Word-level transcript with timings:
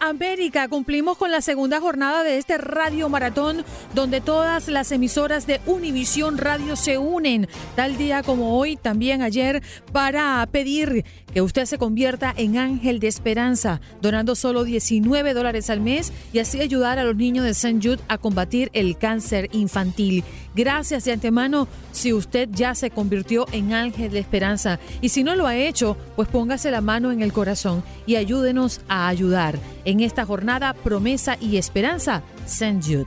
América 0.00 0.68
cumplimos 0.68 1.18
con 1.18 1.30
la 1.30 1.42
segunda 1.42 1.80
jornada 1.80 2.22
de 2.22 2.38
este 2.38 2.56
radio 2.56 3.10
maratón 3.10 3.62
donde 3.94 4.22
todas 4.22 4.68
las 4.68 4.90
emisoras 4.90 5.46
de 5.46 5.60
Univisión 5.66 6.38
Radio 6.38 6.76
se 6.76 6.96
unen 6.96 7.46
tal 7.74 7.98
día 7.98 8.22
como 8.22 8.58
hoy, 8.58 8.76
también 8.76 9.20
ayer, 9.20 9.62
para 9.92 10.48
pedir 10.50 11.04
que 11.34 11.42
usted 11.42 11.66
se 11.66 11.76
convierta 11.76 12.32
en 12.34 12.56
ángel 12.56 13.00
de 13.00 13.08
esperanza, 13.08 13.82
donando 14.00 14.34
solo 14.34 14.64
19 14.64 15.34
dólares 15.34 15.68
al 15.68 15.80
mes 15.80 16.10
y 16.32 16.38
así 16.38 16.58
ayudar 16.62 16.98
a 16.98 17.04
los 17.04 17.14
niños 17.14 17.44
de 17.44 17.50
St. 17.50 17.78
Jude 17.82 18.02
a 18.08 18.16
combatir 18.16 18.70
el 18.72 18.96
cáncer 18.96 19.50
infantil. 19.52 20.24
Gracias 20.54 21.04
de 21.04 21.12
antemano 21.12 21.68
si 21.92 22.14
usted 22.14 22.48
ya 22.50 22.74
se 22.74 22.90
convirtió 22.90 23.44
en 23.52 23.74
ángel 23.74 24.10
de 24.10 24.20
esperanza. 24.20 24.80
Y 25.02 25.10
si 25.10 25.22
no 25.22 25.36
lo 25.36 25.46
ha 25.46 25.56
hecho, 25.56 25.98
pues 26.16 26.28
póngase 26.28 26.70
la 26.70 26.80
mano 26.80 27.12
en 27.12 27.20
el 27.20 27.34
corazón 27.34 27.84
y 28.06 28.16
ayúdenos 28.16 28.80
a 28.88 29.08
ayudar 29.08 29.58
en 29.84 30.00
esta 30.00 30.24
jornada 30.24 30.72
Promesa 30.72 31.36
y 31.40 31.56
Esperanza 31.56 32.22
St. 32.44 32.80
Jude. 32.82 33.06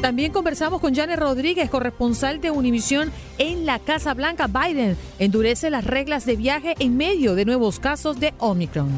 También 0.00 0.32
conversamos 0.32 0.80
con 0.80 0.94
Janet 0.94 1.20
Rodríguez, 1.20 1.68
corresponsal 1.68 2.40
de 2.40 2.50
Univisión 2.50 3.12
en 3.36 3.66
la 3.66 3.78
Casa 3.78 4.14
Blanca. 4.14 4.46
Biden 4.46 4.96
endurece 5.18 5.68
las 5.68 5.84
reglas 5.84 6.24
de 6.24 6.36
viaje 6.36 6.74
en 6.78 6.96
medio 6.96 7.34
de 7.34 7.44
nuevos 7.44 7.78
casos 7.78 8.18
de 8.18 8.32
Omicron. 8.38 8.88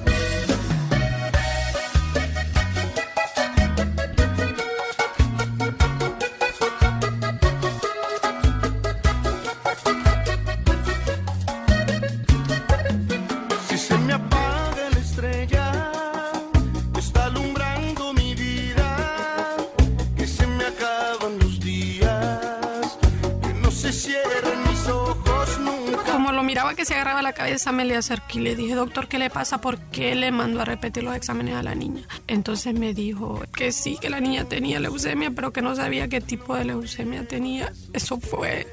Cabeza 27.50 27.72
me 27.72 27.84
le 27.84 27.96
acerqué 27.96 28.38
y 28.38 28.42
le 28.42 28.54
dije, 28.54 28.76
doctor, 28.76 29.08
¿qué 29.08 29.18
le 29.18 29.28
pasa? 29.28 29.60
¿Por 29.60 29.76
qué 29.90 30.14
le 30.14 30.30
mando 30.30 30.60
a 30.60 30.64
repetir 30.64 31.02
los 31.02 31.16
exámenes 31.16 31.56
a 31.56 31.64
la 31.64 31.74
niña? 31.74 32.06
Entonces 32.28 32.74
me 32.74 32.94
dijo 32.94 33.42
que 33.52 33.72
sí, 33.72 33.98
que 34.00 34.08
la 34.08 34.20
niña 34.20 34.44
tenía 34.44 34.78
leucemia, 34.78 35.32
pero 35.32 35.52
que 35.52 35.60
no 35.60 35.74
sabía 35.74 36.06
qué 36.06 36.20
tipo 36.20 36.54
de 36.54 36.64
leucemia 36.66 37.26
tenía. 37.26 37.72
Eso 37.92 38.20
fue 38.20 38.68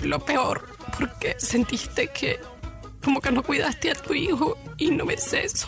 lo 0.00 0.18
peor, 0.18 0.76
porque 0.98 1.36
sentiste 1.38 2.08
que 2.08 2.38
como 3.02 3.22
que 3.22 3.32
no 3.32 3.42
cuidaste 3.42 3.92
a 3.92 3.94
tu 3.94 4.12
hijo 4.12 4.58
y 4.76 4.90
no 4.90 5.06
ves 5.06 5.32
eso. 5.32 5.66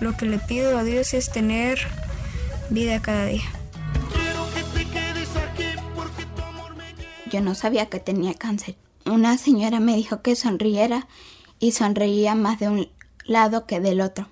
Lo 0.00 0.16
que 0.16 0.26
le 0.26 0.38
pido 0.38 0.78
a 0.78 0.84
Dios 0.84 1.14
es 1.14 1.30
tener 1.30 1.78
vida 2.70 3.00
cada 3.00 3.26
día. 3.26 3.59
Yo 7.30 7.40
no 7.40 7.54
sabía 7.54 7.86
que 7.86 8.00
tenía 8.00 8.34
cáncer. 8.34 8.76
Una 9.06 9.38
señora 9.38 9.80
me 9.80 9.96
dijo 9.96 10.20
que 10.20 10.34
sonriera 10.34 11.06
y 11.60 11.72
sonreía 11.72 12.34
más 12.34 12.58
de 12.58 12.68
un 12.68 12.88
lado 13.24 13.66
que 13.66 13.80
del 13.80 14.00
otro. 14.00 14.26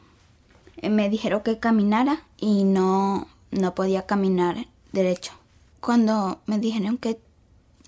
Eh, 0.78 0.90
me 0.90 1.08
dijeron 1.08 1.42
que 1.42 1.58
caminara 1.58 2.24
y 2.36 2.64
no, 2.64 3.28
no 3.50 3.74
podía 3.74 4.06
caminar 4.06 4.66
derecho. 4.92 5.32
Cuando 5.80 6.40
me 6.46 6.58
dijeron 6.58 6.98
que 6.98 7.20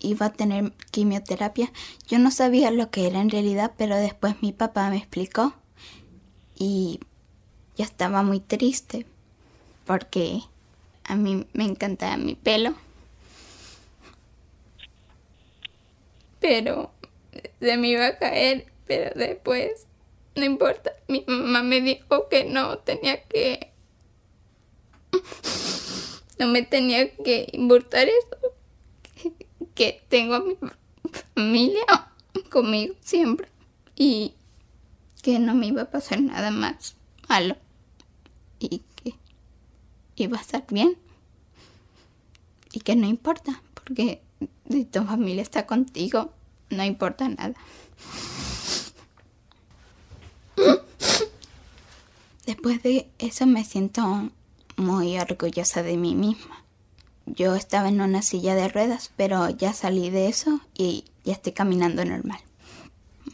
iba 0.00 0.26
a 0.26 0.32
tener 0.32 0.72
quimioterapia, 0.90 1.72
yo 2.08 2.18
no 2.18 2.30
sabía 2.30 2.70
lo 2.70 2.90
que 2.90 3.06
era 3.06 3.20
en 3.20 3.30
realidad, 3.30 3.72
pero 3.76 3.96
después 3.96 4.36
mi 4.42 4.52
papá 4.52 4.90
me 4.90 4.96
explicó 4.96 5.54
y 6.56 7.00
yo 7.76 7.84
estaba 7.84 8.22
muy 8.22 8.40
triste 8.40 9.06
porque 9.86 10.42
a 11.04 11.16
mí 11.16 11.46
me 11.52 11.64
encantaba 11.64 12.16
mi 12.16 12.36
pelo. 12.36 12.74
Pero 16.50 16.90
se 17.60 17.76
me 17.76 17.90
iba 17.90 18.08
a 18.08 18.18
caer, 18.18 18.66
pero 18.84 19.12
después, 19.14 19.86
no 20.34 20.44
importa, 20.44 20.90
mi 21.06 21.24
mamá 21.28 21.62
me 21.62 21.80
dijo 21.80 22.28
que 22.28 22.42
no 22.42 22.78
tenía 22.78 23.22
que, 23.22 23.72
no 26.40 26.48
me 26.48 26.62
tenía 26.62 27.14
que 27.14 27.46
importar 27.52 28.08
eso, 28.08 29.32
que, 29.76 30.02
tengo 30.08 30.34
a 30.34 30.40
mi 30.40 30.56
familia 31.36 31.84
conmigo 32.50 32.96
siempre 33.00 33.46
y 33.94 34.34
que 35.22 35.38
no 35.38 35.54
me 35.54 35.68
iba 35.68 35.82
a 35.82 35.90
pasar 35.92 36.20
nada 36.20 36.50
más 36.50 36.96
malo 37.28 37.56
y 38.58 38.82
que 38.96 39.14
iba 40.16 40.36
a 40.36 40.40
estar 40.40 40.64
bien 40.68 40.98
y 42.72 42.80
que 42.80 42.96
no 42.96 43.06
importa 43.06 43.62
porque 43.74 44.20
si 44.68 44.84
tu 44.84 45.04
familia 45.04 45.42
está 45.42 45.66
contigo, 45.66 46.32
no 46.70 46.84
importa 46.84 47.28
nada. 47.28 47.54
Después 52.46 52.82
de 52.82 53.10
eso 53.18 53.46
me 53.46 53.64
siento 53.64 54.30
muy 54.76 55.18
orgullosa 55.18 55.82
de 55.82 55.96
mí 55.96 56.14
misma. 56.14 56.64
Yo 57.26 57.54
estaba 57.54 57.88
en 57.88 58.00
una 58.00 58.22
silla 58.22 58.54
de 58.54 58.68
ruedas, 58.68 59.12
pero 59.16 59.50
ya 59.50 59.72
salí 59.72 60.10
de 60.10 60.28
eso 60.28 60.60
y 60.74 61.04
ya 61.24 61.34
estoy 61.34 61.52
caminando 61.52 62.04
normal. 62.04 62.40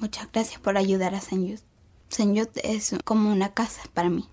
Muchas 0.01 0.31
gracias 0.31 0.61
por 0.61 0.77
ayudar 0.77 1.15
a 1.15 1.21
Senyut. 1.21 1.61
Senyut 2.09 2.51
es 2.63 2.95
como 3.05 3.33
una 3.33 3.55
casa 3.55 3.83
para 3.95 4.11
mí 4.11 4.29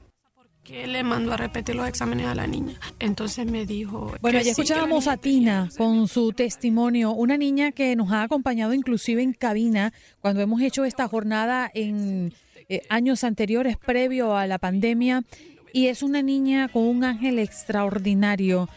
que 0.63 0.87
le 0.87 1.03
mandó 1.03 1.33
a 1.33 1.37
repetir 1.37 1.75
los 1.75 1.87
exámenes 1.87 2.25
a 2.27 2.35
la 2.35 2.47
niña. 2.47 2.79
Entonces 2.99 3.45
me 3.45 3.65
dijo... 3.65 4.13
Bueno, 4.21 4.39
ya 4.39 4.51
escuchábamos 4.51 5.07
a 5.07 5.17
Tina 5.17 5.69
con 5.77 6.07
su 6.07 6.31
testimonio, 6.31 7.11
una 7.11 7.37
niña 7.37 7.71
que 7.71 7.95
nos 7.95 8.11
ha 8.11 8.23
acompañado 8.23 8.73
inclusive 8.73 9.21
en 9.21 9.33
cabina 9.33 9.91
cuando 10.21 10.41
hemos 10.41 10.61
hecho 10.61 10.85
esta 10.85 11.07
jornada 11.07 11.69
en 11.73 12.33
eh, 12.69 12.81
años 12.89 13.25
anteriores, 13.25 13.77
previo 13.77 14.37
a 14.37 14.47
la 14.47 14.57
pandemia, 14.57 15.23
y 15.73 15.87
es 15.87 16.01
una 16.01 16.21
niña 16.21 16.69
con 16.69 16.83
un 16.83 17.03
ángel 17.03 17.39
extraordinario. 17.39 18.69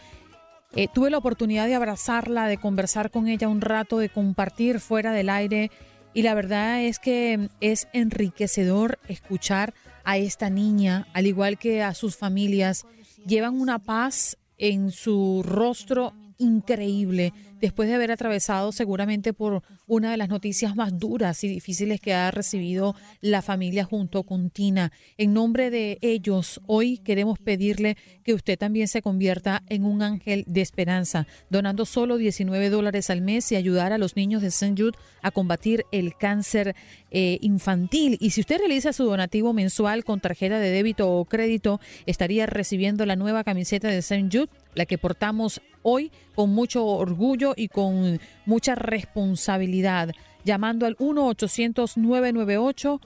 Eh, 0.75 0.89
tuve 0.93 1.09
la 1.09 1.19
oportunidad 1.19 1.67
de 1.67 1.75
abrazarla, 1.75 2.47
de 2.47 2.57
conversar 2.57 3.11
con 3.11 3.29
ella 3.29 3.47
un 3.47 3.61
rato, 3.61 3.97
de 3.99 4.09
compartir 4.09 4.81
fuera 4.81 5.13
del 5.13 5.29
aire, 5.29 5.71
y 6.13 6.23
la 6.23 6.33
verdad 6.33 6.81
es 6.81 6.99
que 6.99 7.49
es 7.61 7.87
enriquecedor 7.93 8.99
escuchar 9.07 9.73
a 10.07 10.17
esta 10.17 10.49
niña, 10.49 11.05
al 11.13 11.27
igual 11.27 11.59
que 11.59 11.83
a 11.83 11.93
sus 11.93 12.15
familias, 12.15 12.85
llevan 13.25 13.59
una 13.59 13.77
paz 13.77 14.37
en 14.57 14.91
su 14.91 15.43
rostro 15.45 16.13
increíble 16.37 17.33
después 17.59 17.89
de 17.89 17.95
haber 17.95 18.11
atravesado 18.11 18.71
seguramente 18.71 19.33
por 19.33 19.63
una 19.85 20.11
de 20.11 20.17
las 20.17 20.29
noticias 20.29 20.75
más 20.75 20.97
duras 20.97 21.43
y 21.43 21.47
difíciles 21.47 21.99
que 21.99 22.13
ha 22.13 22.31
recibido 22.31 22.95
la 23.21 23.41
familia 23.41 23.83
junto 23.83 24.23
con 24.23 24.49
Tina. 24.49 24.91
En 25.17 25.33
nombre 25.33 25.69
de 25.69 25.97
ellos, 26.01 26.61
hoy 26.67 26.97
queremos 26.99 27.39
pedirle 27.39 27.97
que 28.23 28.33
usted 28.33 28.57
también 28.57 28.87
se 28.87 29.01
convierta 29.01 29.63
en 29.69 29.85
un 29.85 30.01
ángel 30.01 30.43
de 30.47 30.61
esperanza, 30.61 31.27
donando 31.49 31.85
solo 31.85 32.17
19 32.17 32.69
dólares 32.69 33.09
al 33.09 33.21
mes 33.21 33.51
y 33.51 33.55
ayudar 33.55 33.93
a 33.93 33.97
los 33.97 34.15
niños 34.15 34.41
de 34.41 34.49
St. 34.49 34.75
Jude 34.77 34.97
a 35.21 35.31
combatir 35.31 35.85
el 35.91 36.15
cáncer 36.15 36.75
eh, 37.11 37.37
infantil. 37.41 38.17
Y 38.19 38.31
si 38.31 38.41
usted 38.41 38.59
realiza 38.59 38.93
su 38.93 39.05
donativo 39.05 39.53
mensual 39.53 40.03
con 40.03 40.19
tarjeta 40.19 40.59
de 40.59 40.69
débito 40.69 41.09
o 41.11 41.25
crédito, 41.25 41.79
estaría 42.05 42.45
recibiendo 42.45 43.05
la 43.05 43.15
nueva 43.15 43.43
camiseta 43.43 43.87
de 43.87 43.97
St. 43.99 44.29
Jude, 44.31 44.49
la 44.77 44.85
que 44.85 44.97
portamos 44.97 45.61
hoy 45.81 46.09
con 46.35 46.51
mucho 46.51 46.85
orgullo 46.85 47.53
y 47.57 47.67
con 47.67 48.21
mucha 48.45 48.75
responsabilidad, 48.75 50.11
llamando 50.45 50.85
al 50.85 50.95
1-800-998. 50.97 53.01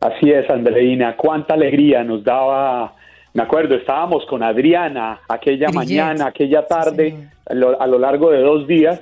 Así 0.02 0.32
es, 0.32 0.50
Andreina. 0.50 1.16
Cuánta 1.16 1.54
alegría 1.54 2.04
nos 2.04 2.22
daba. 2.26 2.94
Me 3.34 3.44
acuerdo, 3.44 3.76
estábamos 3.76 4.26
con 4.26 4.44
Adriana 4.44 5.22
aquella 5.30 5.70
mañana, 5.70 6.28
aquella 6.28 6.66
tarde, 6.66 7.30
a 7.46 7.88
lo 7.88 8.00
largo 8.00 8.32
de 8.32 8.42
dos 8.42 8.68
días, 8.68 9.02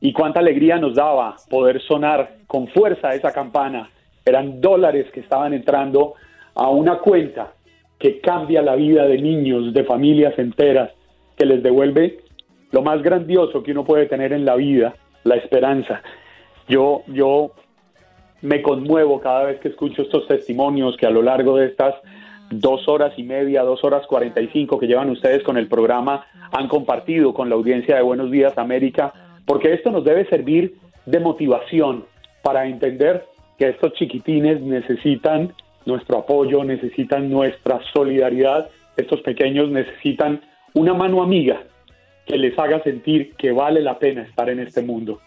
y 0.00 0.12
cuánta 0.12 0.40
alegría 0.40 0.78
nos 0.78 0.96
daba 0.96 1.36
poder 1.48 1.80
sonar 1.82 2.38
con 2.48 2.66
fuerza 2.66 3.14
esa 3.14 3.32
campana 3.32 3.88
eran 4.28 4.60
dólares 4.60 5.06
que 5.12 5.20
estaban 5.20 5.52
entrando 5.52 6.14
a 6.54 6.68
una 6.68 6.98
cuenta 6.98 7.52
que 7.98 8.20
cambia 8.20 8.62
la 8.62 8.76
vida 8.76 9.06
de 9.06 9.18
niños, 9.18 9.72
de 9.72 9.84
familias 9.84 10.38
enteras, 10.38 10.90
que 11.36 11.46
les 11.46 11.62
devuelve 11.62 12.20
lo 12.70 12.82
más 12.82 13.02
grandioso 13.02 13.62
que 13.62 13.72
uno 13.72 13.84
puede 13.84 14.06
tener 14.06 14.32
en 14.32 14.44
la 14.44 14.56
vida, 14.56 14.94
la 15.24 15.36
esperanza. 15.36 16.02
Yo, 16.68 17.02
yo 17.06 17.52
me 18.42 18.62
conmuevo 18.62 19.20
cada 19.20 19.44
vez 19.44 19.60
que 19.60 19.68
escucho 19.68 20.02
estos 20.02 20.26
testimonios 20.28 20.96
que 20.96 21.06
a 21.06 21.10
lo 21.10 21.22
largo 21.22 21.56
de 21.56 21.66
estas 21.66 21.94
dos 22.50 22.88
horas 22.88 23.12
y 23.16 23.22
media, 23.22 23.62
dos 23.62 23.82
horas 23.84 24.06
cuarenta 24.06 24.40
y 24.40 24.48
cinco 24.48 24.78
que 24.78 24.86
llevan 24.86 25.10
ustedes 25.10 25.42
con 25.42 25.56
el 25.56 25.68
programa 25.68 26.26
han 26.52 26.68
compartido 26.68 27.34
con 27.34 27.48
la 27.48 27.56
audiencia 27.56 27.96
de 27.96 28.02
Buenos 28.02 28.30
Días 28.30 28.56
América, 28.56 29.12
porque 29.44 29.72
esto 29.72 29.90
nos 29.90 30.04
debe 30.04 30.26
servir 30.28 30.76
de 31.04 31.20
motivación 31.20 32.04
para 32.42 32.66
entender 32.66 33.24
que 33.58 33.68
estos 33.68 33.92
chiquitines 33.94 34.60
necesitan 34.62 35.52
nuestro 35.84 36.18
apoyo, 36.18 36.64
necesitan 36.64 37.30
nuestra 37.30 37.80
solidaridad, 37.92 38.68
estos 38.96 39.20
pequeños 39.22 39.68
necesitan 39.70 40.40
una 40.74 40.94
mano 40.94 41.22
amiga 41.22 41.62
que 42.26 42.36
les 42.36 42.56
haga 42.58 42.82
sentir 42.82 43.34
que 43.34 43.52
vale 43.52 43.80
la 43.80 43.98
pena 43.98 44.22
estar 44.22 44.48
en 44.50 44.60
este 44.60 44.82
mundo. 44.82 45.20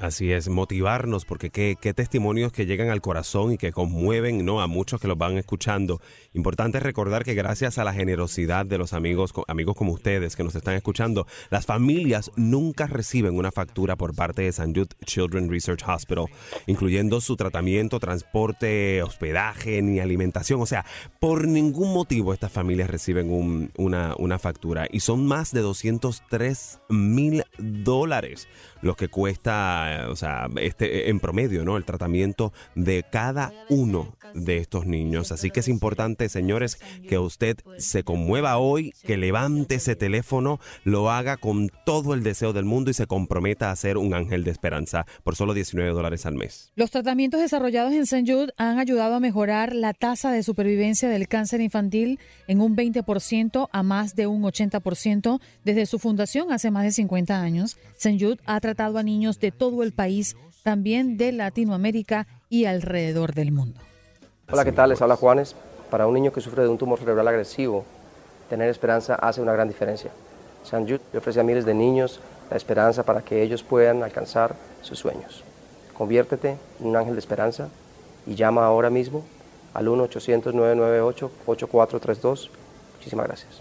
Así 0.00 0.32
es, 0.32 0.48
motivarnos, 0.48 1.26
porque 1.26 1.50
qué, 1.50 1.76
testimonios 1.92 2.52
que 2.52 2.64
llegan 2.64 2.88
al 2.88 3.02
corazón 3.02 3.52
y 3.52 3.58
que 3.58 3.70
conmueven 3.70 4.46
¿no? 4.46 4.62
a 4.62 4.66
muchos 4.66 4.98
que 4.98 5.06
los 5.06 5.18
van 5.18 5.36
escuchando. 5.36 6.00
Importante 6.32 6.80
recordar 6.80 7.22
que 7.22 7.34
gracias 7.34 7.76
a 7.76 7.84
la 7.84 7.92
generosidad 7.92 8.64
de 8.64 8.78
los 8.78 8.94
amigos, 8.94 9.34
amigos 9.46 9.76
como 9.76 9.92
ustedes 9.92 10.36
que 10.36 10.42
nos 10.42 10.54
están 10.54 10.74
escuchando, 10.74 11.26
las 11.50 11.66
familias 11.66 12.30
nunca 12.36 12.86
reciben 12.86 13.36
una 13.36 13.52
factura 13.52 13.96
por 13.96 14.14
parte 14.14 14.40
de 14.40 14.48
St. 14.48 14.72
Jude 14.74 14.96
Children 15.04 15.50
Research 15.50 15.86
Hospital, 15.86 16.28
incluyendo 16.66 17.20
su 17.20 17.36
tratamiento, 17.36 18.00
transporte, 18.00 19.02
hospedaje 19.02 19.82
ni 19.82 20.00
alimentación. 20.00 20.62
O 20.62 20.66
sea, 20.66 20.86
por 21.18 21.46
ningún 21.46 21.92
motivo 21.92 22.32
estas 22.32 22.50
familias 22.50 22.88
reciben 22.88 23.30
un, 23.30 23.70
una, 23.76 24.14
una 24.16 24.38
factura 24.38 24.86
y 24.90 25.00
son 25.00 25.26
más 25.26 25.52
de 25.52 25.60
203 25.60 26.80
mil 26.88 27.44
dólares 27.58 28.48
lo 28.82 28.96
que 28.96 29.08
cuesta, 29.08 29.89
o 30.08 30.16
sea, 30.16 30.48
este, 30.56 31.10
en 31.10 31.20
promedio, 31.20 31.64
¿no? 31.64 31.76
El 31.76 31.84
tratamiento 31.84 32.52
de 32.74 33.04
cada 33.10 33.52
uno 33.68 34.16
de 34.34 34.58
estos 34.58 34.86
niños. 34.86 35.32
Así 35.32 35.50
que 35.50 35.60
es 35.60 35.68
importante, 35.68 36.28
señores, 36.28 36.78
que 37.08 37.18
usted 37.18 37.56
se 37.78 38.04
conmueva 38.04 38.58
hoy, 38.58 38.92
que 39.04 39.16
levante 39.16 39.76
ese 39.76 39.96
teléfono, 39.96 40.60
lo 40.84 41.10
haga 41.10 41.36
con 41.36 41.70
todo 41.84 42.14
el 42.14 42.22
deseo 42.22 42.52
del 42.52 42.64
mundo 42.64 42.90
y 42.90 42.94
se 42.94 43.06
comprometa 43.06 43.70
a 43.70 43.76
ser 43.76 43.96
un 43.96 44.14
ángel 44.14 44.44
de 44.44 44.50
esperanza 44.50 45.06
por 45.24 45.36
solo 45.36 45.54
19 45.54 45.90
dólares 45.90 46.26
al 46.26 46.34
mes. 46.34 46.72
Los 46.76 46.90
tratamientos 46.90 47.40
desarrollados 47.40 47.92
en 47.92 48.02
St. 48.02 48.30
Jude 48.30 48.52
han 48.56 48.78
ayudado 48.78 49.14
a 49.14 49.20
mejorar 49.20 49.74
la 49.74 49.92
tasa 49.94 50.30
de 50.30 50.42
supervivencia 50.42 51.08
del 51.08 51.28
cáncer 51.28 51.60
infantil 51.60 52.18
en 52.46 52.60
un 52.60 52.76
20% 52.76 53.68
a 53.70 53.82
más 53.82 54.14
de 54.14 54.26
un 54.26 54.42
80% 54.42 55.40
desde 55.64 55.86
su 55.86 55.98
fundación 55.98 56.52
hace 56.52 56.70
más 56.70 56.84
de 56.84 56.92
50 56.92 57.40
años. 57.40 57.76
St. 58.00 58.18
Jude 58.18 58.40
ha 58.46 58.58
tratado 58.60 58.96
a 58.96 59.02
niños 59.02 59.38
de 59.40 59.52
todo 59.52 59.82
el 59.82 59.92
país, 59.92 60.34
también 60.62 61.18
de 61.18 61.32
Latinoamérica 61.32 62.26
y 62.48 62.64
alrededor 62.64 63.34
del 63.34 63.52
mundo. 63.52 63.78
Hola, 64.50 64.64
¿qué 64.64 64.72
tal? 64.72 64.88
Les 64.88 65.02
habla 65.02 65.16
Juanes. 65.16 65.54
Para 65.90 66.06
un 66.06 66.14
niño 66.14 66.32
que 66.32 66.40
sufre 66.40 66.62
de 66.62 66.70
un 66.70 66.78
tumor 66.78 66.98
cerebral 66.98 67.28
agresivo, 67.28 67.84
tener 68.48 68.70
esperanza 68.70 69.16
hace 69.16 69.42
una 69.42 69.52
gran 69.52 69.68
diferencia. 69.68 70.10
San 70.64 70.84
Jude 70.84 71.02
le 71.12 71.18
ofrece 71.18 71.40
a 71.40 71.42
miles 71.42 71.66
de 71.66 71.74
niños 71.74 72.20
la 72.50 72.56
esperanza 72.56 73.02
para 73.02 73.20
que 73.20 73.42
ellos 73.42 73.62
puedan 73.62 74.02
alcanzar 74.02 74.56
sus 74.80 74.98
sueños. 74.98 75.44
Conviértete 75.92 76.56
en 76.80 76.86
un 76.86 76.96
ángel 76.96 77.12
de 77.12 77.20
esperanza 77.20 77.68
y 78.26 78.34
llama 78.34 78.64
ahora 78.64 78.88
mismo 78.88 79.24
al 79.74 79.88
1-800-998-8432. 79.88 82.48
Muchísimas 82.96 83.26
gracias. 83.26 83.60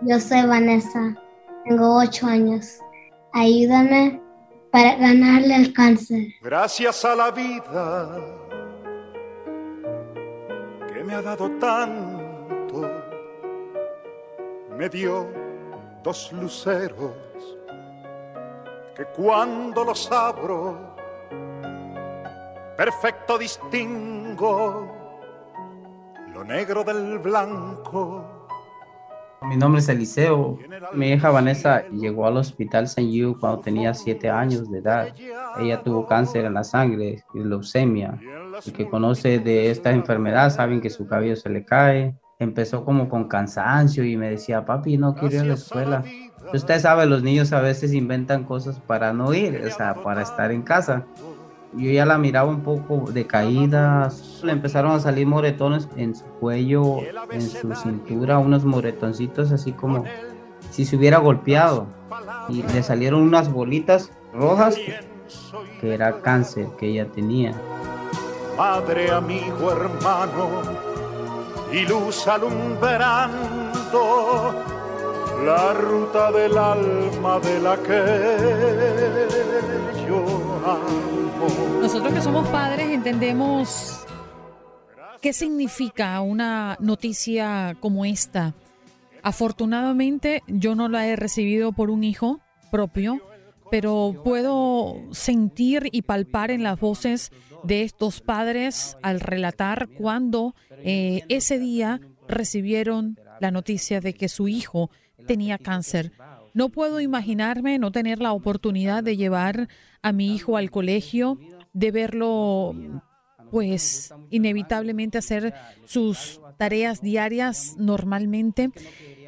Yo 0.00 0.18
soy 0.18 0.46
Vanessa, 0.46 1.14
tengo 1.66 1.98
8 1.98 2.26
años. 2.26 2.78
Ayúdame 3.38 4.18
para 4.72 4.96
ganarle 4.96 5.56
el 5.56 5.74
cáncer. 5.74 6.28
Gracias 6.40 7.04
a 7.04 7.14
la 7.14 7.30
vida 7.30 8.10
que 10.90 11.04
me 11.04 11.12
ha 11.12 11.20
dado 11.20 11.50
tanto, 11.58 12.90
me 14.78 14.88
dio 14.88 15.28
dos 16.02 16.32
luceros 16.32 17.12
que 18.94 19.04
cuando 19.14 19.84
los 19.84 20.10
abro, 20.10 20.96
perfecto 22.74 23.36
distingo 23.36 24.96
lo 26.32 26.42
negro 26.42 26.82
del 26.84 27.18
blanco 27.18 28.35
mi 29.48 29.56
nombre 29.56 29.80
es 29.80 29.88
Eliseo. 29.88 30.58
Mi 30.92 31.10
hija 31.12 31.30
Vanessa 31.30 31.88
llegó 31.88 32.26
al 32.26 32.36
hospital 32.36 32.84
St. 32.84 33.02
Jude 33.02 33.36
cuando 33.38 33.60
tenía 33.60 33.94
siete 33.94 34.30
años 34.30 34.70
de 34.70 34.78
edad. 34.78 35.08
Ella 35.58 35.82
tuvo 35.82 36.06
cáncer 36.06 36.44
en 36.44 36.54
la 36.54 36.64
sangre 36.64 37.24
y 37.34 37.38
leucemia. 37.38 38.18
El 38.64 38.72
que 38.72 38.88
conoce 38.88 39.38
de 39.38 39.70
esta 39.70 39.90
enfermedad 39.90 40.50
saben 40.50 40.80
que 40.80 40.90
su 40.90 41.06
cabello 41.06 41.36
se 41.36 41.48
le 41.48 41.64
cae. 41.64 42.14
Empezó 42.38 42.84
como 42.84 43.08
con 43.08 43.28
cansancio 43.28 44.04
y 44.04 44.16
me 44.16 44.30
decía, 44.30 44.64
papi, 44.64 44.98
no 44.98 45.14
quiero 45.14 45.36
ir 45.36 45.40
a 45.42 45.44
la 45.44 45.54
escuela. 45.54 46.04
Usted 46.52 46.80
sabe, 46.80 47.06
los 47.06 47.22
niños 47.22 47.52
a 47.52 47.60
veces 47.60 47.92
inventan 47.92 48.44
cosas 48.44 48.78
para 48.78 49.12
no 49.12 49.32
ir, 49.34 49.62
o 49.66 49.70
sea, 49.70 49.94
para 49.94 50.22
estar 50.22 50.52
en 50.52 50.62
casa 50.62 51.06
yo 51.76 51.90
ya 51.90 52.06
la 52.06 52.18
miraba 52.18 52.48
un 52.48 52.62
poco 52.62 53.10
decaída, 53.10 54.10
le 54.42 54.52
empezaron 54.52 54.92
a 54.92 55.00
salir 55.00 55.26
moretones 55.26 55.88
en 55.96 56.14
su 56.14 56.24
cuello, 56.24 57.00
en 57.30 57.42
su 57.42 57.74
cintura, 57.74 58.38
unos 58.38 58.64
moretoncitos 58.64 59.52
así 59.52 59.72
como 59.72 60.04
si 60.70 60.84
se 60.84 60.96
hubiera 60.96 61.18
golpeado. 61.18 61.86
Y 62.48 62.62
le 62.62 62.82
salieron 62.82 63.22
unas 63.22 63.52
bolitas 63.52 64.10
rojas 64.32 64.76
que 65.80 65.94
era 65.94 66.20
cáncer 66.20 66.68
que 66.78 66.86
ella 66.88 67.06
tenía. 67.06 67.52
Madre, 68.56 69.10
amigo, 69.10 69.72
hermano, 69.72 70.62
y 71.72 71.86
luz 71.86 72.26
alumbrando 72.26 73.36
la 75.44 75.74
ruta 75.74 76.32
del 76.32 76.56
alma 76.56 77.40
de 77.40 77.60
la 77.60 77.76
que 77.82 78.00
yo. 80.08 80.24
Nosotros 81.80 82.14
que 82.14 82.20
somos 82.20 82.48
padres 82.48 82.88
entendemos 82.90 84.06
qué 85.20 85.32
significa 85.32 86.20
una 86.20 86.76
noticia 86.80 87.76
como 87.80 88.04
esta. 88.04 88.54
Afortunadamente 89.22 90.42
yo 90.46 90.74
no 90.74 90.88
la 90.88 91.06
he 91.06 91.16
recibido 91.16 91.72
por 91.72 91.90
un 91.90 92.04
hijo 92.04 92.40
propio, 92.70 93.20
pero 93.70 94.20
puedo 94.24 94.96
sentir 95.12 95.88
y 95.92 96.02
palpar 96.02 96.50
en 96.50 96.62
las 96.62 96.78
voces 96.78 97.32
de 97.64 97.82
estos 97.82 98.20
padres 98.20 98.96
al 99.02 99.20
relatar 99.20 99.88
cuando 99.88 100.54
eh, 100.84 101.22
ese 101.28 101.58
día 101.58 102.00
recibieron 102.28 103.18
la 103.40 103.50
noticia 103.50 104.00
de 104.00 104.14
que 104.14 104.28
su 104.28 104.48
hijo 104.48 104.90
tenía 105.26 105.58
cáncer. 105.58 106.12
No 106.54 106.70
puedo 106.70 107.00
imaginarme 107.00 107.78
no 107.78 107.92
tener 107.92 108.20
la 108.20 108.32
oportunidad 108.32 109.04
de 109.04 109.16
llevar 109.16 109.68
a 110.02 110.12
mi 110.12 110.34
hijo 110.34 110.56
al 110.56 110.70
colegio, 110.70 111.38
de 111.72 111.90
verlo 111.90 112.74
pues 113.50 114.12
inevitablemente 114.30 115.18
hacer 115.18 115.54
sus 115.84 116.40
tareas 116.56 117.00
diarias 117.00 117.74
normalmente. 117.78 118.70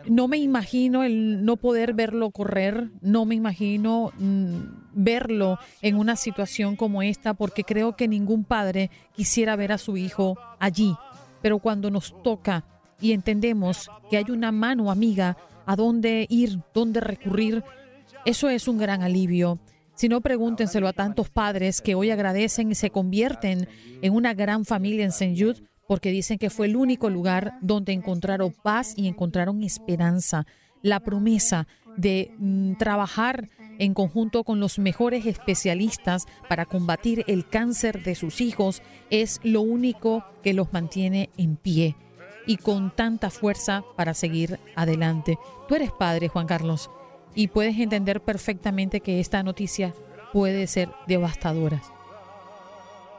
No 0.08 0.26
me 0.28 0.38
imagino 0.38 1.04
el 1.04 1.44
no 1.44 1.56
poder 1.56 1.92
verlo 1.92 2.30
correr, 2.30 2.90
no 3.02 3.26
me 3.26 3.34
imagino 3.34 4.12
mm, 4.18 4.56
verlo 4.94 5.58
en 5.82 5.96
una 5.96 6.16
situación 6.16 6.76
como 6.76 7.02
esta, 7.02 7.34
porque 7.34 7.64
creo 7.64 7.94
que 7.94 8.08
ningún 8.08 8.44
padre 8.44 8.90
quisiera 9.14 9.54
ver 9.56 9.72
a 9.72 9.78
su 9.78 9.96
hijo 9.96 10.38
allí. 10.58 10.94
Pero 11.42 11.58
cuando 11.58 11.90
nos 11.90 12.14
toca 12.22 12.64
y 13.00 13.12
entendemos 13.12 13.90
que 14.10 14.16
hay 14.16 14.30
una 14.30 14.52
mano 14.52 14.90
amiga 14.90 15.36
a 15.66 15.76
dónde 15.76 16.26
ir, 16.28 16.60
dónde 16.74 17.00
recurrir, 17.00 17.62
eso 18.24 18.48
es 18.48 18.68
un 18.68 18.78
gran 18.78 19.02
alivio. 19.02 19.58
Si 19.94 20.08
no, 20.08 20.20
pregúntenselo 20.20 20.88
a 20.88 20.92
tantos 20.92 21.28
padres 21.28 21.80
que 21.80 21.94
hoy 21.94 22.10
agradecen 22.10 22.70
y 22.70 22.74
se 22.74 22.90
convierten 22.90 23.68
en 24.00 24.14
una 24.14 24.32
gran 24.32 24.64
familia 24.64 25.04
en 25.04 25.10
St. 25.10 25.34
Jude 25.36 25.62
porque 25.86 26.10
dicen 26.10 26.38
que 26.38 26.50
fue 26.50 26.66
el 26.66 26.76
único 26.76 27.10
lugar 27.10 27.54
donde 27.62 27.92
encontraron 27.92 28.54
paz 28.62 28.94
y 28.96 29.08
encontraron 29.08 29.62
esperanza. 29.62 30.46
La 30.82 31.00
promesa 31.00 31.66
de 31.96 32.32
mm, 32.38 32.74
trabajar 32.74 33.48
en 33.78 33.94
conjunto 33.94 34.44
con 34.44 34.60
los 34.60 34.78
mejores 34.78 35.26
especialistas 35.26 36.26
para 36.48 36.66
combatir 36.66 37.24
el 37.26 37.48
cáncer 37.48 38.02
de 38.04 38.14
sus 38.14 38.40
hijos 38.40 38.82
es 39.10 39.40
lo 39.42 39.62
único 39.62 40.24
que 40.42 40.52
los 40.52 40.72
mantiene 40.72 41.30
en 41.36 41.56
pie 41.56 41.96
y 42.48 42.56
con 42.56 42.90
tanta 42.90 43.30
fuerza 43.30 43.84
para 43.94 44.14
seguir 44.14 44.58
adelante. 44.74 45.38
Tú 45.68 45.74
eres 45.76 45.92
padre, 45.92 46.28
Juan 46.28 46.46
Carlos, 46.46 46.90
y 47.34 47.48
puedes 47.48 47.78
entender 47.78 48.20
perfectamente 48.20 49.00
que 49.00 49.20
esta 49.20 49.42
noticia 49.42 49.92
puede 50.32 50.66
ser 50.66 50.88
devastadora. 51.06 51.80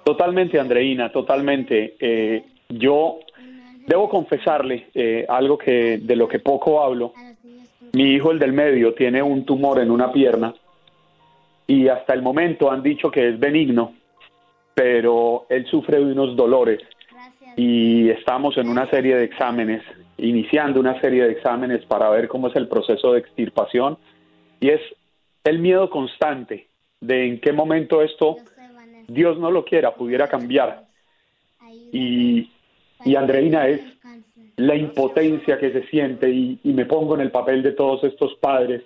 Totalmente, 0.03 0.59
Andreina, 0.59 1.12
totalmente. 1.12 1.95
Eh, 2.00 2.43
yo 2.69 3.19
debo 3.86 4.09
confesarle 4.09 4.88
eh, 4.95 5.25
algo 5.29 5.59
que 5.59 6.00
de 6.01 6.15
lo 6.15 6.27
que 6.27 6.39
poco 6.39 6.81
hablo. 6.81 7.13
Mi 7.93 8.13
hijo, 8.15 8.31
el 8.31 8.39
del 8.39 8.51
medio, 8.51 8.95
tiene 8.95 9.21
un 9.21 9.45
tumor 9.45 9.79
en 9.79 9.91
una 9.91 10.12
pierna 10.12 10.55
y 11.67 11.88
hasta 11.88 12.15
el 12.15 12.24
momento 12.24 12.71
han 12.71 12.81
dicho 12.81 13.12
que 13.12 13.29
es 13.29 13.39
benigno, 13.39 13.93
pero 14.74 15.45
él 15.50 15.67
sufre 15.67 16.01
unos 16.01 16.36
dolores 16.36 16.81
y 17.62 18.10
estamos 18.10 18.56
en 18.58 18.70
una 18.70 18.89
serie 18.89 19.18
de 19.18 19.25
exámenes, 19.25 19.84
iniciando 20.18 20.80
una 20.80 20.98
serie 21.01 21.25
de 21.25 21.34
exámenes 21.34 21.84
para 21.88 22.10
ver 22.10 22.30
cómo 22.30 22.48
es 22.48 22.56
el 22.56 22.70
proceso 22.70 23.12
de 23.12 23.20
extirpación 23.20 23.98
y 24.62 24.70
es 24.70 24.80
el 25.44 25.60
miedo 25.60 25.89
constante 25.89 26.68
de 27.01 27.28
en 27.28 27.42
qué 27.42 27.51
momento 27.51 28.01
esto, 28.01 28.38
Dios 29.10 29.38
no 29.39 29.51
lo 29.51 29.66
quiera, 29.66 29.94
pudiera 29.94 30.30
cambiar. 30.30 30.86
Y, 31.92 32.50
y 33.04 33.16
Andreina 33.18 33.68
es 33.68 33.82
la 34.56 34.75
impotencia 34.75 35.58
que 35.58 35.74
se 35.74 35.86
siente 35.88 36.30
y, 36.30 36.62
y 36.63 36.72
me 36.72 36.86
pongo 36.86 37.16
en 37.16 37.22
el 37.22 37.32
papel 37.32 37.62
de 37.62 37.74
todos 37.74 38.06
estos 38.06 38.36
padres 38.36 38.84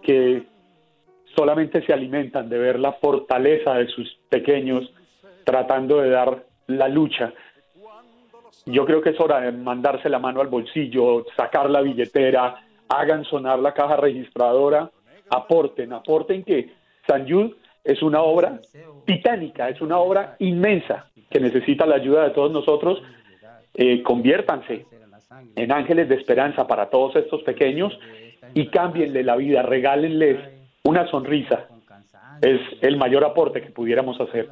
que 0.00 0.44
solamente 1.34 1.84
se 1.84 1.92
alimentan 1.92 2.48
de 2.48 2.56
ver 2.56 2.78
la 2.78 2.92
fortaleza 2.92 3.74
de 3.74 3.88
sus 3.88 4.16
pequeños 4.28 4.92
tratando 5.42 6.00
de 6.00 6.10
dar 6.10 6.44
la 6.68 6.86
lucha. 6.88 7.32
Yo 8.66 8.84
creo 8.84 9.00
que 9.00 9.10
es 9.10 9.20
hora 9.20 9.40
de 9.40 9.52
mandarse 9.52 10.08
la 10.08 10.18
mano 10.18 10.40
al 10.40 10.48
bolsillo, 10.48 11.24
sacar 11.36 11.70
la 11.70 11.80
billetera, 11.80 12.56
hagan 12.88 13.24
sonar 13.24 13.58
la 13.58 13.72
caja 13.72 13.96
registradora, 13.96 14.90
aporten, 15.30 15.92
aporten 15.92 16.42
que 16.42 16.72
San 17.06 17.28
Jude 17.28 17.54
es 17.84 18.02
una 18.02 18.22
obra 18.22 18.60
titánica, 19.06 19.68
es 19.68 19.80
una 19.80 19.98
obra 19.98 20.36
inmensa 20.40 21.06
que 21.30 21.40
necesita 21.40 21.86
la 21.86 21.96
ayuda 21.96 22.24
de 22.24 22.30
todos 22.30 22.52
nosotros. 22.52 23.02
Eh, 23.74 24.02
conviértanse 24.02 24.86
en 25.56 25.72
ángeles 25.72 26.08
de 26.08 26.16
esperanza 26.16 26.66
para 26.66 26.90
todos 26.90 27.16
estos 27.16 27.42
pequeños 27.42 27.96
y 28.54 28.66
cámbienle 28.66 29.22
la 29.22 29.36
vida, 29.36 29.62
regálenles 29.62 30.38
una 30.84 31.08
sonrisa. 31.08 31.66
Es 32.42 32.60
el 32.80 32.96
mayor 32.96 33.24
aporte 33.24 33.62
que 33.62 33.70
pudiéramos 33.70 34.20
hacer. 34.20 34.48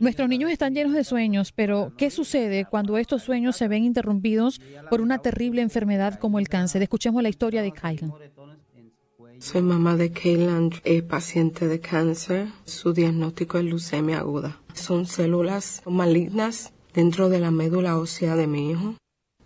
Nuestros 0.00 0.28
niños 0.28 0.50
están 0.50 0.74
llenos 0.74 0.92
de 0.94 1.04
sueños, 1.04 1.52
pero 1.52 1.92
¿qué 1.96 2.10
sucede 2.10 2.64
cuando 2.64 2.98
estos 2.98 3.22
sueños 3.22 3.56
se 3.56 3.68
ven 3.68 3.84
interrumpidos 3.84 4.60
por 4.88 5.00
una 5.00 5.18
terrible 5.18 5.62
enfermedad 5.62 6.18
como 6.18 6.38
el 6.38 6.48
cáncer? 6.48 6.82
Escuchemos 6.82 7.22
la 7.22 7.28
historia 7.28 7.62
de 7.62 7.72
Kylan. 7.72 8.12
Soy 9.38 9.62
mamá 9.62 9.96
de 9.96 10.12
Kaylan, 10.12 10.70
es 10.84 11.02
paciente 11.02 11.66
de 11.66 11.80
cáncer. 11.80 12.48
Su 12.64 12.92
diagnóstico 12.92 13.58
es 13.58 13.64
leucemia 13.64 14.18
aguda. 14.18 14.60
Son 14.74 15.06
células 15.06 15.82
malignas 15.86 16.72
dentro 16.92 17.28
de 17.28 17.40
la 17.40 17.50
médula 17.50 17.98
ósea 17.98 18.36
de 18.36 18.46
mi 18.46 18.70
hijo. 18.70 18.96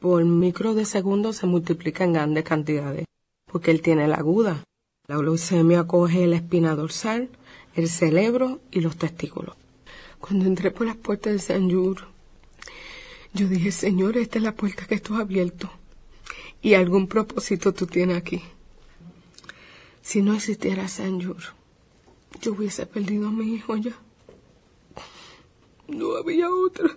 Por 0.00 0.24
micro 0.24 0.74
de 0.74 0.84
segundos 0.84 1.36
se 1.36 1.46
multiplica 1.46 2.04
en 2.04 2.14
grandes 2.14 2.44
cantidades, 2.44 3.06
porque 3.46 3.70
él 3.70 3.82
tiene 3.82 4.08
la 4.08 4.16
aguda. 4.16 4.64
La 5.06 5.18
leucemia 5.18 5.84
coge 5.84 6.26
la 6.26 6.36
espina 6.36 6.74
dorsal, 6.74 7.28
el 7.74 7.88
cerebro 7.88 8.60
y 8.70 8.80
los 8.80 8.96
testículos. 8.96 9.56
Cuando 10.26 10.46
entré 10.46 10.70
por 10.70 10.86
las 10.86 10.96
puertas 10.96 11.34
de 11.34 11.38
San 11.38 11.70
Jude, 11.70 12.00
yo 13.34 13.46
dije, 13.46 13.70
Señor, 13.70 14.16
esta 14.16 14.38
es 14.38 14.42
la 14.42 14.54
puerta 14.54 14.86
que 14.86 14.98
tú 14.98 15.12
has 15.12 15.20
abierto. 15.20 15.70
Y 16.62 16.72
algún 16.72 17.08
propósito 17.08 17.74
tú 17.74 17.86
tienes 17.86 18.16
aquí. 18.16 18.40
Si 20.00 20.22
no 20.22 20.32
existiera 20.32 20.88
San 20.88 21.20
yo 21.20 21.36
hubiese 22.52 22.86
perdido 22.86 23.28
a 23.28 23.32
mi 23.32 23.52
hijo 23.52 23.76
ya. 23.76 23.94
No 25.88 26.16
había 26.16 26.48
otra. 26.48 26.96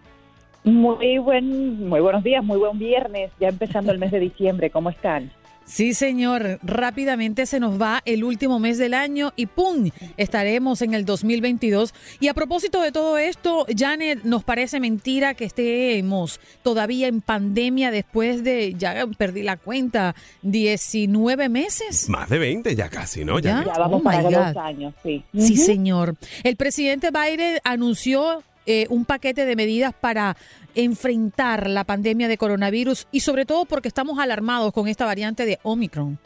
Muy 0.63 1.19
buen, 1.19 1.89
muy 1.89 1.99
buenos 1.99 2.23
días, 2.23 2.45
muy 2.45 2.57
buen 2.57 2.79
viernes, 2.79 3.33
ya 3.41 3.49
empezando 3.49 3.91
el 3.91 3.99
mes 3.99 4.13
de 4.13 4.21
diciembre. 4.21 4.71
¿Cómo 4.71 4.91
están? 4.91 5.33
Sí, 5.65 5.95
señor. 5.95 6.59
Rápidamente 6.63 7.47
se 7.47 7.61
nos 7.61 7.81
va 7.81 8.03
el 8.05 8.25
último 8.25 8.59
mes 8.59 8.79
del 8.79 8.95
año 8.95 9.33
y 9.37 9.47
¡pum! 9.47 9.91
Estaremos 10.17 10.83
en 10.83 10.95
el 10.95 11.05
2022. 11.05 11.95
Y 12.21 12.29
a 12.29 12.35
propósito 12.35 12.81
de 12.81 12.93
todo 12.93 13.19
esto, 13.19 13.67
Janet, 13.77 14.25
nos 14.25 14.45
parece 14.45 14.81
mentira 14.81 15.35
que 15.35 15.45
estemos 15.45 16.41
todavía 16.63 17.09
en 17.09 17.21
pandemia 17.21 17.91
después 17.91 18.45
de, 18.45 18.75
ya 18.75 19.07
perdí 19.19 19.43
la 19.43 19.57
cuenta, 19.57 20.15
19 20.43 21.49
meses. 21.49 22.09
Más 22.09 22.29
de 22.29 22.39
20 22.39 22.75
ya 22.75 22.89
casi, 22.89 23.25
¿no? 23.25 23.39
Ya, 23.39 23.63
vamos 23.63 24.01
oh 24.01 24.05
para 24.05 24.23
dos 24.23 24.57
años, 24.57 24.95
sí. 25.03 25.25
Sí, 25.37 25.57
señor. 25.57 26.17
El 26.43 26.57
presidente 26.57 27.11
Biden 27.11 27.59
anunció 27.65 28.43
eh, 28.67 28.87
un 28.91 29.05
paquete 29.05 29.45
de 29.45 29.57
medidas 29.57 29.95
para 29.95 30.37
enfrentar 30.75 31.69
la 31.69 31.85
pandemia 31.85 32.29
de 32.29 32.39
coronavirus 32.39 33.07
y 33.13 33.21
sobre 33.21 33.45
todo 33.45 33.65
porque 33.65 33.89
estamos 33.89 34.19
alarmados 34.19 34.73
con 34.73 34.89
esta 34.89 35.05
variante 35.05 35.45
de 35.45 35.59
Omicron. 35.63 36.19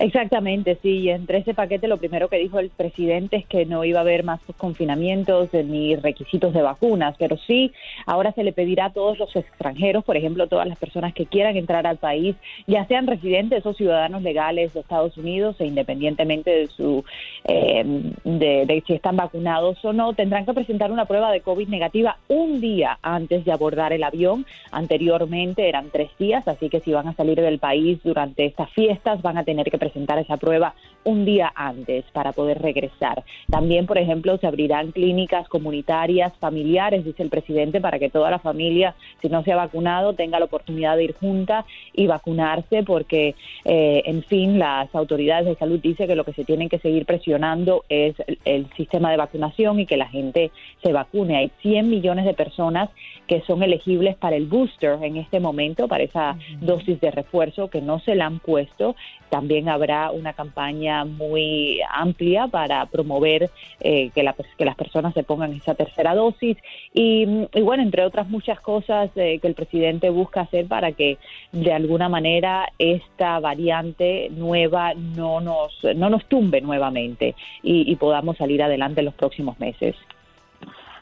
Exactamente, 0.00 0.78
sí. 0.80 1.00
Y 1.00 1.10
entre 1.10 1.38
ese 1.38 1.54
paquete 1.54 1.88
lo 1.88 1.96
primero 1.96 2.28
que 2.28 2.38
dijo 2.38 2.60
el 2.60 2.70
presidente 2.70 3.36
es 3.38 3.46
que 3.46 3.66
no 3.66 3.84
iba 3.84 3.98
a 3.98 4.02
haber 4.02 4.22
más 4.22 4.38
confinamientos 4.56 5.52
ni 5.52 5.96
requisitos 5.96 6.54
de 6.54 6.62
vacunas, 6.62 7.16
pero 7.18 7.36
sí, 7.36 7.72
ahora 8.06 8.30
se 8.30 8.44
le 8.44 8.52
pedirá 8.52 8.86
a 8.86 8.92
todos 8.92 9.18
los 9.18 9.34
extranjeros, 9.34 10.04
por 10.04 10.16
ejemplo, 10.16 10.46
todas 10.46 10.68
las 10.68 10.78
personas 10.78 11.12
que 11.14 11.26
quieran 11.26 11.56
entrar 11.56 11.84
al 11.84 11.96
país, 11.96 12.36
ya 12.68 12.86
sean 12.86 13.08
residentes 13.08 13.66
o 13.66 13.74
ciudadanos 13.74 14.22
legales 14.22 14.72
de 14.72 14.80
Estados 14.80 15.16
Unidos, 15.18 15.56
e 15.58 15.66
independientemente 15.66 16.48
de 16.48 16.66
su 16.68 17.04
eh, 17.44 17.82
de, 18.22 18.82
si 18.86 18.92
están 18.92 19.16
vacunados 19.16 19.84
o 19.84 19.92
no, 19.92 20.12
tendrán 20.12 20.46
que 20.46 20.54
presentar 20.54 20.92
una 20.92 21.06
prueba 21.06 21.32
de 21.32 21.40
COVID 21.40 21.66
negativa 21.66 22.18
un 22.28 22.60
día 22.60 23.00
antes 23.02 23.44
de 23.44 23.50
abordar 23.50 23.92
el 23.92 24.04
avión. 24.04 24.46
Anteriormente 24.70 25.68
eran 25.68 25.90
tres 25.90 26.10
días, 26.20 26.46
así 26.46 26.68
que 26.68 26.78
si 26.78 26.92
van 26.92 27.08
a 27.08 27.14
salir 27.14 27.40
del 27.40 27.58
país 27.58 27.98
durante 28.04 28.44
estas 28.44 28.70
fiestas 28.70 29.22
van 29.22 29.38
a 29.38 29.42
tener 29.42 29.68
que 29.68 29.70
presentar 29.72 29.87
presentar 29.88 30.18
esa 30.18 30.36
prueba 30.36 30.74
un 31.04 31.24
día 31.24 31.50
antes 31.54 32.04
para 32.12 32.32
poder 32.32 32.60
regresar. 32.60 33.24
También, 33.50 33.86
por 33.86 33.98
ejemplo, 33.98 34.36
se 34.36 34.46
abrirán 34.46 34.92
clínicas 34.92 35.48
comunitarias 35.48 36.32
familiares, 36.38 37.04
dice 37.04 37.22
el 37.22 37.30
presidente, 37.30 37.80
para 37.80 37.98
que 37.98 38.10
toda 38.10 38.30
la 38.30 38.38
familia, 38.38 38.94
si 39.22 39.28
no 39.28 39.42
se 39.42 39.52
ha 39.52 39.56
vacunado, 39.56 40.12
tenga 40.12 40.38
la 40.38 40.44
oportunidad 40.44 40.96
de 40.96 41.04
ir 41.04 41.14
junta 41.14 41.64
y 41.94 42.06
vacunarse, 42.06 42.82
porque, 42.82 43.34
eh, 43.64 44.02
en 44.04 44.22
fin, 44.22 44.58
las 44.58 44.94
autoridades 44.94 45.46
de 45.46 45.54
salud 45.54 45.80
dicen 45.80 46.08
que 46.08 46.14
lo 46.14 46.24
que 46.24 46.34
se 46.34 46.44
tienen 46.44 46.68
que 46.68 46.78
seguir 46.78 47.06
presionando 47.06 47.84
es 47.88 48.14
el, 48.44 48.66
sistema 48.76 49.10
de 49.10 49.16
vacunación 49.16 49.80
y 49.80 49.86
que 49.86 49.96
la 49.96 50.08
gente 50.08 50.50
se 50.82 50.92
vacune. 50.92 51.36
Hay 51.36 51.50
100 51.62 51.88
millones 51.88 52.26
de 52.26 52.34
personas 52.34 52.90
que 53.28 53.42
son 53.42 53.62
elegibles 53.62 54.16
para 54.16 54.36
el 54.36 54.46
booster 54.46 54.98
en 55.02 55.18
este 55.18 55.38
momento, 55.38 55.86
para 55.86 56.02
esa 56.02 56.36
dosis 56.60 56.98
de 57.00 57.10
refuerzo 57.10 57.68
que 57.68 57.82
no 57.82 58.00
se 58.00 58.14
la 58.14 58.26
han 58.26 58.40
puesto. 58.40 58.96
También 59.28 59.68
habrá 59.68 60.10
una 60.10 60.32
campaña 60.32 61.04
muy 61.04 61.80
amplia 61.90 62.46
para 62.48 62.86
promover 62.86 63.50
eh, 63.80 64.10
que, 64.14 64.26
que, 64.56 64.64
las 64.64 64.76
personas 64.76 65.12
se 65.12 65.22
pongan 65.22 65.52
esa 65.52 65.74
tercera 65.74 66.14
dosis 66.14 66.56
y, 66.94 67.26
bueno, 67.60 67.82
entre 67.82 68.04
otras 68.04 68.30
muchas 68.30 68.58
cosas 68.60 69.10
eh, 69.16 69.38
que 69.40 69.48
el 69.48 69.54
presidente 69.54 70.08
busca 70.08 70.40
hacer 70.40 70.66
para 70.66 70.92
que 70.92 71.18
de 71.52 71.72
alguna 71.72 72.08
manera 72.08 72.72
esta 72.78 73.38
variante 73.40 74.30
nueva 74.30 74.94
no 74.94 75.42
nos, 75.42 75.84
no 75.94 76.08
nos 76.08 76.24
tumbe 76.24 76.62
nuevamente 76.62 77.34
y, 77.62 77.92
y 77.92 77.96
podamos 77.96 78.38
salir 78.38 78.62
adelante 78.62 79.02
en 79.02 79.06
los 79.06 79.14
próximos 79.14 79.60
meses. 79.60 79.94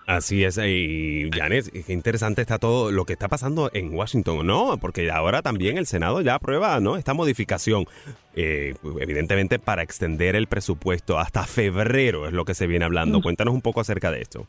Así 0.06 0.44
es, 0.44 0.56
y 0.56 1.28
Janet, 1.32 1.68
qué 1.84 1.92
interesante 1.92 2.40
está 2.40 2.60
todo 2.60 2.92
lo 2.92 3.04
que 3.04 3.14
está 3.14 3.26
pasando 3.26 3.70
en 3.74 3.92
Washington, 3.92 4.46
¿no? 4.46 4.78
Porque 4.78 5.10
ahora 5.10 5.42
también 5.42 5.78
el 5.78 5.86
Senado 5.88 6.20
ya 6.20 6.36
aprueba, 6.36 6.78
¿no? 6.78 6.96
Esta 6.96 7.12
modificación, 7.12 7.86
eh, 8.36 8.74
evidentemente 9.00 9.58
para 9.58 9.82
extender 9.82 10.36
el 10.36 10.46
presupuesto 10.46 11.18
hasta 11.18 11.44
febrero 11.44 12.28
es 12.28 12.32
lo 12.32 12.44
que 12.44 12.54
se 12.54 12.68
viene 12.68 12.84
hablando. 12.84 13.18
Mm. 13.18 13.22
Cuéntanos 13.22 13.52
un 13.52 13.62
poco 13.62 13.80
acerca 13.80 14.12
de 14.12 14.22
esto. 14.22 14.46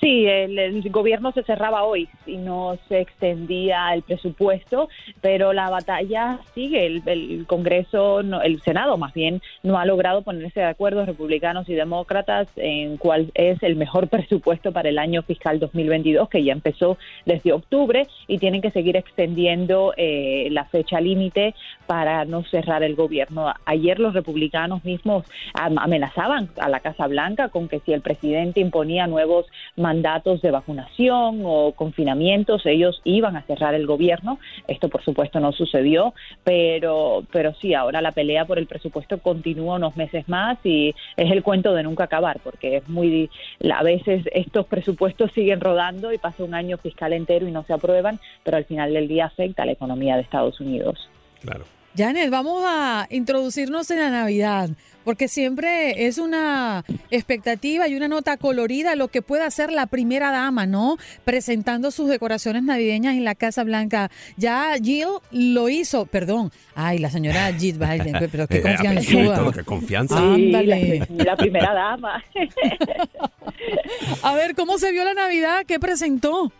Sí, 0.00 0.26
el, 0.26 0.82
gobierno 0.90 1.30
se 1.30 1.44
cerraba 1.44 1.84
hoy 1.84 2.08
y 2.26 2.36
no 2.36 2.76
se 2.88 3.00
extendía 3.00 3.94
el 3.94 4.02
presupuesto, 4.02 4.88
pero 5.20 5.52
la 5.52 5.70
batalla 5.70 6.40
sigue. 6.52 6.86
El, 6.86 7.46
Congreso, 7.46 8.20
el 8.20 8.60
Senado 8.62 8.96
más 8.96 9.14
bien, 9.14 9.40
no 9.62 9.78
ha 9.78 9.84
logrado 9.84 10.22
ponerse 10.22 10.60
de 10.60 10.66
acuerdo 10.66 11.06
republicanos 11.06 11.68
y 11.68 11.74
demócratas 11.74 12.48
en 12.56 12.96
cuál 12.96 13.30
es 13.34 13.62
el 13.62 13.76
mejor 13.76 14.08
presupuesto 14.08 14.72
para 14.72 14.88
el 14.88 14.98
año 14.98 15.22
fiscal 15.22 15.60
2022, 15.60 16.28
que 16.28 16.42
ya 16.42 16.52
empezó 16.52 16.98
desde 17.24 17.52
octubre 17.52 18.06
y 18.26 18.38
tienen 18.38 18.60
que 18.60 18.72
seguir 18.72 18.96
extendiendo 18.96 19.94
eh, 19.96 20.48
la 20.50 20.64
fecha 20.64 21.00
límite 21.00 21.54
para 21.86 22.24
no 22.24 22.42
cerrar 22.44 22.82
el 22.82 22.96
gobierno. 22.96 23.52
Ayer 23.64 24.00
los 24.00 24.14
republicanos 24.14 24.84
mismos 24.84 25.24
amenazaban 25.54 26.48
a 26.58 26.68
la 26.68 26.80
Casa 26.80 27.06
Blanca 27.06 27.48
con 27.48 27.68
que 27.68 27.78
si 27.80 27.92
el 27.92 28.00
presidente 28.00 28.60
imponía 28.60 29.06
nuevos 29.06 29.46
mandatos 29.76 30.42
de 30.42 30.50
vacunación 30.50 31.42
o 31.44 31.72
confinamientos, 31.72 32.66
ellos 32.66 33.00
iban 33.04 33.36
a 33.36 33.42
cerrar 33.42 33.74
el 33.74 33.86
gobierno. 33.86 34.38
Esto, 34.66 34.88
por 34.88 35.02
supuesto, 35.02 35.40
no 35.40 35.52
sucedió, 35.52 36.14
pero, 36.44 37.24
pero 37.32 37.54
sí, 37.54 37.74
ahora 37.74 38.00
la 38.00 38.12
pelea 38.12 38.44
por 38.44 38.58
el 38.58 38.66
presupuesto 38.66 39.18
continúa 39.18 39.76
unos 39.76 39.96
meses 39.96 40.28
más 40.28 40.58
y 40.64 40.94
es 41.16 41.30
el 41.30 41.42
cuento 41.42 41.74
de 41.74 41.82
nunca 41.82 42.04
acabar, 42.04 42.40
porque 42.42 42.76
es 42.78 42.88
muy, 42.88 43.30
a 43.72 43.82
veces 43.82 44.24
estos 44.32 44.66
presupuestos 44.66 45.30
siguen 45.34 45.60
rodando 45.60 46.12
y 46.12 46.18
pasa 46.18 46.44
un 46.44 46.54
año 46.54 46.78
fiscal 46.78 47.12
entero 47.12 47.46
y 47.46 47.52
no 47.52 47.64
se 47.64 47.72
aprueban, 47.72 48.18
pero 48.44 48.56
al 48.56 48.64
final 48.64 48.92
del 48.92 49.08
día 49.08 49.26
afecta 49.26 49.62
a 49.62 49.66
la 49.66 49.72
economía 49.72 50.16
de 50.16 50.22
Estados 50.22 50.60
Unidos. 50.60 51.08
Claro. 51.40 51.64
Janet, 51.96 52.30
vamos 52.30 52.62
a 52.64 53.08
introducirnos 53.10 53.90
en 53.90 53.98
la 53.98 54.10
Navidad, 54.10 54.70
porque 55.08 55.26
siempre 55.26 56.06
es 56.06 56.18
una 56.18 56.84
expectativa 57.10 57.88
y 57.88 57.94
una 57.94 58.08
nota 58.08 58.36
colorida 58.36 58.94
lo 58.94 59.08
que 59.08 59.22
puede 59.22 59.42
hacer 59.42 59.72
la 59.72 59.86
primera 59.86 60.30
dama, 60.30 60.66
¿no? 60.66 60.98
Presentando 61.24 61.90
sus 61.90 62.10
decoraciones 62.10 62.62
navideñas 62.62 63.14
en 63.14 63.24
la 63.24 63.34
Casa 63.34 63.64
Blanca. 63.64 64.10
Ya 64.36 64.74
Jill 64.74 65.06
lo 65.30 65.70
hizo, 65.70 66.04
perdón. 66.04 66.52
Ay, 66.74 66.98
la 66.98 67.08
señora 67.08 67.50
Jill 67.58 67.78
Biden, 67.78 68.28
pero 68.30 68.46
qué 68.46 68.60
confianza. 69.00 69.50
qué 69.54 69.64
confianza. 69.64 70.18
Ándale. 70.18 71.06
la 71.16 71.36
primera 71.36 71.72
dama. 71.72 72.22
a 74.22 74.34
ver, 74.34 74.54
¿cómo 74.54 74.76
se 74.76 74.92
vio 74.92 75.04
la 75.04 75.14
Navidad? 75.14 75.64
¿Qué 75.66 75.80
presentó? 75.80 76.52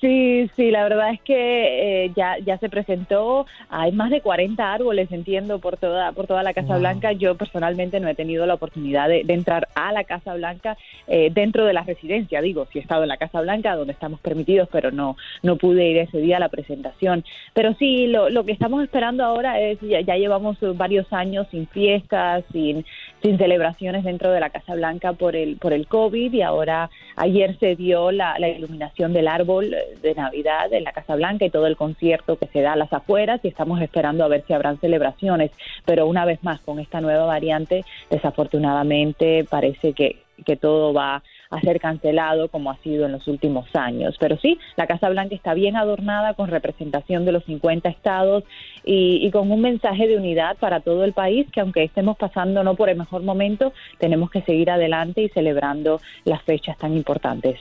Sí, 0.00 0.50
sí, 0.56 0.72
la 0.72 0.82
verdad 0.82 1.12
es 1.12 1.20
que 1.20 2.06
eh, 2.06 2.12
ya, 2.16 2.36
ya 2.44 2.58
se 2.58 2.68
presentó, 2.68 3.46
hay 3.68 3.92
más 3.92 4.10
de 4.10 4.20
40 4.20 4.72
árboles, 4.72 5.12
entiendo, 5.12 5.60
por 5.60 5.76
toda, 5.76 6.10
por 6.10 6.26
toda 6.26 6.42
la 6.42 6.52
Casa 6.52 6.78
Blanca. 6.78 7.12
Yo 7.12 7.36
personalmente 7.36 8.00
no 8.00 8.08
he 8.08 8.16
tenido 8.16 8.44
la 8.44 8.54
oportunidad 8.54 9.08
de, 9.08 9.24
entrar 9.28 9.68
a 9.76 9.92
la 9.92 10.02
Casa 10.02 10.34
Blanca 10.34 10.76
eh, 11.06 11.30
dentro 11.32 11.64
de 11.64 11.74
la 11.74 11.84
residencia, 11.84 12.40
digo, 12.40 12.66
sí 12.72 12.80
he 12.80 12.82
estado 12.82 13.04
en 13.04 13.08
la 13.08 13.18
Casa 13.18 13.40
Blanca 13.40 13.76
donde 13.76 13.92
estamos 13.92 14.18
permitidos, 14.18 14.68
pero 14.72 14.90
no, 14.90 15.16
no 15.44 15.54
pude 15.54 15.86
ir 15.86 15.98
ese 15.98 16.18
día 16.18 16.38
a 16.38 16.40
la 16.40 16.48
presentación. 16.48 17.24
Pero 17.54 17.72
sí, 17.74 18.08
lo, 18.08 18.30
lo 18.30 18.44
que 18.44 18.50
estamos 18.50 18.82
esperando 18.82 19.24
ahora 19.24 19.60
es, 19.60 19.78
ya, 19.80 20.00
ya 20.00 20.16
llevamos 20.16 20.56
varios 20.76 21.12
años 21.12 21.46
sin 21.52 21.68
fiestas, 21.68 22.42
sin, 22.50 22.84
sin 23.22 23.38
celebraciones 23.38 24.02
dentro 24.02 24.32
de 24.32 24.40
la 24.40 24.50
Casa 24.50 24.74
Blanca 24.74 25.12
por 25.12 25.36
el, 25.36 25.56
por 25.56 25.72
el 25.72 25.86
COVID 25.86 26.32
y 26.32 26.42
ahora 26.42 26.90
ayer 27.14 27.56
se 27.60 27.76
dio 27.76 28.10
la, 28.10 28.40
la 28.40 28.48
iluminación 28.48 29.12
del 29.12 29.28
árbol 29.28 29.67
de 29.70 30.14
Navidad 30.14 30.72
en 30.72 30.84
la 30.84 30.92
Casa 30.92 31.16
Blanca 31.16 31.44
y 31.44 31.50
todo 31.50 31.66
el 31.66 31.76
concierto 31.76 32.36
que 32.38 32.46
se 32.48 32.62
da 32.62 32.72
a 32.72 32.76
las 32.76 32.92
afueras 32.92 33.40
y 33.42 33.48
estamos 33.48 33.80
esperando 33.80 34.24
a 34.24 34.28
ver 34.28 34.44
si 34.46 34.52
habrán 34.52 34.78
celebraciones. 34.78 35.50
Pero 35.84 36.06
una 36.06 36.24
vez 36.24 36.42
más, 36.42 36.60
con 36.60 36.78
esta 36.78 37.00
nueva 37.00 37.24
variante, 37.26 37.84
desafortunadamente 38.10 39.44
parece 39.48 39.92
que, 39.92 40.22
que 40.44 40.56
todo 40.56 40.92
va 40.92 41.22
a 41.50 41.60
ser 41.60 41.80
cancelado 41.80 42.48
como 42.48 42.70
ha 42.70 42.76
sido 42.78 43.06
en 43.06 43.12
los 43.12 43.26
últimos 43.26 43.74
años. 43.74 44.16
Pero 44.18 44.36
sí, 44.38 44.58
la 44.76 44.86
Casa 44.86 45.08
Blanca 45.08 45.34
está 45.34 45.54
bien 45.54 45.76
adornada 45.76 46.34
con 46.34 46.48
representación 46.48 47.24
de 47.24 47.32
los 47.32 47.44
50 47.44 47.88
estados 47.88 48.44
y, 48.84 49.26
y, 49.26 49.30
con 49.30 49.50
un 49.50 49.60
mensaje 49.60 50.06
de 50.06 50.16
unidad 50.16 50.56
para 50.58 50.80
todo 50.80 51.04
el 51.04 51.12
país 51.12 51.46
que 51.50 51.60
aunque 51.60 51.84
estemos 51.84 52.16
pasando 52.16 52.62
no 52.64 52.74
por 52.74 52.88
el 52.88 52.98
mejor 52.98 53.22
momento, 53.22 53.72
tenemos 53.98 54.30
que 54.30 54.42
seguir 54.42 54.70
adelante 54.70 55.22
y 55.22 55.28
celebrando 55.28 56.00
las 56.24 56.42
fechas 56.42 56.76
tan 56.78 56.94
importantes. 56.94 57.58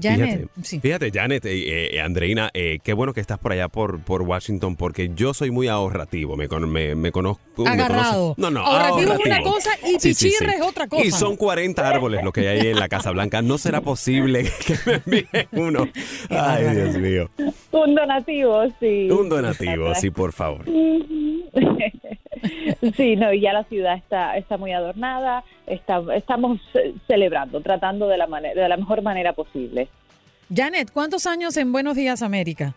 Janet, 0.00 0.48
fíjate, 0.62 1.10
Janet, 1.12 1.44
eh, 1.46 1.94
eh, 1.94 2.00
Andreina, 2.00 2.50
eh, 2.54 2.78
qué 2.82 2.92
bueno 2.92 3.12
que 3.12 3.20
estás 3.20 3.38
por 3.38 3.52
allá 3.52 3.68
por, 3.68 4.00
por 4.00 4.22
Washington 4.22 4.76
porque 4.76 5.10
yo 5.14 5.34
soy 5.34 5.50
muy 5.50 5.68
ahorrativo, 5.68 6.36
me, 6.36 6.48
me, 6.48 6.94
me 6.94 7.12
conozco. 7.12 7.42
Agarrado. 7.66 8.34
no, 8.36 8.50
no, 8.50 8.60
ahorrativo, 8.60 9.14
es 9.14 9.26
una 9.26 9.42
cosa 9.42 9.70
y 9.84 9.98
pichirre 9.98 10.54
es 10.56 10.62
otra 10.62 10.86
cosa. 10.86 11.04
Y 11.04 11.10
son 11.10 11.36
40 11.36 11.88
árboles 11.88 12.22
lo 12.22 12.32
que 12.32 12.48
hay 12.48 12.60
ahí 12.60 12.66
en 12.68 12.78
la 12.78 12.88
Casa 12.88 13.10
Blanca. 13.10 13.42
No 13.42 13.58
será 13.58 13.80
posible 13.80 14.44
que 14.66 14.74
me 14.86 14.94
envíen 15.04 15.48
uno. 15.52 15.88
Ay, 16.30 16.74
Dios 16.74 16.96
mío. 16.96 17.30
Un 17.72 17.94
donativo, 17.94 18.62
sí. 18.78 19.10
Un 19.10 19.28
donativo, 19.28 19.94
sí, 19.94 20.10
por 20.10 20.32
favor. 20.32 20.64
Sí, 22.96 23.16
no, 23.16 23.32
y 23.32 23.40
ya 23.40 23.52
la 23.52 23.64
ciudad 23.64 23.96
está, 23.96 24.36
está 24.36 24.56
muy 24.56 24.72
adornada, 24.72 25.44
está, 25.66 26.02
estamos 26.14 26.60
celebrando, 27.06 27.60
tratando 27.60 28.08
de 28.08 28.18
la, 28.18 28.26
manera, 28.26 28.60
de 28.62 28.68
la 28.68 28.76
mejor 28.76 29.02
manera 29.02 29.32
posible. 29.32 29.88
Janet, 30.54 30.90
¿cuántos 30.92 31.26
años 31.26 31.56
en 31.56 31.72
Buenos 31.72 31.96
Días 31.96 32.22
América? 32.22 32.74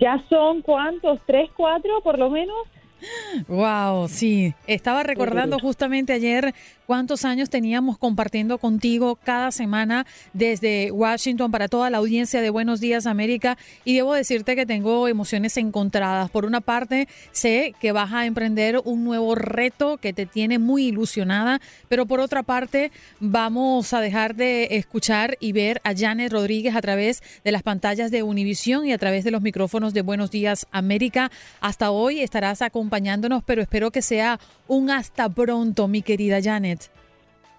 Ya 0.00 0.22
son 0.28 0.62
cuántos, 0.62 1.20
tres, 1.26 1.50
cuatro 1.56 2.00
por 2.02 2.18
lo 2.18 2.30
menos. 2.30 2.56
Wow, 3.48 4.08
sí. 4.08 4.54
Estaba 4.66 5.02
recordando 5.02 5.58
justamente 5.58 6.12
ayer 6.12 6.54
cuántos 6.86 7.24
años 7.24 7.50
teníamos 7.50 7.98
compartiendo 7.98 8.58
contigo 8.58 9.16
cada 9.16 9.50
semana 9.52 10.06
desde 10.32 10.90
Washington 10.90 11.50
para 11.50 11.68
toda 11.68 11.90
la 11.90 11.98
audiencia 11.98 12.40
de 12.40 12.50
Buenos 12.50 12.80
Días 12.80 13.06
América 13.06 13.56
y 13.84 13.94
debo 13.94 14.14
decirte 14.14 14.56
que 14.56 14.66
tengo 14.66 15.08
emociones 15.08 15.56
encontradas. 15.56 16.30
Por 16.30 16.44
una 16.44 16.60
parte, 16.60 17.08
sé 17.32 17.74
que 17.80 17.92
vas 17.92 18.12
a 18.12 18.26
emprender 18.26 18.80
un 18.84 19.04
nuevo 19.04 19.34
reto 19.34 19.96
que 19.98 20.12
te 20.12 20.26
tiene 20.26 20.58
muy 20.58 20.86
ilusionada, 20.86 21.60
pero 21.88 22.06
por 22.06 22.20
otra 22.20 22.42
parte, 22.42 22.92
vamos 23.20 23.92
a 23.92 24.00
dejar 24.00 24.34
de 24.34 24.76
escuchar 24.76 25.36
y 25.40 25.52
ver 25.52 25.80
a 25.84 25.94
Janet 25.94 26.32
Rodríguez 26.32 26.76
a 26.76 26.82
través 26.82 27.22
de 27.44 27.52
las 27.52 27.62
pantallas 27.62 28.10
de 28.10 28.22
Univisión 28.22 28.86
y 28.86 28.92
a 28.92 28.98
través 28.98 29.24
de 29.24 29.30
los 29.30 29.42
micrófonos 29.42 29.94
de 29.94 30.02
Buenos 30.02 30.30
Días 30.30 30.66
América. 30.70 31.30
Hasta 31.60 31.90
hoy 31.90 32.20
estarás 32.20 32.62
acompañándonos, 32.62 33.42
pero 33.44 33.62
espero 33.62 33.90
que 33.90 34.02
sea 34.02 34.38
un 34.68 34.90
hasta 34.90 35.28
pronto, 35.28 35.88
mi 35.88 36.02
querida 36.02 36.40
Janet. 36.42 36.83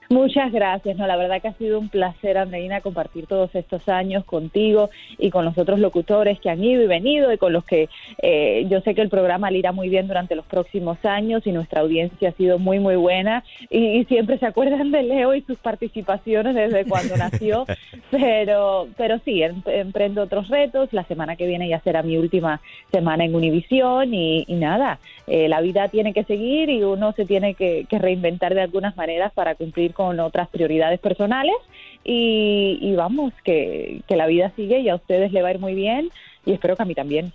Muchas 0.09 0.51
gracias. 0.51 0.97
No, 0.97 1.07
la 1.07 1.15
verdad 1.15 1.41
que 1.41 1.47
ha 1.47 1.53
sido 1.53 1.79
un 1.79 1.89
placer, 1.89 2.37
Andreina, 2.37 2.81
compartir 2.81 3.25
todos 3.25 3.53
estos 3.55 3.89
años 3.89 4.23
contigo 4.23 4.89
y 5.17 5.31
con 5.31 5.45
los 5.45 5.57
otros 5.57 5.79
locutores 5.79 6.39
que 6.39 6.49
han 6.49 6.63
ido 6.63 6.83
y 6.83 6.87
venido 6.87 7.31
y 7.33 7.37
con 7.37 7.53
los 7.53 7.65
que 7.65 7.89
eh, 8.21 8.65
yo 8.69 8.81
sé 8.81 8.93
que 8.93 9.01
el 9.01 9.09
programa 9.09 9.49
le 9.49 9.59
irá 9.59 9.71
muy 9.71 9.89
bien 9.89 10.07
durante 10.07 10.35
los 10.35 10.45
próximos 10.45 11.03
años 11.05 11.47
y 11.47 11.51
nuestra 11.51 11.81
audiencia 11.81 12.29
ha 12.29 12.33
sido 12.33 12.59
muy, 12.59 12.79
muy 12.79 12.95
buena 12.95 13.43
y, 13.69 14.05
siempre 14.05 14.37
se 14.37 14.45
acuerdan 14.45 14.91
de 14.91 15.01
Leo 15.01 15.33
y 15.33 15.41
sus 15.41 15.57
participaciones 15.57 16.53
desde 16.53 16.85
cuando 16.85 17.17
nació. 17.17 17.65
Pero, 18.11 18.87
pero 18.97 19.19
sí, 19.25 19.41
em, 19.41 19.63
emprendo 19.65 20.21
otros 20.21 20.47
retos. 20.49 20.93
La 20.93 21.03
semana 21.05 21.35
que 21.35 21.47
viene 21.47 21.67
ya 21.67 21.79
será 21.79 22.03
mi 22.03 22.17
última 22.17 22.61
semana 22.91 23.25
en 23.25 23.33
Univisión 23.33 24.13
y, 24.13 24.45
nada, 24.49 24.99
eh, 25.25 25.49
la 25.49 25.61
vida 25.61 25.87
tiene 25.87 26.13
que 26.13 26.23
seguir 26.23 26.69
y 26.69 26.83
uno 26.83 27.13
se 27.13 27.25
tiene 27.25 27.55
que 27.55 27.87
reinventar 27.89 28.53
de 28.53 28.61
algunas 28.61 28.95
maneras 28.95 29.31
para 29.33 29.55
cumplir 29.55 29.94
con 29.95 30.19
otras 30.19 30.47
prioridades 30.49 30.99
personales 30.99 31.55
y, 32.03 32.93
vamos, 32.95 33.33
que, 33.43 34.01
que, 34.07 34.15
la 34.15 34.27
vida 34.27 34.51
sigue 34.55 34.79
y 34.79 34.89
a 34.89 34.95
ustedes 34.95 35.31
le 35.31 35.41
va 35.41 35.47
a 35.47 35.51
ir 35.53 35.59
muy 35.59 35.73
bien 35.73 36.11
y 36.45 36.53
espero 36.53 36.75
que 36.75 36.83
a 36.83 36.85
mí 36.85 36.93
también. 36.93 37.33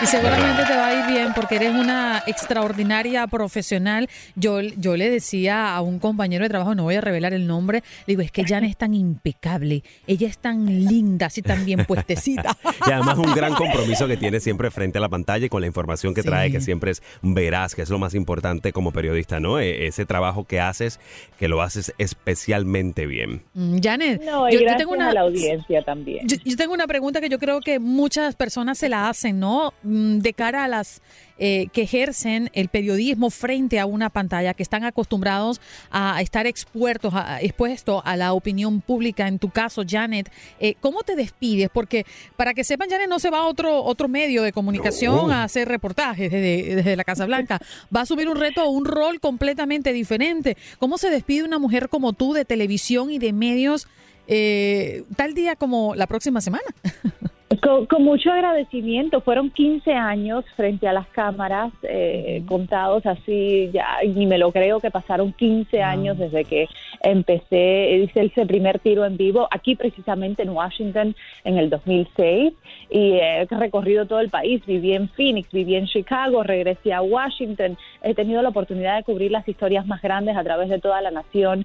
Y 0.00 0.06
seguramente 0.06 0.64
te 0.64 0.76
va 0.76 0.86
a 0.86 0.94
ir 0.94 1.12
bien 1.12 1.32
porque 1.34 1.56
eres 1.56 1.74
una 1.74 2.22
extraordinaria 2.24 3.26
profesional. 3.26 4.08
Yo, 4.36 4.60
yo 4.60 4.96
le 4.96 5.10
decía 5.10 5.74
a 5.74 5.80
un 5.80 5.98
compañero 5.98 6.44
de 6.44 6.48
trabajo, 6.48 6.76
no 6.76 6.84
voy 6.84 6.94
a 6.94 7.00
revelar 7.00 7.32
el 7.32 7.48
nombre, 7.48 7.82
digo, 8.06 8.22
es 8.22 8.30
que 8.30 8.44
Jan 8.44 8.62
es 8.62 8.76
tan 8.76 8.94
impecable, 8.94 9.82
ella 10.06 10.28
es 10.28 10.38
tan 10.38 10.66
linda, 10.66 11.26
así 11.26 11.42
tan 11.42 11.64
bien 11.64 11.84
puestecita. 11.84 12.56
y 12.86 12.92
además 12.92 13.18
un 13.18 13.34
gran 13.34 13.54
compromiso 13.54 14.06
que 14.06 14.16
tiene 14.16 14.38
siempre 14.38 14.70
frente 14.70 14.98
a 14.98 15.00
la 15.00 15.08
pantalla 15.08 15.46
y 15.46 15.48
con 15.48 15.62
la 15.62 15.66
información 15.66 16.14
que 16.14 16.22
trae, 16.22 16.52
que 16.52 16.60
siempre 16.60 16.92
es 16.92 17.02
veraz, 17.22 17.74
que 17.74 17.82
es 17.82 17.90
lo 17.90 17.98
más 17.98 18.14
importante 18.14 18.72
como 18.72 18.92
periodista, 18.92 19.40
¿no? 19.40 19.58
E, 19.58 19.88
ese 19.88 20.06
trabajo 20.06 20.44
que 20.44 20.60
haces, 20.60 21.00
que 21.40 21.48
lo 21.48 21.60
haces 21.60 21.92
especialmente 21.98 23.06
bien. 23.06 23.42
Mm, 23.54 23.78
Janet, 23.82 24.22
no, 24.22 24.48
yo, 24.48 24.60
tengo 24.76 24.92
una, 24.92 25.10
a 25.10 25.12
la 25.12 25.22
audiencia 25.22 25.82
también. 25.82 26.28
yo 26.28 26.56
tengo 26.56 26.72
una 26.72 26.86
pregunta 26.86 27.20
que 27.20 27.28
yo 27.28 27.40
creo 27.40 27.60
que 27.60 27.80
muchas 27.80 28.36
personas 28.36 28.78
se 28.78 28.88
la 28.88 29.08
hacen, 29.08 29.40
¿no? 29.40 29.72
Mm, 29.88 30.18
de 30.18 30.32
cara 30.34 30.64
a 30.64 30.68
las 30.68 31.02
eh, 31.40 31.68
que 31.72 31.82
ejercen 31.82 32.50
el 32.52 32.68
periodismo 32.68 33.30
frente 33.30 33.78
a 33.78 33.86
una 33.86 34.10
pantalla, 34.10 34.54
que 34.54 34.62
están 34.64 34.82
acostumbrados 34.82 35.60
a 35.90 36.20
estar 36.20 36.48
expuestos 36.48 37.14
a, 37.14 37.40
expuesto 37.40 38.02
a 38.04 38.16
la 38.16 38.32
opinión 38.32 38.80
pública, 38.80 39.28
en 39.28 39.38
tu 39.38 39.50
caso, 39.50 39.82
Janet, 39.88 40.30
eh, 40.58 40.74
¿cómo 40.80 41.04
te 41.04 41.14
despides? 41.14 41.68
Porque 41.72 42.06
para 42.36 42.54
que 42.54 42.64
sepan, 42.64 42.90
Janet 42.90 43.08
no 43.08 43.20
se 43.20 43.30
va 43.30 43.38
a 43.38 43.46
otro, 43.46 43.84
otro 43.84 44.08
medio 44.08 44.42
de 44.42 44.52
comunicación 44.52 45.30
a 45.30 45.44
hacer 45.44 45.68
reportajes 45.68 46.30
desde, 46.30 46.74
desde 46.74 46.96
la 46.96 47.04
Casa 47.04 47.24
Blanca. 47.24 47.60
Va 47.94 48.00
a 48.00 48.02
asumir 48.02 48.28
un 48.28 48.36
reto, 48.36 48.68
un 48.68 48.84
rol 48.84 49.20
completamente 49.20 49.92
diferente. 49.92 50.56
¿Cómo 50.78 50.98
se 50.98 51.08
despide 51.08 51.44
una 51.44 51.58
mujer 51.58 51.88
como 51.88 52.14
tú 52.14 52.32
de 52.32 52.44
televisión 52.44 53.10
y 53.10 53.18
de 53.18 53.32
medios 53.32 53.86
eh, 54.26 55.04
tal 55.16 55.34
día 55.34 55.56
como 55.56 55.94
la 55.94 56.06
próxima 56.06 56.40
semana? 56.40 56.66
Con, 57.62 58.04
mucho 58.04 58.30
agradecimiento, 58.30 59.22
fueron 59.22 59.48
15 59.48 59.94
años 59.94 60.44
frente 60.54 60.86
a 60.86 60.92
las 60.92 61.06
cámaras, 61.08 61.72
eh, 61.82 62.42
contados 62.46 63.06
así, 63.06 63.70
ya 63.72 63.86
ni 64.06 64.26
me 64.26 64.36
lo 64.36 64.52
creo 64.52 64.80
que 64.80 64.90
pasaron 64.90 65.32
15 65.32 65.82
años 65.82 66.18
desde 66.18 66.44
que 66.44 66.68
empecé, 67.02 68.02
hice 68.02 68.26
ese 68.26 68.44
primer 68.44 68.80
tiro 68.80 69.06
en 69.06 69.16
vivo 69.16 69.48
aquí 69.50 69.76
precisamente 69.76 70.42
en 70.42 70.50
Washington 70.50 71.16
en 71.44 71.56
el 71.56 71.70
2006 71.70 72.52
y 72.90 73.12
he 73.14 73.46
recorrido 73.46 74.04
todo 74.04 74.20
el 74.20 74.28
país, 74.28 74.64
viví 74.66 74.92
en 74.92 75.08
Phoenix, 75.08 75.50
viví 75.50 75.74
en 75.74 75.86
Chicago, 75.86 76.42
regresé 76.42 76.92
a 76.92 77.00
Washington, 77.00 77.78
he 78.02 78.12
tenido 78.12 78.42
la 78.42 78.50
oportunidad 78.50 78.98
de 78.98 79.04
cubrir 79.04 79.30
las 79.30 79.48
historias 79.48 79.86
más 79.86 80.02
grandes 80.02 80.36
a 80.36 80.44
través 80.44 80.68
de 80.68 80.80
toda 80.80 81.00
la 81.00 81.10
nación, 81.10 81.64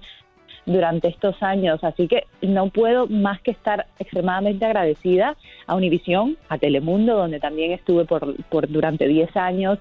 durante 0.66 1.08
estos 1.08 1.42
años. 1.42 1.82
Así 1.82 2.08
que 2.08 2.26
no 2.42 2.68
puedo 2.68 3.06
más 3.06 3.40
que 3.40 3.50
estar 3.50 3.86
extremadamente 3.98 4.64
agradecida 4.64 5.36
a 5.66 5.74
Univisión, 5.74 6.36
a 6.48 6.58
Telemundo, 6.58 7.16
donde 7.16 7.40
también 7.40 7.72
estuve 7.72 8.04
por, 8.04 8.36
por 8.44 8.68
durante 8.68 9.06
10 9.06 9.36
años 9.36 9.78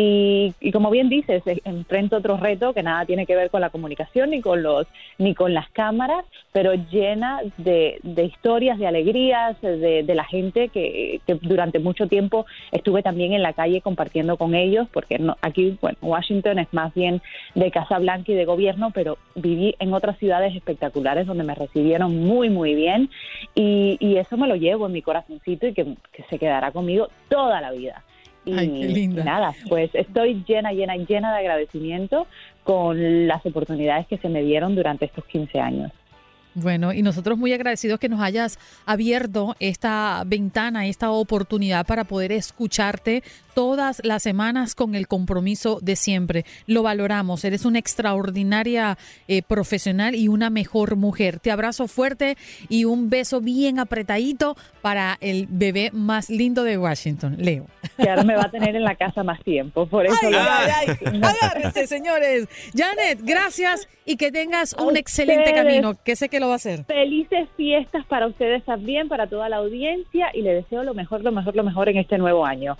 y, 0.00 0.70
como 0.70 0.90
bien 0.90 1.08
dices, 1.08 1.42
enfrento 1.64 2.18
otro 2.18 2.36
reto 2.36 2.72
que 2.72 2.84
nada 2.84 3.04
tiene 3.04 3.26
que 3.26 3.34
ver 3.34 3.50
con 3.50 3.60
la 3.60 3.70
comunicación 3.70 4.30
ni 4.30 4.40
con 4.40 4.62
los 4.62 4.86
ni 5.18 5.34
con 5.34 5.54
las 5.54 5.68
cámaras, 5.70 6.24
pero 6.52 6.74
llena 6.74 7.40
de, 7.56 7.98
historias, 8.04 8.78
de 8.78 8.86
alegrías, 8.86 9.60
de, 9.60 10.04
la 10.14 10.22
gente 10.22 10.68
que, 10.68 11.20
durante 11.42 11.80
mucho 11.80 12.06
tiempo 12.06 12.46
estuve 12.70 13.02
también 13.02 13.32
en 13.32 13.42
la 13.42 13.54
calle 13.54 13.80
compartiendo 13.80 14.36
con 14.36 14.54
ellos, 14.54 14.86
porque 14.92 15.18
no, 15.18 15.36
aquí, 15.42 15.76
bueno, 15.80 15.98
Washington 16.00 16.60
es 16.60 16.72
más 16.72 16.94
bien 16.94 17.20
de 17.56 17.72
Casa 17.72 17.98
Blanca 17.98 18.30
y 18.30 18.36
de 18.36 18.44
gobierno, 18.44 18.92
pero 18.94 19.18
viví 19.34 19.74
en 19.80 19.92
otras 19.92 20.16
ciudades 20.18 20.54
espectaculares 20.54 21.26
donde 21.26 21.42
me 21.42 21.56
recibieron 21.56 22.16
muy, 22.20 22.50
muy 22.50 22.76
bien 22.76 23.10
y, 23.56 23.98
eso 24.18 24.36
me 24.36 24.48
lo 24.48 24.54
llevo 24.56 24.86
en 24.86 24.92
mi 24.92 25.02
corazoncito 25.02 25.66
y 25.66 25.74
que 25.74 25.96
se 26.28 26.38
quedará 26.38 26.70
conmigo 26.70 27.08
toda 27.28 27.60
la 27.60 27.72
vida. 27.72 28.04
Y 28.48 29.08
nada, 29.08 29.54
pues 29.68 29.90
estoy 29.94 30.44
llena, 30.46 30.72
llena, 30.72 30.96
llena 30.96 31.32
de 31.32 31.38
agradecimiento 31.38 32.26
con 32.64 33.26
las 33.26 33.44
oportunidades 33.46 34.06
que 34.06 34.18
se 34.18 34.28
me 34.28 34.42
dieron 34.42 34.74
durante 34.74 35.04
estos 35.06 35.24
15 35.24 35.60
años. 35.60 35.92
Bueno, 36.54 36.92
y 36.92 37.02
nosotros 37.02 37.38
muy 37.38 37.52
agradecidos 37.52 38.00
que 38.00 38.08
nos 38.08 38.20
hayas 38.20 38.58
abierto 38.84 39.54
esta 39.60 40.24
ventana, 40.26 40.86
esta 40.86 41.10
oportunidad 41.10 41.86
para 41.86 42.02
poder 42.04 42.32
escucharte 42.32 43.22
todas 43.58 44.00
las 44.04 44.22
semanas 44.22 44.76
con 44.76 44.94
el 44.94 45.08
compromiso 45.08 45.80
de 45.82 45.96
siempre. 45.96 46.44
Lo 46.68 46.84
valoramos, 46.84 47.44
eres 47.44 47.64
una 47.64 47.80
extraordinaria 47.80 48.96
eh, 49.26 49.42
profesional 49.42 50.14
y 50.14 50.28
una 50.28 50.48
mejor 50.48 50.94
mujer. 50.94 51.40
Te 51.40 51.50
abrazo 51.50 51.88
fuerte 51.88 52.36
y 52.68 52.84
un 52.84 53.10
beso 53.10 53.40
bien 53.40 53.80
apretadito 53.80 54.56
para 54.80 55.18
el 55.20 55.48
bebé 55.50 55.90
más 55.92 56.30
lindo 56.30 56.62
de 56.62 56.78
Washington, 56.78 57.34
Leo. 57.40 57.66
Que 57.96 58.08
ahora 58.08 58.22
me 58.22 58.36
va 58.36 58.42
a 58.42 58.50
tener 58.52 58.76
en 58.76 58.84
la 58.84 58.94
casa 58.94 59.24
más 59.24 59.42
tiempo, 59.42 59.86
por 59.86 60.06
eso. 60.06 60.14
Ay, 60.22 60.34
ay, 60.36 60.96
ay. 61.04 61.20
Agárrense, 61.20 61.88
señores. 61.88 62.46
Janet, 62.76 63.22
gracias 63.24 63.88
y 64.04 64.18
que 64.18 64.30
tengas 64.30 64.76
un 64.78 64.96
excelente 64.96 65.52
camino, 65.52 65.94
que 66.04 66.14
sé 66.14 66.28
que 66.28 66.38
lo 66.38 66.46
va 66.46 66.52
a 66.52 66.56
hacer. 66.56 66.84
Felices 66.84 67.48
fiestas 67.56 68.06
para 68.06 68.28
ustedes 68.28 68.62
también, 68.64 69.08
para 69.08 69.26
toda 69.26 69.48
la 69.48 69.56
audiencia 69.56 70.28
y 70.32 70.42
le 70.42 70.54
deseo 70.54 70.84
lo 70.84 70.94
mejor, 70.94 71.24
lo 71.24 71.32
mejor, 71.32 71.56
lo 71.56 71.64
mejor 71.64 71.88
en 71.88 71.96
este 71.96 72.18
nuevo 72.18 72.46
año. 72.46 72.76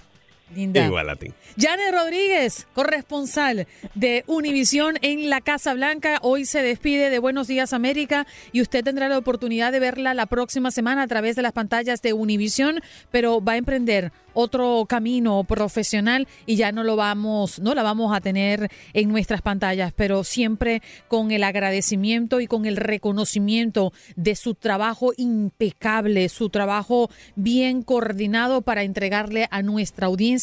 Linda. 0.54 0.84
Igual 0.84 1.10
a 1.10 1.16
ti. 1.16 1.32
Janet 1.58 1.92
Rodríguez, 1.92 2.66
corresponsal 2.72 3.66
de 3.94 4.24
Univisión 4.26 4.96
en 5.02 5.28
la 5.28 5.40
Casa 5.40 5.74
Blanca, 5.74 6.18
hoy 6.22 6.44
se 6.44 6.62
despide 6.62 7.10
de 7.10 7.18
Buenos 7.18 7.48
Días 7.48 7.72
América 7.72 8.26
y 8.52 8.62
usted 8.62 8.84
tendrá 8.84 9.08
la 9.08 9.18
oportunidad 9.18 9.72
de 9.72 9.80
verla 9.80 10.14
la 10.14 10.26
próxima 10.26 10.70
semana 10.70 11.02
a 11.02 11.06
través 11.08 11.36
de 11.36 11.42
las 11.42 11.52
pantallas 11.52 12.00
de 12.00 12.12
Univisión, 12.12 12.80
pero 13.10 13.42
va 13.42 13.52
a 13.52 13.56
emprender 13.56 14.12
otro 14.34 14.86
camino 14.88 15.42
profesional 15.42 16.28
y 16.46 16.54
ya 16.54 16.70
no 16.70 16.84
lo 16.84 16.94
vamos, 16.94 17.58
no 17.58 17.74
la 17.74 17.82
vamos 17.82 18.14
a 18.14 18.20
tener 18.20 18.70
en 18.92 19.08
nuestras 19.08 19.42
pantallas, 19.42 19.92
pero 19.96 20.22
siempre 20.22 20.80
con 21.08 21.32
el 21.32 21.42
agradecimiento 21.42 22.40
y 22.40 22.46
con 22.46 22.64
el 22.64 22.76
reconocimiento 22.76 23.92
de 24.14 24.36
su 24.36 24.54
trabajo 24.54 25.12
impecable, 25.16 26.28
su 26.28 26.50
trabajo 26.50 27.10
bien 27.34 27.82
coordinado 27.82 28.62
para 28.62 28.84
entregarle 28.84 29.48
a 29.50 29.62
nuestra 29.62 30.06
audiencia 30.06 30.37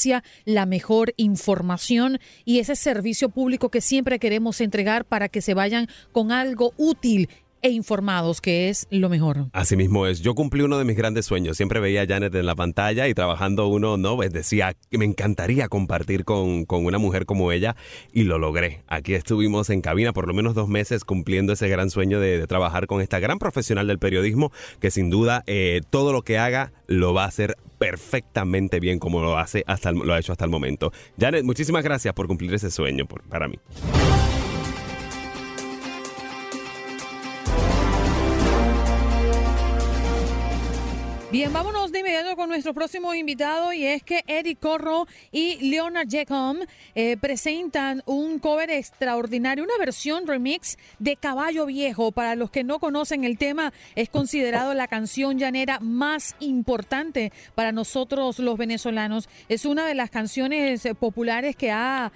la 0.45 0.65
mejor 0.65 1.13
información 1.17 2.19
y 2.43 2.59
ese 2.59 2.75
servicio 2.75 3.29
público 3.29 3.69
que 3.69 3.81
siempre 3.81 4.19
queremos 4.19 4.61
entregar 4.61 5.05
para 5.05 5.29
que 5.29 5.41
se 5.41 5.53
vayan 5.53 5.87
con 6.11 6.31
algo 6.31 6.73
útil 6.77 7.29
e 7.65 7.69
informados, 7.69 8.41
que 8.41 8.69
es 8.69 8.85
lo 8.91 9.09
mejor. 9.09 9.47
Así 9.51 9.75
mismo 9.75 10.05
es. 10.05 10.21
Yo 10.21 10.35
cumplí 10.35 10.61
uno 10.61 10.77
de 10.77 10.85
mis 10.85 10.95
grandes 10.95 11.25
sueños. 11.25 11.57
Siempre 11.57 11.79
veía 11.79 12.03
a 12.03 12.05
Janet 12.05 12.35
en 12.35 12.45
la 12.45 12.53
pantalla 12.53 13.07
y 13.07 13.15
trabajando 13.15 13.65
uno, 13.67 13.97
¿no? 13.97 14.17
Pues 14.17 14.31
decía 14.31 14.75
que 14.91 14.99
me 14.99 15.05
encantaría 15.05 15.67
compartir 15.67 16.25
con, 16.25 16.65
con, 16.65 16.85
una 16.85 16.99
mujer 16.99 17.25
como 17.25 17.51
ella 17.51 17.75
y 18.13 18.21
lo 18.21 18.37
logré. 18.37 18.83
Aquí 18.87 19.15
estuvimos 19.15 19.71
en 19.71 19.81
cabina 19.81 20.13
por 20.13 20.27
lo 20.27 20.35
menos 20.35 20.53
dos 20.53 20.69
meses 20.69 21.03
cumpliendo 21.03 21.53
ese 21.53 21.67
gran 21.67 21.89
sueño 21.89 22.19
de, 22.19 22.45
trabajar 22.45 22.85
con 22.85 23.01
esta 23.01 23.17
gran 23.17 23.39
profesional 23.39 23.87
del 23.87 23.97
periodismo 23.97 24.51
que 24.79 24.91
sin 24.91 25.09
duda 25.09 25.43
eh, 25.47 25.81
todo 25.89 26.13
lo 26.13 26.21
que 26.21 26.37
haga 26.37 26.71
lo 26.85 27.15
va 27.15 27.23
a 27.23 27.27
hacer 27.27 27.57
perfectamente 27.79 28.79
bien 28.79 28.99
como 28.99 29.23
lo 29.23 29.39
hace 29.39 29.63
hasta 29.65 29.91
lo 29.91 30.13
ha 30.13 30.19
hecho 30.19 30.33
hasta 30.33 30.45
el 30.45 30.51
momento. 30.51 30.91
Janet, 31.19 31.43
muchísimas 31.43 31.83
gracias 31.83 32.13
por 32.13 32.27
cumplir 32.27 32.53
ese 32.53 32.69
sueño 32.69 33.07
para 33.07 33.47
mí. 33.47 33.57
Bien, 41.35 41.51
vámonos 41.51 41.91
de 41.91 41.99
inmediato 41.99 42.37
con 42.37 42.47
nuestro 42.47 42.73
próximo 42.73 43.13
invitado 43.13 43.73
y 43.73 43.83
es 43.85 44.01
que 44.03 44.23
Eric 44.25 44.57
Corro 44.57 45.05
y 45.33 45.57
Leonard 45.69 46.07
Jacob 46.09 46.65
eh, 46.95 47.17
presentan 47.17 48.01
un 48.05 48.39
cover 48.39 48.69
extraordinario, 48.69 49.65
una 49.65 49.77
versión 49.77 50.27
remix 50.27 50.77
de 50.97 51.17
Caballo 51.17 51.65
Viejo. 51.65 52.13
Para 52.13 52.35
los 52.35 52.51
que 52.51 52.63
no 52.63 52.79
conocen 52.79 53.25
el 53.25 53.37
tema, 53.37 53.73
es 53.95 54.07
considerado 54.07 54.73
la 54.75 54.87
canción 54.87 55.37
llanera 55.37 55.81
más 55.81 56.37
importante 56.39 57.33
para 57.53 57.73
nosotros 57.73 58.39
los 58.39 58.57
venezolanos. 58.57 59.27
Es 59.49 59.65
una 59.65 59.85
de 59.85 59.95
las 59.95 60.09
canciones 60.09 60.85
eh, 60.85 60.95
populares 60.95 61.57
que 61.57 61.69
ha 61.69 62.13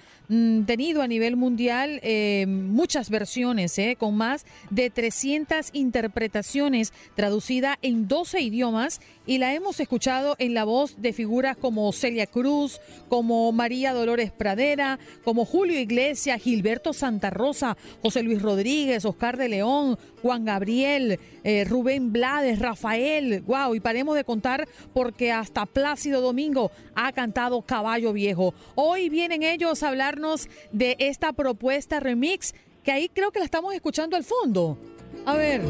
tenido 0.66 1.02
a 1.02 1.08
nivel 1.08 1.36
mundial 1.36 2.00
eh, 2.02 2.46
muchas 2.46 3.10
versiones, 3.10 3.78
con 3.98 4.14
más 4.16 4.46
de 4.70 4.88
300 4.88 5.70
interpretaciones 5.72 6.92
traducida 7.16 7.78
en 7.82 8.06
12 8.06 8.40
idiomas 8.40 9.00
y 9.26 9.38
la 9.38 9.54
hemos 9.54 9.80
escuchado 9.80 10.36
en 10.38 10.54
la 10.54 10.64
voz 10.64 11.00
de 11.00 11.12
figuras 11.12 11.56
como 11.56 11.92
Celia 11.92 12.26
Cruz, 12.26 12.80
como 13.08 13.50
María 13.52 13.92
Dolores 13.92 14.30
Pradera, 14.30 14.98
como 15.24 15.44
Julio 15.44 15.78
Iglesias, 15.78 16.40
Gilberto 16.40 16.92
Santa 16.92 17.30
Rosa, 17.30 17.76
José 18.02 18.22
Luis 18.22 18.40
Rodríguez, 18.40 19.04
Oscar 19.04 19.36
de 19.36 19.48
León, 19.48 19.98
Juan 20.22 20.44
Gabriel, 20.44 21.18
eh, 21.44 21.64
Rubén 21.64 22.12
Blades, 22.12 22.58
Rafael, 22.58 23.42
wow, 23.42 23.74
y 23.74 23.80
paremos 23.80 24.16
de 24.16 24.24
contar 24.24 24.68
porque 24.92 25.32
hasta 25.32 25.66
Plácido 25.66 26.20
Domingo 26.20 26.70
ha 26.94 27.12
cantado 27.12 27.62
Caballo 27.62 28.12
Viejo. 28.12 28.54
Hoy 28.74 29.08
vienen 29.08 29.42
ellos 29.42 29.82
a 29.82 29.88
hablarnos 29.88 30.48
de 30.72 30.96
esta 30.98 31.32
propuesta 31.32 32.00
remix 32.00 32.54
que 32.84 32.92
ahí 32.92 33.08
creo 33.08 33.30
que 33.30 33.38
la 33.38 33.44
estamos 33.44 33.74
escuchando 33.74 34.16
al 34.16 34.24
fondo. 34.24 34.78
A 35.26 35.34
ver. 35.34 35.62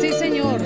Sí, 0.00 0.12
señor 0.12 0.60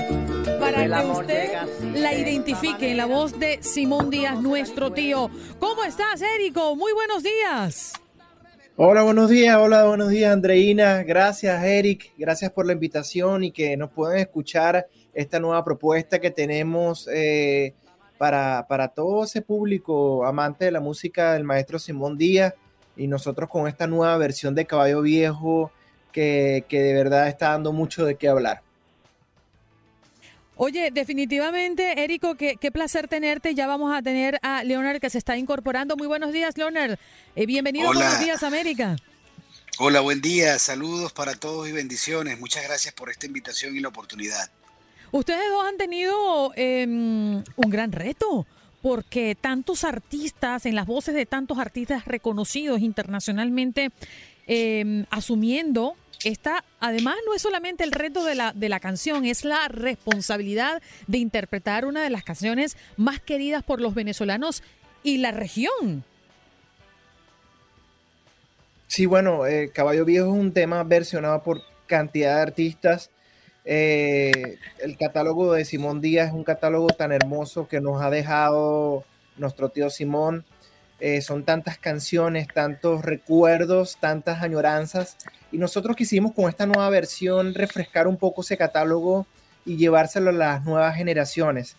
para 0.64 1.02
que 1.02 1.10
usted 1.10 1.52
la 1.94 2.14
identifique 2.14 2.90
en 2.90 2.96
la 2.96 3.06
voz 3.06 3.38
de 3.38 3.62
Simón 3.62 4.10
Díaz, 4.10 4.40
nuestro 4.40 4.92
tío. 4.92 5.30
¿Cómo 5.58 5.84
estás, 5.84 6.22
Érico? 6.22 6.76
Muy 6.76 6.92
buenos 6.92 7.22
días. 7.22 8.03
Hola, 8.76 9.04
buenos 9.04 9.30
días, 9.30 9.56
hola, 9.56 9.84
buenos 9.84 10.08
días, 10.08 10.32
Andreina. 10.32 11.04
Gracias, 11.04 11.62
Eric. 11.62 12.12
Gracias 12.18 12.50
por 12.50 12.66
la 12.66 12.72
invitación 12.72 13.44
y 13.44 13.52
que 13.52 13.76
nos 13.76 13.92
puedan 13.92 14.18
escuchar 14.18 14.88
esta 15.12 15.38
nueva 15.38 15.64
propuesta 15.64 16.18
que 16.18 16.32
tenemos 16.32 17.08
eh, 17.12 17.72
para, 18.18 18.66
para 18.68 18.88
todo 18.88 19.22
ese 19.22 19.42
público 19.42 20.26
amante 20.26 20.64
de 20.64 20.72
la 20.72 20.80
música 20.80 21.34
del 21.34 21.44
maestro 21.44 21.78
Simón 21.78 22.18
Díaz 22.18 22.54
y 22.96 23.06
nosotros 23.06 23.48
con 23.48 23.68
esta 23.68 23.86
nueva 23.86 24.16
versión 24.16 24.56
de 24.56 24.66
Caballo 24.66 25.02
Viejo 25.02 25.70
que, 26.10 26.64
que 26.68 26.82
de 26.82 26.94
verdad 26.94 27.28
está 27.28 27.50
dando 27.50 27.72
mucho 27.72 28.04
de 28.04 28.16
qué 28.16 28.26
hablar. 28.26 28.62
Oye, 30.56 30.90
definitivamente, 30.92 32.04
Érico, 32.04 32.36
qué, 32.36 32.56
qué, 32.56 32.70
placer 32.70 33.08
tenerte. 33.08 33.54
Ya 33.54 33.66
vamos 33.66 33.92
a 33.92 34.02
tener 34.02 34.38
a 34.42 34.62
Leonard 34.62 35.00
que 35.00 35.10
se 35.10 35.18
está 35.18 35.36
incorporando. 35.36 35.96
Muy 35.96 36.06
buenos 36.06 36.32
días, 36.32 36.56
Leonard. 36.56 36.96
Eh, 37.34 37.46
bienvenido 37.46 37.90
a 37.90 37.94
Buenos 37.94 38.20
Días, 38.20 38.42
América. 38.44 38.96
Hola, 39.78 40.00
buen 40.00 40.20
día. 40.20 40.56
Saludos 40.60 41.12
para 41.12 41.34
todos 41.34 41.68
y 41.68 41.72
bendiciones. 41.72 42.38
Muchas 42.38 42.62
gracias 42.62 42.94
por 42.94 43.10
esta 43.10 43.26
invitación 43.26 43.76
y 43.76 43.80
la 43.80 43.88
oportunidad. 43.88 44.48
Ustedes 45.10 45.50
dos 45.50 45.66
han 45.66 45.76
tenido 45.76 46.52
em, 46.54 47.42
un 47.56 47.70
gran 47.70 47.90
reto 47.90 48.46
porque 48.80 49.34
tantos 49.40 49.82
artistas, 49.82 50.66
en 50.66 50.76
las 50.76 50.86
voces 50.86 51.14
de 51.14 51.26
tantos 51.26 51.58
artistas 51.58 52.04
reconocidos 52.04 52.80
internacionalmente, 52.80 53.90
em, 54.46 55.06
asumiendo 55.10 55.96
esta, 56.24 56.64
además 56.80 57.16
no 57.26 57.34
es 57.34 57.42
solamente 57.42 57.84
el 57.84 57.92
reto 57.92 58.24
de 58.24 58.34
la, 58.34 58.52
de 58.52 58.68
la 58.68 58.80
canción, 58.80 59.24
es 59.24 59.44
la 59.44 59.68
responsabilidad 59.68 60.82
de 61.06 61.18
interpretar 61.18 61.84
una 61.84 62.02
de 62.02 62.10
las 62.10 62.24
canciones 62.24 62.76
más 62.96 63.20
queridas 63.20 63.62
por 63.62 63.80
los 63.80 63.94
venezolanos 63.94 64.62
y 65.02 65.18
la 65.18 65.32
región. 65.32 66.04
Sí, 68.86 69.06
bueno, 69.06 69.46
eh, 69.46 69.70
Caballo 69.74 70.04
Viejo 70.04 70.26
es 70.26 70.40
un 70.40 70.52
tema 70.52 70.84
versionado 70.84 71.42
por 71.42 71.62
cantidad 71.86 72.36
de 72.36 72.42
artistas. 72.42 73.10
Eh, 73.64 74.58
el 74.78 74.96
catálogo 74.96 75.52
de 75.52 75.64
Simón 75.64 76.00
Díaz 76.00 76.28
es 76.28 76.34
un 76.34 76.44
catálogo 76.44 76.88
tan 76.88 77.12
hermoso 77.12 77.66
que 77.66 77.80
nos 77.80 78.02
ha 78.02 78.10
dejado 78.10 79.04
nuestro 79.36 79.68
tío 79.70 79.90
Simón. 79.90 80.44
Eh, 81.06 81.20
son 81.20 81.44
tantas 81.44 81.76
canciones, 81.76 82.48
tantos 82.48 83.04
recuerdos, 83.04 83.98
tantas 84.00 84.42
añoranzas. 84.42 85.18
Y 85.52 85.58
nosotros 85.58 85.96
quisimos 85.96 86.32
con 86.32 86.48
esta 86.48 86.64
nueva 86.64 86.88
versión 86.88 87.52
refrescar 87.52 88.08
un 88.08 88.16
poco 88.16 88.40
ese 88.40 88.56
catálogo 88.56 89.26
y 89.66 89.76
llevárselo 89.76 90.30
a 90.30 90.32
las 90.32 90.64
nuevas 90.64 90.96
generaciones, 90.96 91.76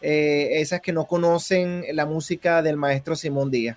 eh, 0.00 0.60
esas 0.60 0.80
que 0.80 0.92
no 0.92 1.06
conocen 1.06 1.86
la 1.92 2.06
música 2.06 2.62
del 2.62 2.76
maestro 2.76 3.16
Simón 3.16 3.50
Díaz. 3.50 3.76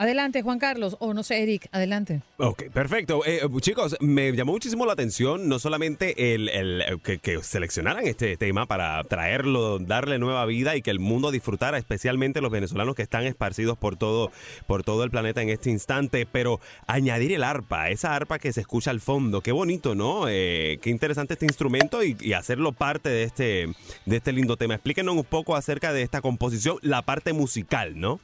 Adelante, 0.00 0.40
Juan 0.40 0.58
Carlos, 0.58 0.96
o 0.98 1.12
no 1.12 1.22
sé, 1.22 1.42
Eric, 1.42 1.68
adelante. 1.72 2.22
Ok, 2.38 2.70
perfecto. 2.72 3.20
Eh, 3.26 3.42
chicos, 3.60 3.98
me 4.00 4.32
llamó 4.32 4.52
muchísimo 4.52 4.86
la 4.86 4.94
atención 4.94 5.46
no 5.46 5.58
solamente 5.58 6.34
el, 6.34 6.98
que, 7.02 7.42
seleccionaran 7.42 8.06
este 8.06 8.38
tema 8.38 8.64
para 8.64 9.04
traerlo, 9.04 9.78
darle 9.78 10.18
nueva 10.18 10.46
vida 10.46 10.74
y 10.74 10.80
que 10.80 10.90
el 10.90 11.00
mundo 11.00 11.30
disfrutara, 11.30 11.76
especialmente 11.76 12.40
los 12.40 12.50
venezolanos 12.50 12.94
que 12.94 13.02
están 13.02 13.26
esparcidos 13.26 13.76
por 13.76 13.98
todo, 13.98 14.32
por 14.66 14.84
todo 14.84 15.04
el 15.04 15.10
planeta 15.10 15.42
en 15.42 15.50
este 15.50 15.68
instante, 15.68 16.24
pero 16.24 16.60
añadir 16.86 17.32
el 17.32 17.44
arpa, 17.44 17.90
esa 17.90 18.16
arpa 18.16 18.38
que 18.38 18.54
se 18.54 18.62
escucha 18.62 18.90
al 18.90 19.02
fondo, 19.02 19.42
qué 19.42 19.52
bonito, 19.52 19.94
¿no? 19.94 20.30
Eh, 20.30 20.78
qué 20.80 20.88
interesante 20.88 21.34
este 21.34 21.44
instrumento 21.44 22.02
y, 22.02 22.16
y, 22.22 22.32
hacerlo 22.32 22.72
parte 22.72 23.10
de 23.10 23.24
este, 23.24 23.68
de 24.06 24.16
este 24.16 24.32
lindo 24.32 24.56
tema. 24.56 24.76
Explíquenos 24.76 25.14
un 25.14 25.24
poco 25.24 25.56
acerca 25.56 25.92
de 25.92 26.00
esta 26.00 26.22
composición, 26.22 26.78
la 26.80 27.02
parte 27.02 27.34
musical, 27.34 28.00
¿no? 28.00 28.18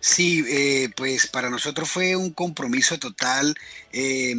Sí, 0.00 0.44
eh, 0.48 0.90
pues 0.96 1.26
para 1.26 1.50
nosotros 1.50 1.90
fue 1.90 2.16
un 2.16 2.30
compromiso 2.32 2.98
total 2.98 3.54
eh, 3.92 4.34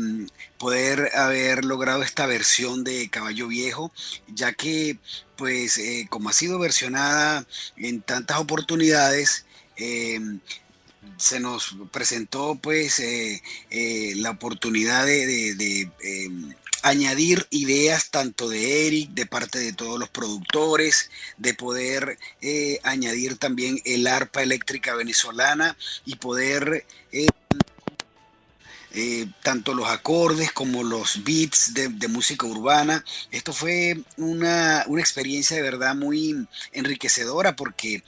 poder 0.58 1.12
haber 1.16 1.66
logrado 1.66 2.04
esta 2.04 2.26
versión 2.26 2.84
de 2.84 3.10
Caballo 3.10 3.48
Viejo, 3.48 3.92
ya 4.28 4.54
que 4.54 4.98
pues 5.36 5.78
eh, 5.78 6.08
como 6.10 6.30
ha 6.30 6.34
sido 6.34 6.60
versionada 6.60 7.46
en 7.78 8.02
tantas 8.02 8.40
oportunidades, 8.40 9.46
se 11.18 11.40
nos 11.40 11.78
presentó 11.92 12.56
pues 12.56 13.02
la 14.16 14.32
oportunidad 14.32 15.06
de 15.06 15.90
añadir 16.84 17.48
ideas 17.50 18.10
tanto 18.10 18.50
de 18.50 18.88
Eric, 18.88 19.12
de 19.12 19.26
parte 19.26 19.60
de 19.60 19.74
todos 19.74 20.00
los 20.00 20.10
productores, 20.10 21.10
de 21.38 21.54
poder 21.54 22.18
eh, 22.42 22.80
añadir 22.84 23.38
también 23.38 23.82
el 23.86 24.08
arpa 24.08 24.42
eléctrica 24.42 24.96
venezolana 24.96 25.78
y 26.06 26.16
poder 26.16 26.86
eh, 27.12 27.28
eh, 28.92 29.28
tanto 29.44 29.74
los 29.74 29.88
acordes 29.88 30.52
como 30.52 30.84
los 30.84 31.24
beats 31.24 31.74
de, 31.74 32.08
música 32.08 32.48
urbana. 32.48 33.04
Esto 33.32 33.54
fue 33.54 34.02
una, 34.18 34.86
experiencia 34.98 35.56
de 35.58 35.64
verdad 35.64 35.96
muy 35.96 36.48
enriquecedora 36.72 37.56
porque 37.56 38.04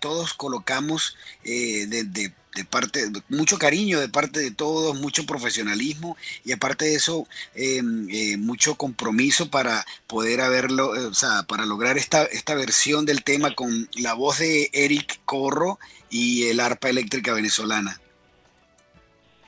todos 0.00 0.34
colocamos 0.34 1.16
de 1.44 2.32
parte, 2.64 3.00
mucho 3.28 3.58
cariño 3.58 4.00
de 4.00 4.08
parte 4.08 4.40
de 4.40 4.50
todos, 4.50 4.98
mucho 5.00 5.26
profesionalismo 5.26 6.16
y 6.44 6.52
aparte 6.52 6.86
de 6.86 6.94
eso, 6.94 7.26
em, 7.54 8.08
eh, 8.10 8.36
mucho 8.36 8.76
compromiso 8.76 9.50
para 9.50 9.84
poder 10.06 10.40
haberlo, 10.40 10.94
eh, 10.96 11.06
o 11.06 11.14
sea, 11.14 11.42
para 11.48 11.66
lograr 11.66 11.96
esta, 11.96 12.24
esta 12.24 12.54
versión 12.54 13.06
del 13.06 13.24
tema 13.24 13.54
con 13.54 13.88
la 14.00 14.14
voz 14.14 14.38
de 14.38 14.70
Eric 14.72 15.20
Corro 15.24 15.78
y 16.10 16.44
el 16.48 16.60
arpa 16.60 16.88
eléctrica 16.88 17.32
venezolana. 17.32 18.00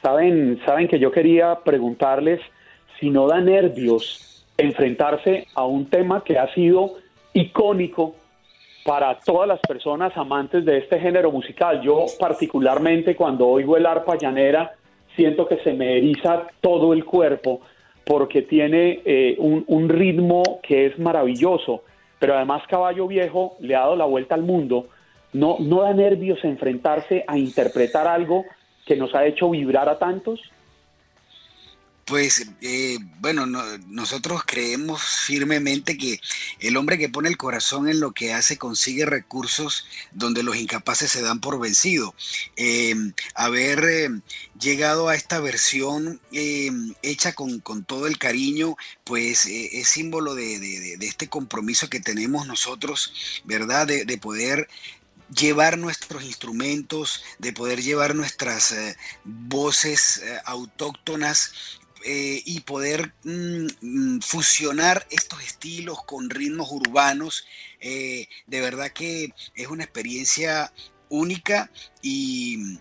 Saben, 0.03 0.61
saben 0.65 0.89
que 0.89 0.99
yo 0.99 1.13
quería 1.13 1.59
preguntarles 1.65 2.41
si 2.99 3.11
no 3.11 3.27
da 3.27 3.41
nervios 3.41 4.45
enfrentarse 4.57 5.47
a 5.55 5.65
un 5.65 5.87
tema 5.87 6.23
que 6.25 6.39
ha 6.39 6.53
sido 6.55 6.97
icónico 7.33 8.17
para 8.85 9.19
todas 9.21 9.47
las 9.47 9.61
personas 9.61 10.17
amantes 10.17 10.65
de 10.65 10.79
este 10.79 10.99
género 10.99 11.31
musical. 11.31 11.81
Yo 11.83 12.07
particularmente 12.19 13.15
cuando 13.15 13.47
oigo 13.47 13.77
el 13.77 13.87
arpa 13.87 14.17
llanera 14.17 14.73
siento 15.17 15.47
que 15.47 15.59
se 15.59 15.73
me 15.73 15.99
eriza 15.99 16.47
todo 16.61 16.93
el 16.93 17.05
cuerpo 17.05 17.61
porque 18.05 18.43
tiene 18.43 19.03
eh, 19.05 19.37
un, 19.39 19.89
ritmo 19.89 20.43
que 20.63 20.87
es 20.87 20.99
maravilloso, 20.99 21.85
pero 22.19 22.35
además 22.35 22.63
Caballo 22.69 23.07
Viejo 23.07 23.57
le 23.61 23.77
ha 23.77 23.81
dado 23.81 23.97
la 23.97 24.05
vuelta 24.05 24.35
al 24.35 24.43
mundo. 24.43 24.89
No, 25.33 25.59
no 25.61 25.83
da 25.83 25.93
nervios 25.93 26.43
enfrentarse 26.43 27.25
a 27.29 27.39
interpretar 27.39 28.09
algo 28.09 28.45
que 28.85 28.97
nos 28.97 29.15
ha 29.15 29.27
hecho 29.27 29.51
vibrar 29.51 29.89
a 29.89 29.99
tantos. 29.99 30.41
Pues 32.11 32.45
eh, 32.61 32.99
bueno, 33.21 33.47
nosotros 33.47 34.43
creemos 34.45 35.01
firmemente 35.01 35.97
que 35.97 36.21
el 36.59 36.77
hombre 36.77 36.99
que 36.99 37.09
pone 37.09 37.29
el 37.29 37.37
corazón 37.37 37.89
en 37.89 38.01
lo 38.01 38.11
que 38.11 38.33
hace 38.33 38.59
consigue 38.59 39.07
recursos 39.07 39.87
donde 40.11 40.43
los 40.43 40.57
incapaces 40.57 41.13
se 41.13 41.23
dan 41.23 41.39
por 41.39 41.61
vencido. 41.61 42.13
Eh, 42.57 42.97
haber 43.37 43.85
eh, 43.85 44.11
llegado 44.59 45.09
a 45.09 45.15
esta 45.15 45.39
versión 45.39 46.21
hecha 46.33 47.33
con, 47.33 47.63
todo 47.87 48.09
el 48.09 48.19
cariño, 48.19 48.77
pues 49.05 49.47
es 49.47 49.87
símbolo 49.87 50.35
de, 50.35 50.99
este 51.03 51.29
compromiso 51.29 51.89
que 51.89 52.01
tenemos 52.01 52.45
nosotros, 52.45 53.43
¿verdad? 53.45 53.87
De, 53.87 54.05
de 54.05 54.19
poder 54.19 54.69
llevar 55.33 55.79
nuestros 55.79 56.25
instrumentos, 56.25 57.23
de 57.39 57.53
poder 57.53 57.81
llevar 57.81 58.17
nuestras 58.17 58.75
voces 59.23 60.25
autóctonas 60.45 61.53
eh, 62.05 62.43
y 62.45 62.61
poder 62.61 63.13
mm, 63.25 63.67
mm, 63.81 64.21
fusionar 64.21 65.07
estos 65.11 65.43
estilos 65.43 66.03
con 66.05 66.31
ritmos 66.31 66.71
urbanos, 66.71 67.45
eh, 67.81 68.29
de 68.47 68.61
verdad 68.61 68.91
que 68.93 69.35
es 69.55 69.67
una 69.69 69.85
experiencia 69.85 70.73
única 71.11 71.71
y, 72.01 72.79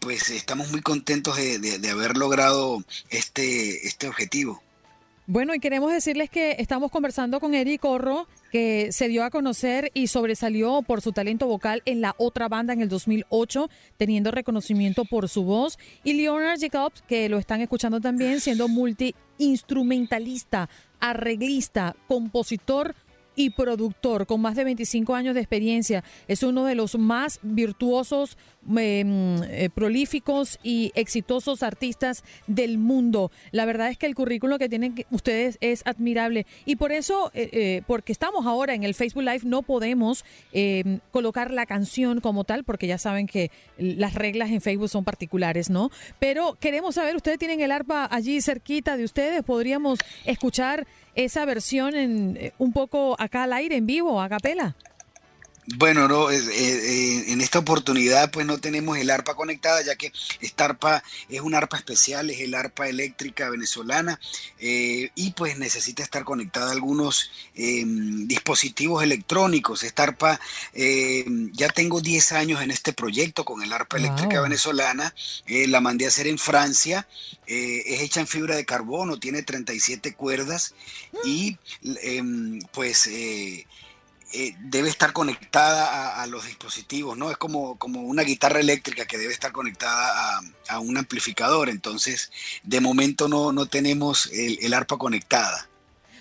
pues 0.00 0.30
estamos 0.30 0.70
muy 0.70 0.82
contentos 0.82 1.36
de, 1.36 1.90
haber 1.90 2.16
logrado 2.16 2.84
este, 3.08 3.86
este 3.86 4.06
objetivo. 4.06 4.62
Bueno, 5.32 5.54
y 5.54 5.60
queremos 5.60 5.92
decirles 5.92 6.28
que 6.28 6.56
estamos 6.58 6.90
conversando 6.90 7.38
con 7.38 7.54
Eric 7.54 7.82
Corro, 7.82 8.26
que 8.50 8.90
se 8.90 9.06
dio 9.06 9.22
a 9.22 9.30
conocer 9.30 9.92
y 9.94 10.08
sobresalió 10.08 10.82
por 10.82 11.02
su 11.02 11.12
talento 11.12 11.46
vocal 11.46 11.82
en 11.84 12.00
la 12.00 12.16
otra 12.18 12.48
banda 12.48 12.72
en 12.72 12.80
el 12.80 12.88
2008, 12.88 13.70
teniendo 13.96 14.32
reconocimiento 14.32 15.04
por 15.04 15.28
su 15.28 15.44
voz, 15.44 15.78
y 16.02 16.14
Leonard 16.14 16.58
Jacobs, 16.58 17.02
que 17.02 17.28
lo 17.28 17.38
están 17.38 17.60
escuchando 17.60 18.00
también, 18.00 18.40
siendo 18.40 18.66
multi-instrumentalista, 18.66 20.68
arreglista, 20.98 21.94
compositor, 22.08 22.96
y 23.36 23.50
productor 23.50 24.26
con 24.26 24.40
más 24.40 24.56
de 24.56 24.64
25 24.64 25.14
años 25.14 25.34
de 25.34 25.40
experiencia. 25.40 26.04
Es 26.28 26.42
uno 26.42 26.64
de 26.64 26.74
los 26.74 26.98
más 26.98 27.38
virtuosos, 27.42 28.36
em, 28.76 29.42
eh, 29.44 29.70
prolíficos 29.74 30.58
y 30.62 30.92
exitosos 30.94 31.62
artistas 31.62 32.24
del 32.46 32.78
mundo. 32.78 33.30
La 33.50 33.64
verdad 33.64 33.88
es 33.88 33.98
que 33.98 34.06
el 34.06 34.14
currículo 34.14 34.58
que 34.58 34.68
tienen 34.68 34.94
ustedes 35.10 35.58
es 35.60 35.82
admirable 35.86 36.46
y 36.64 36.76
por 36.76 36.92
eso, 36.92 37.30
eh, 37.34 37.48
eh, 37.52 37.82
porque 37.86 38.12
estamos 38.12 38.46
ahora 38.46 38.74
en 38.74 38.84
el 38.84 38.94
Facebook 38.94 39.22
Live, 39.22 39.42
no 39.44 39.62
podemos 39.62 40.24
em, 40.52 41.00
colocar 41.12 41.50
la 41.50 41.66
canción 41.66 42.20
como 42.20 42.44
tal, 42.44 42.64
porque 42.64 42.86
ya 42.86 42.98
saben 42.98 43.26
que 43.26 43.50
las 43.78 44.14
reglas 44.14 44.50
en 44.50 44.60
Facebook 44.60 44.88
son 44.88 45.04
particulares, 45.04 45.70
¿no? 45.70 45.90
Pero 46.18 46.56
queremos 46.60 46.96
saber, 46.96 47.16
ustedes 47.16 47.38
tienen 47.38 47.60
el 47.60 47.72
arpa 47.72 48.08
allí 48.10 48.40
cerquita 48.40 48.96
de 48.96 49.04
ustedes, 49.04 49.42
podríamos 49.42 49.98
escuchar 50.24 50.86
esa 51.14 51.44
versión 51.44 51.94
en, 51.94 52.52
un 52.58 52.72
poco 52.72 53.16
acá 53.18 53.44
al 53.44 53.52
aire, 53.52 53.76
en 53.76 53.86
vivo, 53.86 54.20
a 54.20 54.28
capela. 54.28 54.74
Bueno, 55.76 56.08
no, 56.08 56.30
eh, 56.30 56.38
eh, 56.38 57.24
en 57.28 57.40
esta 57.40 57.60
oportunidad 57.60 58.30
pues 58.30 58.44
no 58.44 58.58
tenemos 58.58 58.98
el 58.98 59.10
arpa 59.10 59.34
conectada, 59.34 59.82
ya 59.82 59.94
que 59.94 60.12
esta 60.40 60.64
arpa 60.64 61.02
es 61.28 61.40
un 61.40 61.54
arpa 61.54 61.76
especial, 61.76 62.30
es 62.30 62.40
el 62.40 62.54
arpa 62.54 62.88
eléctrica 62.88 63.48
venezolana 63.50 64.18
eh, 64.58 65.10
y 65.14 65.30
pues 65.32 65.58
necesita 65.58 66.02
estar 66.02 66.24
conectada 66.24 66.68
a 66.68 66.72
algunos 66.72 67.30
dispositivos 67.54 69.02
electrónicos. 69.02 69.82
Esta 69.82 70.04
arpa, 70.04 70.40
ya 70.74 71.68
tengo 71.68 72.00
10 72.00 72.32
años 72.32 72.62
en 72.62 72.70
este 72.70 72.92
proyecto 72.92 73.44
con 73.44 73.62
el 73.62 73.72
arpa 73.72 73.98
eléctrica 73.98 74.40
venezolana, 74.40 75.14
la 75.46 75.80
mandé 75.80 76.06
a 76.06 76.08
hacer 76.08 76.26
en 76.26 76.38
Francia, 76.38 77.06
es 77.46 78.00
hecha 78.00 78.20
en 78.20 78.26
fibra 78.26 78.56
de 78.56 78.64
carbono, 78.64 79.18
tiene 79.18 79.42
37 79.42 80.14
cuerdas 80.14 80.74
y 81.24 81.58
em, 82.02 82.60
pues 82.72 83.08
eh, 84.32 84.54
debe 84.60 84.88
estar 84.88 85.12
conectada 85.12 86.22
a, 86.22 86.26
los 86.28 86.46
dispositivos, 86.46 87.18
¿no? 87.18 87.32
Es 87.32 87.36
como, 87.36 87.76
como 87.78 88.02
una 88.02 88.22
guitarra 88.22 88.60
eléctrica 88.60 89.04
que 89.04 89.18
debe 89.18 89.32
estar 89.32 89.50
conectada 89.50 90.40
a, 90.68 90.78
un 90.78 90.96
amplificador. 90.96 91.68
Entonces, 91.68 92.30
de 92.62 92.80
momento 92.80 93.28
no, 93.28 93.50
no 93.52 93.66
tenemos 93.66 94.30
el, 94.32 94.72
arpa 94.72 94.98
conectada. 94.98 95.68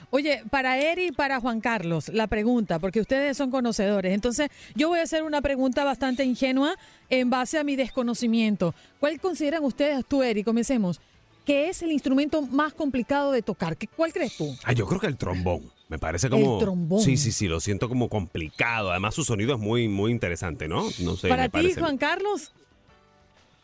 Oye, 0.09 0.41
para 0.49 0.79
Eri 0.79 1.07
y 1.07 1.11
para 1.11 1.39
Juan 1.39 1.61
Carlos, 1.61 2.09
la 2.09 2.25
pregunta, 2.25 2.79
porque 2.79 2.99
ustedes 2.99 3.37
son 3.37 3.51
conocedores. 3.51 4.11
Entonces, 4.11 4.49
yo 4.73 4.89
voy 4.89 4.99
a 4.99 5.03
hacer 5.03 5.21
una 5.21 5.41
pregunta 5.41 5.83
bastante 5.83 6.23
ingenua 6.23 6.75
en 7.11 7.29
base 7.29 7.59
a 7.59 7.63
mi 7.63 7.75
desconocimiento. 7.75 8.73
¿Cuál 8.99 9.19
consideran 9.19 9.63
ustedes, 9.63 10.03
tú, 10.07 10.23
Eri? 10.23 10.43
Comencemos. 10.43 10.99
¿Qué 11.45 11.69
es 11.69 11.83
el 11.83 11.91
instrumento 11.91 12.41
más 12.41 12.73
complicado 12.73 13.31
de 13.31 13.43
tocar? 13.43 13.77
¿Cuál 13.95 14.13
crees 14.13 14.35
tú? 14.35 14.57
Ah, 14.63 14.73
yo 14.73 14.87
creo 14.87 14.99
que 14.99 15.07
el 15.07 15.17
trombón. 15.17 15.71
Me 15.89 15.97
parece 15.97 16.29
como. 16.29 16.53
El 16.53 16.63
trombón. 16.63 17.01
Sí, 17.01 17.17
sí, 17.17 17.31
sí, 17.31 17.47
lo 17.47 17.59
siento 17.59 17.89
como 17.89 18.09
complicado. 18.09 18.91
Además, 18.91 19.15
su 19.15 19.23
sonido 19.23 19.55
es 19.55 19.59
muy, 19.59 19.87
muy 19.87 20.11
interesante, 20.11 20.67
¿no? 20.67 20.83
No 20.99 21.15
sé. 21.15 21.27
Para 21.27 21.49
ti, 21.49 21.73
Juan 21.73 21.97
Carlos. 21.97 22.53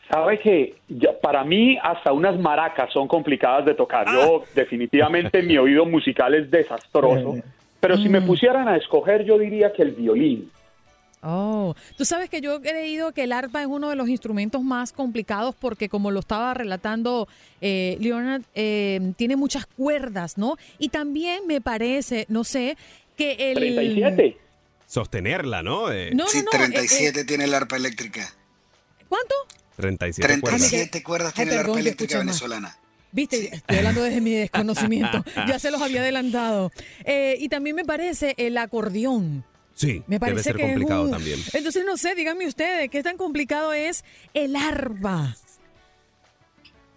Sabe 0.09 0.39
que 0.39 0.76
para 1.21 1.43
mí 1.43 1.78
hasta 1.82 2.11
unas 2.11 2.39
maracas 2.39 2.91
son 2.91 3.07
complicadas 3.07 3.65
de 3.65 3.73
tocar. 3.73 4.05
Yo 4.11 4.43
ah. 4.43 4.49
definitivamente 4.53 5.41
mi 5.41 5.57
oído 5.57 5.86
musical 5.86 6.34
es 6.36 6.49
desastroso. 6.51 7.36
Pero 7.80 7.97
si 7.97 8.09
me 8.09 8.19
mm. 8.19 8.26
pusieran 8.26 8.67
a 8.67 8.78
escoger, 8.78 9.23
yo 9.23 9.38
diría 9.38 9.71
que 9.71 9.84
el 9.84 9.91
violín. 9.91 10.51
Oh, 11.28 11.73
tú 11.97 12.05
sabes 12.05 12.30
que 12.30 12.39
yo 12.39 12.57
he 12.57 12.61
creído 12.61 13.11
que 13.11 13.23
el 13.23 13.32
arpa 13.32 13.59
es 13.59 13.67
uno 13.67 13.89
de 13.89 13.95
los 13.95 14.07
instrumentos 14.09 14.61
más 14.61 14.91
complicados 14.93 15.55
porque 15.59 15.89
como 15.89 16.11
lo 16.11 16.19
estaba 16.19 16.53
relatando 16.53 17.28
eh, 17.61 17.97
Leonard, 17.99 18.43
eh, 18.53 19.11
tiene 19.17 19.36
muchas 19.36 19.65
cuerdas, 19.65 20.38
¿no? 20.38 20.55
Y 20.78 20.89
también 20.89 21.47
me 21.47 21.61
parece, 21.61 22.28
no 22.30 22.43
sé, 22.43 22.78
que 23.17 23.51
el... 23.51 23.55
37. 23.55 24.38
Sostenerla, 24.86 25.63
¿no? 25.63 25.91
Eh, 25.91 26.11
no, 26.13 26.26
no, 26.26 26.30
sí, 26.30 26.45
37 26.49 27.19
eh, 27.19 27.26
tiene 27.26 27.45
el 27.45 27.55
arpa 27.55 27.76
eléctrica. 27.76 28.32
¿Cuánto? 29.09 29.34
37, 29.78 30.41
37 30.41 31.01
cuerdas, 31.01 31.34
tiene 31.34 31.53
el 31.53 31.57
arpa 31.57 31.80
eléctrica 31.80 32.19
venezolana. 32.19 32.78
Viste, 33.11 33.55
estoy 33.55 33.78
hablando 33.78 34.03
desde 34.03 34.21
mi 34.21 34.34
desconocimiento. 34.34 35.26
ya 35.47 35.57
se 35.57 35.71
los 35.71 35.82
había 35.82 36.01
adelantado. 36.01 36.71
y 37.03 37.49
también 37.49 37.76
me 37.76 37.84
parece 37.84 38.36
el 38.38 38.59
acordeón. 38.59 39.43
Sí, 39.76 40.03
me 40.07 40.19
parece 40.19 40.53
debe 40.53 40.59
ser 40.59 40.69
complicado 40.69 41.09
también. 41.09 41.39
Entonces, 41.53 41.84
no 41.86 41.97
sé, 41.97 42.15
díganme 42.15 42.47
ustedes, 42.47 42.89
¿qué 42.89 43.03
tan 43.03 43.17
complicado 43.17 43.73
es 43.73 44.05
el 44.34 44.55
arpa? 44.55 45.36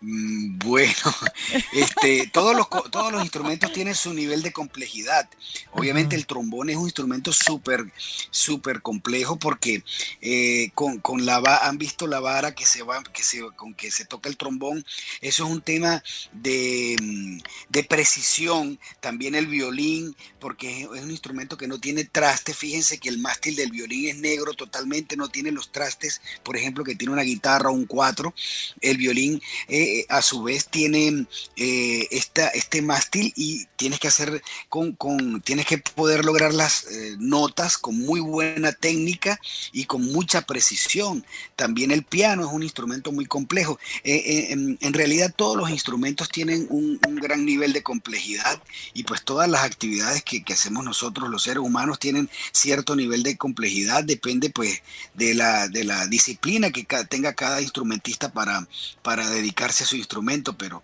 Mm, 0.01 0.59
bueno, 0.59 0.95
este, 1.73 2.31
todos, 2.33 2.55
los, 2.55 2.69
todos 2.69 3.11
los 3.11 3.21
instrumentos 3.23 3.73
tienen 3.73 3.95
su 3.95 4.15
nivel 4.15 4.43
de 4.43 4.53
complejidad. 4.53 5.29
Obviamente 5.73 6.15
el 6.15 6.27
trombón 6.27 6.71
es 6.71 6.77
un 6.77 6.85
instrumento 6.85 7.33
súper, 7.33 7.93
súper 8.31 8.81
complejo 8.81 9.39
porque 9.39 9.83
eh, 10.21 10.71
con, 10.75 10.99
con, 10.99 11.27
la 11.27 11.39
han 11.63 11.79
visto 11.79 12.07
la 12.07 12.21
vara 12.21 12.55
que 12.55 12.65
se 12.65 12.83
va, 12.83 13.03
que 13.03 13.23
se, 13.23 13.41
con 13.57 13.75
que 13.75 13.91
se 13.91 14.05
toca 14.05 14.29
el 14.29 14.37
trombón. 14.37 14.85
Eso 15.21 15.45
es 15.45 15.51
un 15.51 15.63
tema 15.63 16.03
de, 16.33 16.97
mm, 17.01 17.39
de 17.69 17.85
precisión. 17.85 18.79
También 19.01 19.35
el 19.35 19.49
violín, 19.49 20.17
porque 20.39 20.83
es, 20.83 20.87
un 20.87 21.11
instrumento 21.11 21.57
que 21.57 21.67
no 21.67 21.81
tiene 21.81 22.05
trastes. 22.05 22.57
Fíjense 22.57 22.99
que 22.99 23.09
el 23.09 23.19
mástil 23.19 23.57
del 23.57 23.73
violín 23.73 24.09
es 24.09 24.17
negro 24.17 24.55
totalmente, 24.55 25.17
no 25.17 25.29
tiene 25.29 25.51
los 25.51 25.73
trastes, 25.73 26.21
por 26.45 26.57
ejemplo, 26.57 26.85
que 26.85 26.95
tiene 26.95 27.13
una 27.13 27.23
guitarra 27.23 27.71
o 27.71 27.73
un 27.73 27.87
cuatro. 27.87 28.33
El 28.81 28.97
violín 28.97 29.41
eh, 29.67 29.88
eh, 29.89 30.07
a 30.11 30.21
su 30.21 30.43
vez 30.43 30.69
tiene 30.69 31.27
eh, 31.57 32.09
esta, 32.11 32.49
este 32.49 32.83
mástil 32.83 33.33
y 33.37 33.65
tienes 33.77 33.99
que 33.99 34.09
hacer 34.09 34.43
con, 34.69 34.93
con 34.93 35.41
tienes 35.41 35.65
que 35.65 35.79
poder 35.79 36.27
lograr 36.27 36.53
las 36.53 36.85
eh, 36.85 37.17
notas 37.19 37.79
con 37.79 37.99
muy 37.99 38.21
buena 38.21 38.73
técnica 38.73 39.41
y 39.73 39.85
con 39.87 40.03
mucha 40.13 40.43
precisión. 40.43 41.25
También 41.57 41.91
el 41.91 42.03
piano 42.03 42.47
es 42.47 42.53
un 42.53 42.63
instrumento 42.63 43.13
muy 43.13 43.25
complejo. 43.25 43.79
En, 44.05 44.79
realidad 44.93 45.33
todos 45.35 45.57
los 45.57 45.71
instrumentos 45.71 46.29
tienen 46.29 46.67
un, 46.71 46.99
gran 47.21 47.45
nivel 47.45 47.73
de 47.73 47.83
complejidad 47.83 48.61
y 48.95 49.05
pues 49.05 49.23
todas 49.25 49.49
las 49.49 49.63
actividades 49.65 50.23
que, 50.23 50.43
que, 50.43 50.53
hacemos 50.53 50.85
nosotros 50.85 51.29
los 51.29 51.43
seres 51.43 51.63
humanos 51.63 51.99
tienen 51.99 52.29
cierto 52.53 52.97
nivel 52.97 53.23
de 53.23 53.37
complejidad, 53.37 54.05
depende 54.05 54.51
pues 54.51 54.83
de 55.15 55.35
la, 55.35 55.69
de 55.69 55.85
la 55.85 56.07
disciplina 56.07 56.71
que 56.71 56.87
tenga 57.09 57.35
cada 57.35 57.61
instrumentista 57.61 58.33
para, 58.33 58.67
para 59.03 59.29
dedicarse 59.29 59.78
su 59.85 59.97
instrumento, 59.97 60.57
pero 60.57 60.83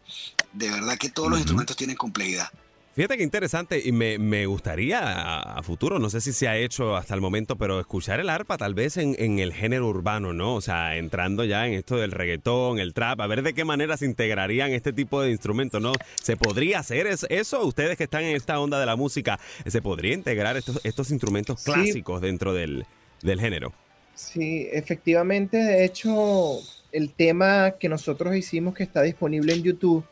de 0.52 0.70
verdad 0.70 0.96
que 0.98 1.10
todos 1.10 1.30
los 1.30 1.38
instrumentos 1.38 1.76
tienen 1.76 1.96
complejidad. 1.96 2.50
Fíjate 2.94 3.16
que 3.16 3.24
interesante 3.24 3.82
y 3.84 3.90
me, 3.90 4.46
gustaría 4.46 5.40
a, 5.40 5.62
futuro, 5.64 5.98
no 5.98 6.10
sé 6.10 6.20
si 6.20 6.32
se 6.32 6.46
ha 6.46 6.56
hecho 6.56 6.94
hasta 6.94 7.12
el 7.12 7.20
momento, 7.20 7.56
pero 7.56 7.80
escuchar 7.80 8.20
el 8.20 8.30
arpa 8.30 8.56
tal 8.56 8.74
vez 8.74 8.96
en, 8.98 9.40
el 9.40 9.52
género 9.52 9.88
urbano, 9.88 10.32
¿no? 10.32 10.54
O 10.54 10.60
sea, 10.60 10.96
entrando 10.96 11.44
ya 11.44 11.66
en 11.66 11.74
esto 11.74 11.96
del 11.96 12.12
reggaetón, 12.12 12.78
el 12.78 12.94
trap, 12.94 13.20
a 13.20 13.26
ver 13.26 13.42
de 13.42 13.52
qué 13.52 13.64
manera 13.64 13.96
se 13.96 14.06
integrarían 14.06 14.70
este 14.70 14.92
tipo 14.92 15.20
de 15.20 15.32
instrumentos, 15.32 15.82
¿no? 15.82 15.92
¿Se 16.22 16.36
podría 16.36 16.78
hacer 16.78 17.08
eso? 17.08 17.66
Ustedes 17.66 17.98
que 17.98 18.04
están 18.04 18.22
en 18.22 18.36
esta 18.36 18.60
onda 18.60 18.78
de 18.78 18.86
la 18.86 18.94
música, 18.94 19.40
¿se 19.66 19.82
podría 19.82 20.14
integrar 20.14 20.56
estos, 20.56 20.80
estos 20.84 21.10
instrumentos 21.10 21.64
clásicos 21.64 22.20
dentro 22.20 22.54
del, 22.54 22.86
del 23.22 23.40
género? 23.40 23.72
Sí, 24.14 24.68
efectivamente, 24.70 25.56
de 25.56 25.84
hecho, 25.84 26.60
el 26.94 27.12
tema 27.12 27.72
que 27.72 27.88
nosotros 27.88 28.36
hicimos 28.36 28.72
que 28.72 28.84
está 28.84 29.02
disponible 29.02 29.52
en 29.52 29.64
YouTube, 29.64 30.04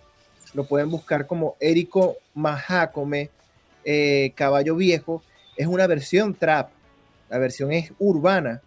lo 0.52 0.64
pueden 0.64 0.90
buscar 0.90 1.28
como 1.28 1.54
Érico 1.60 2.16
Majácome, 2.34 3.30
eh, 3.84 4.32
Caballo 4.34 4.74
Viejo, 4.74 5.22
es 5.56 5.68
una 5.68 5.86
versión 5.86 6.34
trap, 6.34 6.70
la 7.30 7.38
versión 7.38 7.70
es 7.70 7.92
urbana 8.00 8.62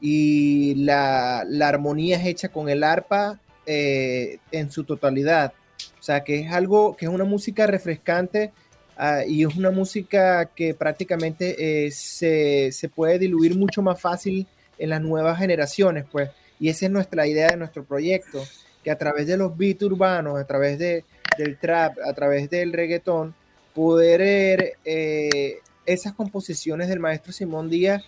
y 0.00 0.76
la, 0.76 1.40
armonía 1.62 2.16
es 2.18 2.26
hecha 2.26 2.48
con 2.48 2.68
el 2.68 2.84
arpa 2.84 3.40
eh, 3.66 4.38
en 4.52 4.70
su 4.70 4.84
totalidad. 4.84 5.52
O 5.98 6.02
sea, 6.02 6.22
que 6.22 6.38
es 6.38 6.52
algo, 6.52 6.96
que 6.96 7.06
es 7.06 7.10
una 7.10 7.24
música 7.24 7.66
refrescante 7.66 8.52
ah, 8.96 9.24
y 9.26 9.42
es 9.44 9.56
una 9.56 9.72
música 9.72 10.46
que 10.46 10.74
prácticamente 10.74 11.86
eh, 11.86 11.90
se, 11.90 12.70
se, 12.70 12.88
puede 12.88 13.18
diluir 13.18 13.56
mucho 13.56 13.82
más 13.82 14.00
fácil 14.00 14.46
en 14.78 14.90
las 14.90 15.02
nuevas 15.02 15.38
generaciones, 15.38 16.04
pues 16.10 16.30
y 16.60 16.68
esa 16.68 16.86
es 16.86 16.92
nuestra 16.92 17.26
idea 17.26 17.48
de 17.48 17.56
nuestro 17.56 17.84
proyecto, 17.84 18.44
que 18.82 18.90
a 18.90 18.98
través 18.98 19.26
de 19.26 19.36
los 19.36 19.56
beats 19.56 19.82
urbanos, 19.82 20.38
a 20.38 20.44
través 20.44 20.78
de, 20.78 21.04
del 21.36 21.58
trap, 21.58 21.98
a 22.04 22.12
través 22.12 22.50
del 22.50 22.72
reggaetón, 22.72 23.34
poder 23.74 24.76
eh, 24.84 25.58
esas 25.86 26.12
composiciones 26.12 26.88
del 26.88 27.00
maestro 27.00 27.32
Simón 27.32 27.70
Díaz, 27.70 28.02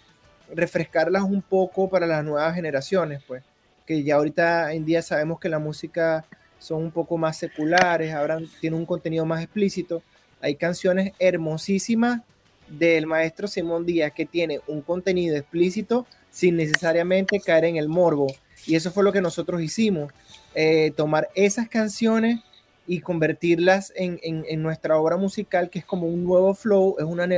refrescarlas 0.54 1.22
un 1.22 1.42
poco 1.42 1.88
para 1.88 2.06
las 2.06 2.24
nuevas 2.24 2.54
generaciones, 2.54 3.22
pues, 3.26 3.44
que 3.86 4.02
ya 4.02 4.16
ahorita 4.16 4.72
en 4.72 4.84
día 4.84 5.02
sabemos 5.02 5.38
que 5.40 5.48
la 5.48 5.58
música 5.58 6.24
son 6.58 6.82
un 6.84 6.90
poco 6.90 7.16
más 7.16 7.38
seculares, 7.38 8.12
ahora 8.12 8.38
tiene 8.60 8.76
un 8.76 8.86
contenido 8.86 9.24
más 9.24 9.42
explícito. 9.42 10.02
Hay 10.40 10.56
canciones 10.56 11.12
hermosísimas 11.18 12.20
del 12.68 13.06
maestro 13.06 13.48
Simón 13.48 13.86
Díaz 13.86 14.12
que 14.12 14.26
tiene 14.26 14.60
un 14.66 14.82
contenido 14.82 15.36
explícito, 15.36 16.06
sin 16.30 16.56
necesariamente 16.56 17.40
caer 17.40 17.64
en 17.64 17.76
el 17.76 17.88
morbo. 17.88 18.26
Y 18.66 18.74
eso 18.74 18.90
fue 18.90 19.04
lo 19.04 19.12
que 19.12 19.20
nosotros 19.20 19.62
hicimos, 19.62 20.12
eh, 20.54 20.92
tomar 20.96 21.28
esas 21.34 21.68
canciones 21.68 22.40
y 22.86 23.00
convertirlas 23.00 23.92
en, 23.94 24.62
nuestra 24.62 24.98
obra 24.98 25.16
musical, 25.16 25.70
que 25.70 25.78
es 25.78 25.84
como 25.84 26.08
un 26.08 26.24
nuevo 26.24 26.54
flow, 26.54 26.96
es 26.98 27.04
una, 27.04 27.28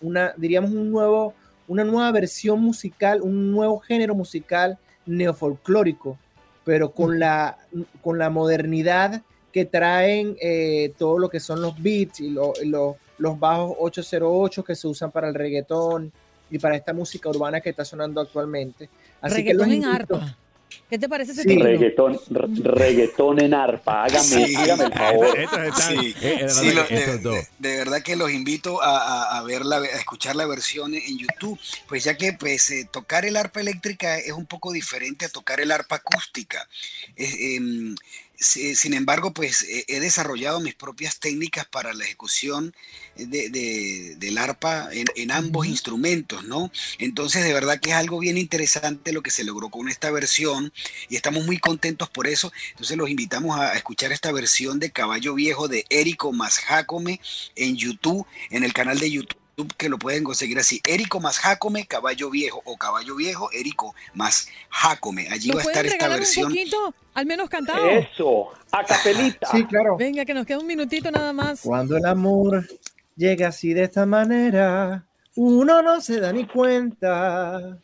una, 0.00 0.34
diríamos, 0.36 0.70
un 0.70 0.90
nuevo, 0.90 1.34
una 1.66 1.82
nueva 1.84 2.12
versión 2.12 2.60
musical, 2.60 3.22
un 3.22 3.50
nuevo 3.50 3.78
género 3.80 4.14
musical 4.14 4.78
neofolclórico, 5.06 6.18
pero 6.64 6.92
con 6.92 7.18
la, 7.18 7.56
con 8.02 8.18
la 8.18 8.28
modernidad 8.28 9.22
que 9.52 9.64
traen 9.64 10.36
eh, 10.40 10.92
todo 10.98 11.18
lo 11.18 11.30
que 11.30 11.40
son 11.40 11.62
los 11.62 11.82
beats 11.82 12.20
y 12.20 12.30
los 12.30 13.38
bajos 13.40 13.76
808 13.78 14.62
que 14.62 14.74
se 14.74 14.86
usan 14.86 15.10
para 15.10 15.28
el 15.28 15.34
reggaetón, 15.34 16.12
y 16.50 16.58
para 16.58 16.76
esta 16.76 16.92
música 16.92 17.28
urbana 17.28 17.60
que 17.60 17.70
está 17.70 17.84
sonando 17.84 18.20
actualmente. 18.20 18.88
Así 19.20 19.44
que 19.44 19.50
en 19.50 19.84
arpa. 19.84 20.36
¿Qué 20.88 20.98
te 20.98 21.08
parece 21.08 21.32
ese 21.32 21.42
sí. 21.42 21.58
Reggaetón, 21.58 22.18
reggaetón 22.30 23.40
en 23.40 23.54
arpa, 23.54 24.04
hágame, 24.04 24.56
hágame 24.56 24.84
el 24.84 24.92
favor. 24.92 25.36
Sí, 25.76 26.14
sí, 26.48 26.72
lo, 26.72 26.84
de, 26.84 27.46
de, 27.58 27.76
verdad 27.76 28.02
que 28.02 28.16
los 28.16 28.30
invito 28.30 28.82
a, 28.82 28.98
a, 28.98 29.38
a, 29.38 29.42
ver 29.44 29.64
la, 29.64 29.76
a 29.76 29.84
escuchar 29.84 30.36
la 30.36 30.46
versión 30.46 30.94
en 30.94 31.18
YouTube, 31.18 31.58
pues 31.88 32.04
ya 32.04 32.16
que 32.16 32.32
pues 32.32 32.70
eh, 32.70 32.88
tocar 32.90 33.24
el 33.24 33.36
arpa 33.36 33.60
eléctrica 33.60 34.18
es 34.18 34.32
un 34.32 34.46
poco 34.46 34.72
diferente 34.72 35.26
a 35.26 35.28
tocar 35.28 35.60
el 35.60 35.72
arpa 35.72 35.96
acústica. 35.96 36.66
Eh, 37.16 37.56
eh, 37.56 37.94
sin 38.40 38.94
embargo, 38.94 39.32
pues 39.32 39.66
he 39.68 40.00
desarrollado 40.00 40.60
mis 40.60 40.74
propias 40.74 41.18
técnicas 41.18 41.66
para 41.66 41.92
la 41.92 42.04
ejecución 42.04 42.74
de, 43.16 43.50
de, 43.50 44.14
del 44.16 44.38
arpa 44.38 44.88
en, 44.92 45.06
en 45.16 45.30
ambos 45.32 45.66
instrumentos, 45.66 46.44
¿no? 46.44 46.70
Entonces, 46.98 47.44
de 47.44 47.52
verdad 47.52 47.80
que 47.80 47.90
es 47.90 47.96
algo 47.96 48.18
bien 48.18 48.38
interesante 48.38 49.12
lo 49.12 49.22
que 49.22 49.30
se 49.30 49.44
logró 49.44 49.70
con 49.70 49.88
esta 49.88 50.10
versión 50.10 50.72
y 51.08 51.16
estamos 51.16 51.44
muy 51.44 51.58
contentos 51.58 52.08
por 52.08 52.26
eso. 52.26 52.52
Entonces, 52.70 52.96
los 52.96 53.10
invitamos 53.10 53.58
a 53.58 53.74
escuchar 53.74 54.12
esta 54.12 54.32
versión 54.32 54.78
de 54.78 54.90
Caballo 54.90 55.34
Viejo 55.34 55.68
de 55.68 55.84
Érico 55.90 56.32
más 56.32 56.58
Jacome 56.58 57.20
en 57.56 57.76
YouTube, 57.76 58.26
en 58.50 58.64
el 58.64 58.72
canal 58.72 58.98
de 58.98 59.10
YouTube 59.10 59.47
que 59.66 59.88
lo 59.88 59.98
pueden 59.98 60.22
conseguir 60.22 60.58
así, 60.58 60.80
Érico 60.86 61.20
más 61.20 61.38
Jacome, 61.38 61.86
Caballo 61.86 62.30
Viejo 62.30 62.62
o 62.64 62.76
Caballo 62.76 63.16
Viejo, 63.16 63.50
Érico 63.52 63.94
más 64.14 64.48
Jacome. 64.70 65.28
Allí 65.30 65.50
va 65.50 65.60
a 65.60 65.64
estar 65.64 65.84
esta 65.84 66.08
versión. 66.08 66.46
Un 66.46 66.52
poquito, 66.52 66.94
al 67.14 67.26
menos 67.26 67.48
cantado. 67.48 67.88
Eso, 67.88 68.50
a 68.70 68.84
capelita. 68.84 69.48
Sí, 69.50 69.64
claro. 69.64 69.96
Venga, 69.96 70.24
que 70.24 70.34
nos 70.34 70.46
queda 70.46 70.58
un 70.58 70.66
minutito 70.66 71.10
nada 71.10 71.32
más. 71.32 71.62
Cuando 71.62 71.96
el 71.96 72.06
amor 72.06 72.68
llega 73.16 73.48
así 73.48 73.74
de 73.74 73.84
esta 73.84 74.06
manera, 74.06 75.04
uno 75.34 75.82
no 75.82 76.00
se 76.00 76.20
da 76.20 76.32
ni 76.32 76.46
cuenta. 76.46 77.78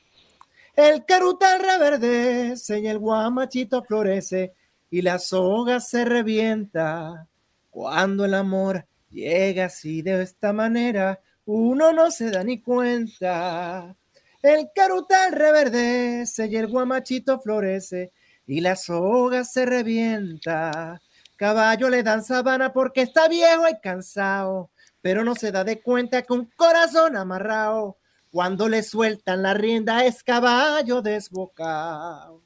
El 0.77 1.05
carutal 1.05 1.61
reverdece 1.61 2.81
y 2.81 2.87
el 2.87 2.99
guamachito 2.99 3.83
florece 3.83 4.53
y 4.91 5.03
la 5.03 5.19
soga 5.19 5.81
se 5.81 6.05
revienta. 6.05 7.27
Cuando 7.71 8.25
el 8.25 8.35
amor 8.35 8.87
llega 9.11 9.67
así 9.67 10.03
de 10.03 10.23
esta 10.23 10.53
manera, 10.53 11.21
uno 11.47 11.93
no 11.93 12.11
se 12.11 12.31
da 12.31 12.43
ni 12.43 12.61
cuenta. 12.61 13.97
El 14.43 14.69
carutal 14.75 15.33
reverdece 15.33 16.47
y 16.47 16.57
el 16.57 16.69
guamachito 16.69 17.41
florece 17.41 18.13
y 18.47 18.61
la 18.61 18.77
soga 18.77 19.45
se 19.45 19.65
revienta. 19.67 21.01
Caballo 21.37 21.89
le 21.89 22.03
dan 22.03 22.23
sabana 22.23 22.73
porque 22.73 23.03
está 23.03 23.29
viejo 23.29 23.69
y 23.69 23.81
cansado, 23.81 24.71
pero 25.01 25.25
no 25.25 25.35
se 25.35 25.51
da 25.51 25.65
de 25.65 25.81
cuenta 25.81 26.23
que 26.23 26.33
un 26.33 26.51
corazón 26.57 27.17
amarrado, 27.17 27.99
cuando 28.31 28.69
le 28.69 28.83
sueltan 28.83 29.43
la 29.43 29.55
rienda 29.55 30.05
es 30.05 30.23
caballo 30.23 31.03
desbocado. 31.03 32.43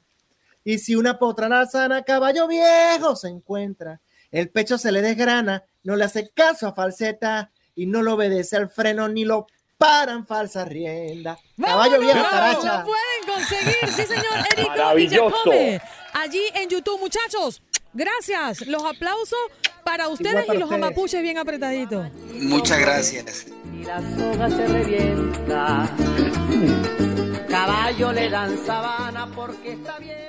Y 0.63 0.77
si 0.79 0.95
una 0.95 1.17
potra 1.17 1.65
sana, 1.65 2.03
caballo 2.03 2.47
viejo 2.47 3.15
se 3.15 3.27
encuentra, 3.27 4.01
el 4.31 4.49
pecho 4.49 4.77
se 4.77 4.91
le 4.91 5.01
desgrana, 5.01 5.63
no 5.83 5.95
le 5.95 6.05
hace 6.05 6.29
caso 6.29 6.67
a 6.67 6.73
falseta 6.73 7.51
y 7.75 7.85
no 7.85 8.01
lo 8.01 8.13
obedece 8.13 8.57
al 8.57 8.69
freno 8.69 9.07
ni 9.07 9.25
lo 9.25 9.47
paran 9.77 10.27
falsa 10.27 10.65
rienda. 10.65 11.39
Caballo 11.59 11.99
viejo, 11.99 12.19
Lo 12.19 12.85
pueden 12.85 13.25
conseguir, 13.25 13.75
sí 13.87 14.03
señor, 14.03 14.25
Érico 14.55 14.95
Villacome. 14.95 15.81
Allí 16.13 16.41
en 16.53 16.69
YouTube, 16.69 16.99
muchachos. 16.99 17.61
Gracias. 17.93 18.67
Los 18.67 18.83
aplausos 18.83 19.39
para 19.83 20.07
ustedes 20.09 20.45
para 20.45 20.57
y 20.57 20.61
los 20.61 20.71
amapuches 20.71 21.21
bien 21.21 21.37
apretaditos. 21.37 22.11
Muchas 22.33 22.79
gracias. 22.79 23.47
Y 23.73 23.83
la 23.83 23.99
soga 24.15 24.49
se 24.49 24.67
revienta. 24.67 25.89
Caballo 27.49 28.11
le 28.11 28.29
dan 28.29 28.65
sabana 28.65 29.27
porque 29.33 29.73
está 29.73 29.97
bien. 29.97 30.28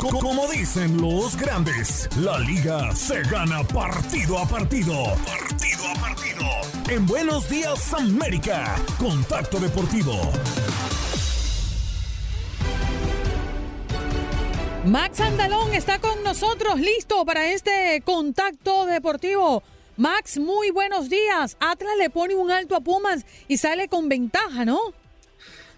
Como 0.00 0.48
dicen 0.48 1.00
los 1.00 1.36
grandes, 1.36 2.08
la 2.16 2.40
liga 2.40 2.94
se 2.96 3.22
gana 3.22 3.62
partido 3.62 4.38
a 4.38 4.44
partido. 4.44 5.04
Partido 5.24 5.84
a 5.88 6.00
partido. 6.00 6.44
En 6.88 7.06
Buenos 7.06 7.48
Días 7.48 7.94
América, 7.94 8.74
Contacto 8.98 9.60
Deportivo. 9.60 10.14
Max 14.84 15.20
Andalón 15.20 15.72
está 15.74 16.00
con 16.00 16.24
nosotros, 16.24 16.80
listo 16.80 17.24
para 17.24 17.52
este 17.52 18.02
Contacto 18.04 18.86
Deportivo. 18.86 19.62
Max, 19.96 20.38
muy 20.38 20.70
buenos 20.70 21.08
días. 21.08 21.56
Atlas 21.60 21.94
le 21.98 22.10
pone 22.10 22.34
un 22.34 22.50
alto 22.50 22.74
a 22.74 22.80
Pumas 22.80 23.24
y 23.46 23.58
sale 23.58 23.86
con 23.86 24.08
ventaja, 24.08 24.64
¿no? 24.64 24.80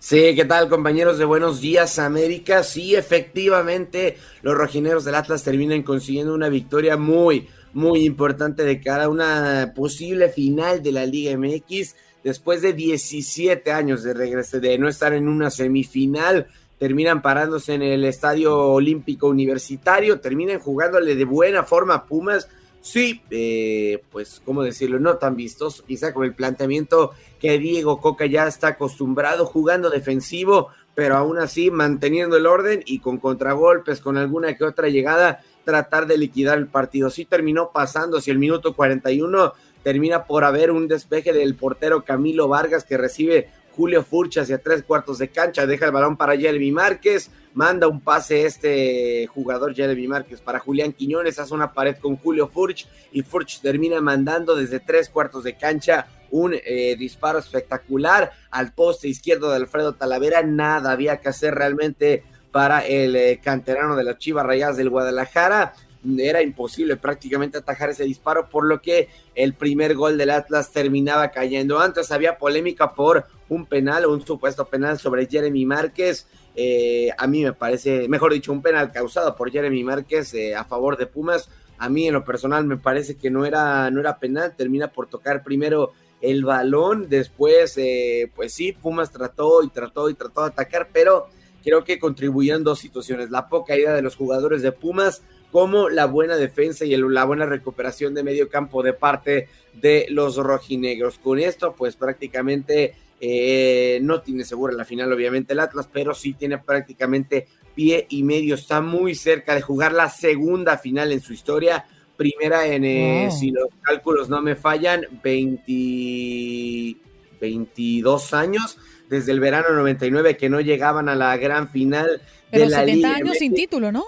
Sí, 0.09 0.37
¿qué 0.37 0.45
tal 0.45 0.69
compañeros 0.69 1.19
de 1.19 1.25
Buenos 1.25 1.61
Días 1.61 1.99
América? 1.99 2.63
Sí, 2.63 2.95
efectivamente, 2.95 4.17
los 4.41 4.55
rojineros 4.55 5.05
del 5.05 5.17
Atlas 5.17 5.43
terminan 5.43 5.83
consiguiendo 5.83 6.33
una 6.33 6.49
victoria 6.49 6.97
muy, 6.97 7.49
muy 7.73 8.05
importante 8.05 8.63
de 8.63 8.81
cara 8.81 9.07
a 9.07 9.09
una 9.09 9.73
posible 9.75 10.29
final 10.29 10.81
de 10.81 10.93
la 10.93 11.05
Liga 11.07 11.37
MX 11.37 11.97
después 12.23 12.63
de 12.63 12.73
17 12.73 13.73
años 13.73 14.05
de 14.05 14.15
regreso, 14.15 14.61
de 14.61 14.79
no 14.79 14.89
estar 14.89 15.13
en 15.13 15.27
una 15.27 15.51
semifinal. 15.51 16.47
Terminan 16.79 17.21
parándose 17.21 17.75
en 17.75 17.83
el 17.83 18.05
Estadio 18.05 18.57
Olímpico 18.57 19.27
Universitario, 19.27 20.21
terminan 20.21 20.61
jugándole 20.61 21.17
de 21.17 21.25
buena 21.25 21.65
forma 21.65 21.95
a 21.95 22.07
Pumas. 22.07 22.49
Sí, 22.81 23.23
eh, 23.31 24.05
pues, 24.13 24.41
¿cómo 24.45 24.63
decirlo? 24.63 25.01
No 25.01 25.17
tan 25.17 25.35
vistoso, 25.35 25.85
quizá 25.85 26.15
con 26.15 26.25
el 26.25 26.35
planteamiento 26.35 27.11
que 27.47 27.61
Diego 27.61 28.01
Coca 28.01 28.27
ya 28.27 28.49
está 28.49 28.67
acostumbrado, 28.69 29.47
jugando 29.47 29.89
defensivo, 29.89 30.71
pero 30.97 31.17
aún 31.17 31.39
así 31.39 31.71
manteniendo 31.71 32.37
el 32.37 32.45
orden 32.45 32.83
y 32.85 32.99
con 32.99 33.19
contragolpes, 33.19 34.01
con 34.01 34.17
alguna 34.17 34.57
que 34.57 34.65
otra 34.65 34.89
llegada, 34.89 35.45
tratar 35.65 36.09
de 36.09 36.19
liquidar 36.19 36.59
el 36.59 36.67
partido. 36.67 37.09
Sí 37.09 37.25
terminó 37.25 37.71
pasando, 37.73 38.21
si 38.21 38.33
el 38.33 38.41
minuto 38.41 38.75
41 38.75 39.53
termina 39.85 40.25
por 40.25 40.43
haber 40.43 40.73
un 40.73 40.89
despeje 40.89 41.33
del 41.33 41.55
portero 41.55 42.05
Camilo 42.05 42.49
Vargas 42.49 42.83
que 42.83 42.97
recibe 42.97 43.49
Julio 43.77 44.03
Furch 44.03 44.39
hacia 44.39 44.59
tres 44.59 44.83
cuartos 44.83 45.19
de 45.19 45.29
cancha, 45.29 45.67
deja 45.67 45.87
el 45.87 45.93
balón 45.93 46.17
para 46.17 46.37
Jeremy 46.37 46.73
Márquez, 46.73 47.31
manda 47.55 47.87
un 47.87 48.01
pase 48.01 48.45
este 48.45 49.29
jugador 49.29 49.73
Jeremy 49.73 50.09
Márquez 50.09 50.41
para 50.41 50.59
Julián 50.59 50.93
Quiñones, 50.93 51.39
hace 51.39 51.55
una 51.55 51.73
pared 51.73 51.97
con 51.99 52.17
Julio 52.17 52.49
Furch 52.49 52.89
y 53.13 53.23
Furch 53.23 53.61
termina 53.61 54.01
mandando 54.01 54.57
desde 54.57 54.81
tres 54.81 55.09
cuartos 55.09 55.45
de 55.45 55.57
cancha 55.57 56.09
un 56.31 56.55
eh, 56.55 56.97
disparo 56.97 57.39
espectacular 57.39 58.33
al 58.51 58.73
poste 58.73 59.09
izquierdo 59.09 59.51
de 59.51 59.57
Alfredo 59.57 59.95
Talavera, 59.95 60.43
nada 60.43 60.93
había 60.93 61.19
que 61.19 61.29
hacer 61.29 61.55
realmente 61.55 62.25
para 62.53 62.87
el 62.87 63.17
eh, 63.17 63.41
canterano 63.43 63.97
de 63.97 64.05
las 64.05 64.19
Chivas 64.19 64.47
Rayadas 64.47 64.77
del 64.77 64.91
Guadalajara, 64.91 65.75
era 66.19 66.43
imposible 66.43 66.97
prácticamente 66.97 67.59
atajar 67.59 67.91
ese 67.91 68.05
disparo, 68.05 68.49
por 68.49 68.65
lo 68.65 68.81
que 68.81 69.09
el 69.35 69.55
primer 69.55 69.95
gol 69.95 70.17
del 70.17 70.31
Atlas 70.31 70.73
terminaba 70.73 71.31
cayendo. 71.31 71.81
Antes 71.81 72.13
había 72.13 72.39
polémica 72.39 72.95
por 72.95 73.27
un 73.49 73.67
penal, 73.67 74.07
un 74.07 74.25
supuesto 74.25 74.67
penal 74.67 74.99
sobre 74.99 75.27
Jeremy 75.27 75.65
Márquez. 75.67 76.27
Eh, 76.55 77.11
a 77.19 77.27
mí 77.27 77.43
me 77.43 77.53
parece, 77.53 78.09
mejor 78.09 78.33
dicho, 78.33 78.53
un 78.53 78.63
penal 78.63 78.93
causado 78.93 79.35
por 79.37 79.51
Jeremy 79.51 79.83
Márquez 79.85 80.33
eh, 80.35 80.55
a 80.55 80.65
favor 80.65 80.97
de 80.97 81.07
Pumas. 81.07 81.49
A 81.79 81.89
mí 81.89 82.07
en 82.07 82.15
lo 82.15 82.25
personal 82.25 82.65
me 82.65 82.77
parece 82.77 83.17
que 83.17 83.31
no 83.31 83.45
era, 83.45 83.91
no 83.91 84.01
era 84.01 84.19
penal, 84.19 84.55
termina 84.57 84.89
por 84.89 85.09
tocar 85.09 85.43
primero 85.43 85.93
el 86.21 86.45
balón, 86.45 87.09
después, 87.09 87.75
eh, 87.77 88.31
pues 88.35 88.53
sí, 88.53 88.73
Pumas 88.73 89.11
trató 89.11 89.63
y 89.63 89.69
trató 89.69 90.09
y 90.09 90.15
trató 90.15 90.43
de 90.43 90.49
atacar, 90.49 90.89
pero 90.93 91.29
creo 91.63 91.85
que 91.85 91.99
contribuían 91.99 92.65
dos 92.65 92.79
situaciones. 92.79 93.31
La 93.31 93.49
poca 93.49 93.77
idea 93.77 93.93
de 93.93 94.03
los 94.03 94.17
jugadores 94.17 94.63
de 94.63 94.73
Pumas 94.73 95.23
como 95.53 95.89
la 95.89 96.07
buena 96.07 96.37
defensa 96.37 96.85
y 96.85 96.97
la 96.97 97.25
buena 97.25 97.47
recuperación 97.47 98.15
de 98.15 98.23
medio 98.23 98.49
campo 98.49 98.83
de 98.83 98.93
parte 98.93 99.49
de 99.73 100.07
los 100.11 100.37
rojinegros. 100.37 101.19
Con 101.19 101.39
esto, 101.39 101.75
pues 101.75 101.97
prácticamente 101.97 102.95
eh, 103.21 103.99
no 104.03 104.21
tiene 104.21 104.45
segura 104.45 104.75
la 104.75 104.85
final, 104.85 105.13
obviamente, 105.13 105.55
el 105.55 105.61
Atlas, 105.61 105.89
pero 105.91 106.15
sí 106.15 106.35
tiene 106.35 106.59
prácticamente 106.59 107.47
pie 107.75 108.07
y 108.11 108.23
medio. 108.23 108.55
Está 108.55 108.81
muy 108.81 109.15
cerca 109.15 109.55
de 109.55 109.63
jugar 109.63 109.93
la 109.93 110.11
segunda 110.11 110.79
final 110.79 111.13
en 111.13 111.21
su 111.21 111.33
historia. 111.33 111.87
Primera 112.17 112.67
en, 112.67 112.85
eh, 112.85 113.29
si 113.31 113.51
los 113.51 113.69
cálculos 113.83 114.29
no 114.29 114.41
me 114.43 114.57
fallan, 114.57 115.07
20, 115.23 116.97
22 117.41 118.35
años, 118.35 118.79
desde 119.09 119.33
el 119.33 119.41
verano 119.41 119.71
99 119.71 120.37
que 120.37 120.49
no 120.49 120.61
llegaban 120.61 121.09
a 121.09 121.15
la 121.15 121.37
gran 121.37 121.69
final 121.69 122.21
pero 122.51 122.65
de 122.65 122.71
la 122.71 122.79
70 122.85 123.15
años 123.15 123.37
sin 123.39 123.55
título, 123.55 123.93
¿no? 123.93 124.05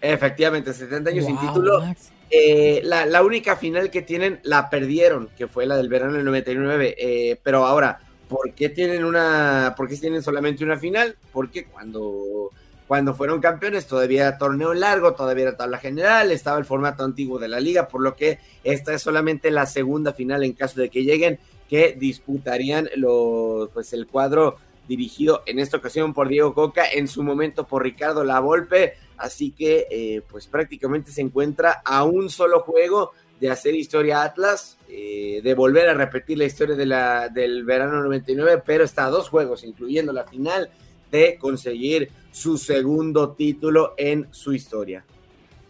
Efectivamente, 0.00 0.72
70 0.72 1.10
años 1.10 1.24
sin 1.24 1.38
título. 1.38 1.82
Eh, 2.30 2.80
la, 2.84 3.06
la, 3.06 3.22
única 3.22 3.56
final 3.56 3.90
que 3.90 4.02
tienen 4.02 4.38
la 4.42 4.68
perdieron, 4.68 5.30
que 5.36 5.48
fue 5.48 5.64
la 5.66 5.76
del 5.76 5.88
verano 5.88 6.12
del 6.12 6.24
99. 6.24 6.94
Eh, 6.98 7.40
pero 7.42 7.64
ahora, 7.64 8.00
¿por 8.28 8.52
qué 8.52 8.68
tienen 8.68 9.04
una, 9.04 9.74
por 9.76 9.88
qué 9.88 9.96
tienen 9.96 10.22
solamente 10.22 10.62
una 10.62 10.76
final? 10.76 11.16
Porque 11.32 11.64
cuando, 11.64 12.50
cuando 12.88 13.14
fueron 13.14 13.40
campeones 13.40 13.86
todavía 13.86 14.22
era 14.22 14.38
torneo 14.38 14.72
largo, 14.72 15.12
todavía 15.12 15.44
era 15.44 15.56
tabla 15.58 15.76
general, 15.76 16.32
estaba 16.32 16.58
el 16.58 16.64
formato 16.64 17.04
antiguo 17.04 17.38
de 17.38 17.46
la 17.46 17.60
liga, 17.60 17.86
por 17.86 18.00
lo 18.00 18.16
que 18.16 18.38
esta 18.64 18.94
es 18.94 19.02
solamente 19.02 19.50
la 19.50 19.66
segunda 19.66 20.14
final 20.14 20.42
en 20.42 20.54
caso 20.54 20.80
de 20.80 20.88
que 20.88 21.04
lleguen, 21.04 21.38
que 21.68 21.94
disputarían 21.98 22.88
los, 22.96 23.68
pues 23.68 23.92
el 23.92 24.06
cuadro 24.06 24.56
dirigido 24.88 25.42
en 25.44 25.58
esta 25.58 25.76
ocasión 25.76 26.14
por 26.14 26.28
Diego 26.28 26.54
Coca, 26.54 26.88
en 26.90 27.08
su 27.08 27.22
momento 27.22 27.66
por 27.66 27.82
Ricardo 27.82 28.24
Lavolpe, 28.24 28.94
así 29.18 29.50
que 29.50 29.86
eh, 29.90 30.22
pues 30.30 30.46
prácticamente 30.46 31.12
se 31.12 31.20
encuentra 31.20 31.82
a 31.84 32.04
un 32.04 32.30
solo 32.30 32.60
juego 32.60 33.12
de 33.38 33.50
hacer 33.50 33.74
historia 33.74 34.22
Atlas, 34.22 34.78
eh, 34.88 35.42
de 35.44 35.54
volver 35.54 35.90
a 35.90 35.94
repetir 35.94 36.38
la 36.38 36.46
historia 36.46 36.74
de 36.74 36.86
la, 36.86 37.28
del 37.28 37.64
verano 37.64 38.02
99, 38.02 38.62
pero 38.64 38.82
está 38.82 39.04
a 39.04 39.10
dos 39.10 39.28
juegos, 39.28 39.62
incluyendo 39.62 40.10
la 40.14 40.24
final, 40.24 40.70
de 41.10 41.36
conseguir 41.38 42.10
su 42.30 42.58
segundo 42.58 43.30
título 43.32 43.94
en 43.96 44.26
su 44.30 44.52
historia. 44.52 45.04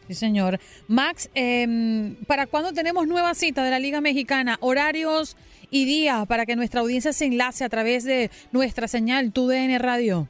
Sí, 0.09 0.14
señor. 0.14 0.59
Max, 0.86 1.28
eh, 1.34 2.14
¿para 2.26 2.47
cuándo 2.47 2.72
tenemos 2.72 3.07
nueva 3.07 3.34
cita 3.34 3.62
de 3.62 3.70
la 3.70 3.78
Liga 3.78 4.01
Mexicana? 4.01 4.57
Horarios 4.61 5.36
y 5.70 5.84
días 5.84 6.26
para 6.26 6.47
que 6.47 6.57
nuestra 6.57 6.80
audiencia 6.80 7.12
se 7.12 7.26
enlace 7.26 7.64
a 7.64 7.68
través 7.68 8.05
de 8.05 8.30
nuestra 8.53 8.89
señal 8.89 9.32
TUDN 9.32 9.78
Radio. 9.78 10.28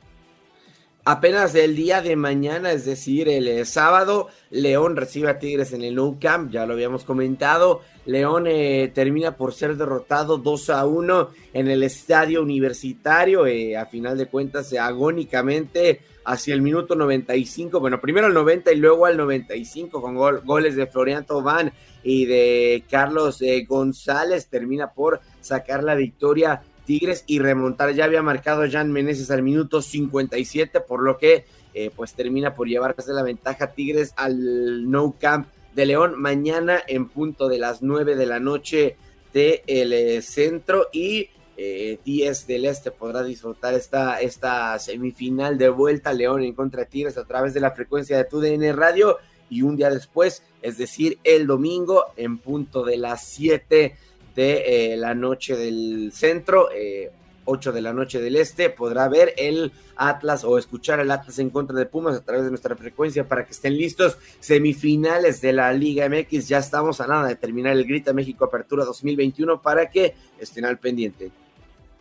Apenas 1.11 1.54
el 1.54 1.74
día 1.74 2.02
de 2.02 2.16
mañana, 2.16 2.70
es 2.70 2.84
decir, 2.84 3.30
el 3.30 3.48
eh, 3.48 3.64
sábado, 3.64 4.28
León 4.50 4.94
recibe 4.94 5.30
a 5.30 5.38
Tigres 5.38 5.72
en 5.72 5.80
el 5.80 5.94
Nou 5.94 6.18
Camp, 6.20 6.52
ya 6.52 6.66
lo 6.66 6.74
habíamos 6.74 7.06
comentado. 7.06 7.80
León 8.04 8.44
eh, 8.46 8.92
termina 8.94 9.34
por 9.34 9.54
ser 9.54 9.78
derrotado 9.78 10.36
2 10.36 10.68
a 10.68 10.84
1 10.84 11.30
en 11.54 11.68
el 11.68 11.82
estadio 11.82 12.42
universitario, 12.42 13.46
eh, 13.46 13.74
a 13.74 13.86
final 13.86 14.18
de 14.18 14.26
cuentas, 14.26 14.74
agónicamente 14.74 16.02
hacia 16.26 16.52
el 16.52 16.61
minuto 16.61 16.94
95, 16.94 17.80
bueno, 17.80 18.02
primero 18.02 18.26
al 18.26 18.34
90 18.34 18.70
y 18.72 18.76
luego 18.76 19.06
al 19.06 19.16
95 19.16 20.02
con 20.02 20.14
goles 20.44 20.76
de 20.76 20.88
Florian 20.88 21.24
Tobán 21.24 21.72
y 22.02 22.26
de 22.26 22.84
Carlos 22.90 23.42
González, 23.66 24.48
termina 24.48 24.92
por 24.92 25.22
sacar 25.40 25.82
la 25.82 25.94
victoria 25.94 26.61
Tigres 26.89 27.22
y 27.26 27.39
remontar. 27.39 27.93
Ya 27.93 28.07
había 28.07 28.22
marcado 28.22 28.62
Jan 28.66 28.91
Meneses 28.91 29.30
al 29.30 29.43
minuto 29.43 29.82
57, 29.82 30.80
por 30.80 31.03
lo 31.03 31.18
que 31.18 31.45
eh, 31.74 31.91
pues 31.95 32.14
termina 32.14 32.55
por 32.55 32.66
llevarse 32.66 33.12
la 33.12 33.22
ventaja 33.22 33.74
Tigres 33.74 34.14
al 34.16 34.91
No 34.91 35.14
Camp 35.20 35.49
de 35.74 35.84
León 35.84 36.18
mañana 36.18 36.80
en 36.89 37.11
punto 37.11 37.51
de 37.51 37.59
las 37.59 37.82
9 37.82 38.16
de 38.16 38.24
la 38.24 38.41
noche 38.41 38.97
del 39.34 39.61
el 39.66 39.93
eh, 39.93 40.22
centro 40.22 40.86
y 40.91 41.28
10 41.59 41.99
eh, 42.09 42.45
del 42.47 42.64
Este 42.64 42.91
podrá 42.91 43.22
disfrutar 43.22 43.74
esta, 43.74 44.22
esta 44.22 44.78
semifinal 44.78 45.59
de 45.59 45.68
vuelta 45.68 46.14
León 46.14 46.43
en 46.43 46.55
contra 46.55 46.84
de 46.84 46.86
Tigres 46.86 47.18
a 47.18 47.26
través 47.26 47.53
de 47.53 47.61
la 47.61 47.72
frecuencia 47.72 48.16
de 48.16 48.24
TUDN 48.24 48.74
Radio 48.74 49.18
y 49.51 49.61
un 49.61 49.76
día 49.76 49.91
después, 49.91 50.43
es 50.62 50.78
decir, 50.78 51.18
el 51.22 51.47
domingo 51.47 52.07
en 52.16 52.39
punto 52.39 52.82
de 52.82 52.97
las 52.97 53.24
7 53.24 53.95
de 54.39 54.93
eh, 54.93 54.97
la 54.97 55.16
noche 55.16 55.57
del 55.57 56.12
centro, 56.12 56.70
eh, 56.70 57.11
8 57.45 57.72
de 57.72 57.82
la 57.82 57.93
noche 57.93 58.20
del 58.20 58.36
este, 58.36 58.70
podrá 58.70 59.09
ver 59.09 59.34
el 59.36 59.72
Atlas 59.97 60.45
o 60.45 60.59
escuchar 60.59 61.01
el 61.01 61.11
Atlas 61.11 61.41
en 61.41 61.51
contra 61.51 61.76
de 61.76 61.86
Pumas 61.86 62.14
a 62.14 62.24
través 62.24 62.45
de 62.45 62.51
nuestra 62.51 62.76
frecuencia 62.76 63.26
para 63.26 63.45
que 63.45 63.51
estén 63.51 63.76
listos. 63.76 64.16
Semifinales 64.39 65.41
de 65.41 65.53
la 65.53 65.72
Liga 65.72 66.09
MX, 66.09 66.47
ya 66.47 66.59
estamos 66.59 67.01
a 67.01 67.09
nada 67.09 67.26
de 67.26 67.34
terminar 67.34 67.72
el 67.72 67.84
Grita 67.84 68.12
México 68.12 68.45
Apertura 68.45 68.84
2021 68.84 69.61
para 69.61 69.91
que 69.91 70.14
estén 70.39 70.64
al 70.64 70.78
pendiente. 70.78 71.32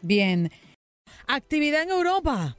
Bien. 0.04 0.52
Actividad 1.26 1.82
en 1.82 1.90
Europa. 1.90 2.56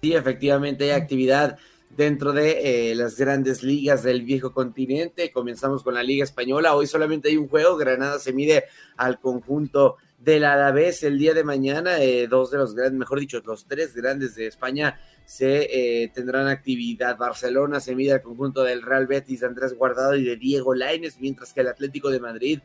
Sí, 0.00 0.14
efectivamente 0.14 0.84
hay 0.84 0.98
actividad 0.98 1.58
dentro 1.96 2.32
de 2.32 2.90
eh, 2.90 2.94
las 2.94 3.16
grandes 3.16 3.62
ligas 3.62 4.02
del 4.02 4.22
viejo 4.22 4.52
continente. 4.52 5.32
Comenzamos 5.32 5.82
con 5.82 5.94
la 5.94 6.02
Liga 6.02 6.24
Española. 6.24 6.74
Hoy 6.74 6.86
solamente 6.86 7.28
hay 7.28 7.36
un 7.36 7.48
juego. 7.48 7.76
Granada 7.76 8.18
se 8.18 8.32
mide 8.32 8.64
al 8.96 9.20
conjunto 9.20 9.96
del 10.18 10.44
Alavés 10.44 11.02
el 11.02 11.18
día 11.18 11.34
de 11.34 11.44
mañana. 11.44 12.00
Eh, 12.00 12.28
dos 12.28 12.50
de 12.50 12.58
los 12.58 12.74
grandes, 12.74 12.98
mejor 12.98 13.18
dicho, 13.18 13.42
los 13.44 13.66
tres 13.66 13.94
grandes 13.94 14.34
de 14.36 14.46
España 14.46 15.00
se 15.24 16.02
eh, 16.02 16.08
tendrán 16.14 16.46
actividad. 16.46 17.18
Barcelona 17.18 17.80
se 17.80 17.94
mide 17.94 18.12
al 18.12 18.22
conjunto 18.22 18.62
del 18.62 18.82
Real 18.82 19.06
Betis 19.06 19.42
Andrés 19.42 19.74
Guardado 19.74 20.16
y 20.16 20.24
de 20.24 20.36
Diego 20.36 20.74
Laines, 20.74 21.18
mientras 21.20 21.52
que 21.52 21.60
el 21.60 21.68
Atlético 21.68 22.10
de 22.10 22.20
Madrid 22.20 22.60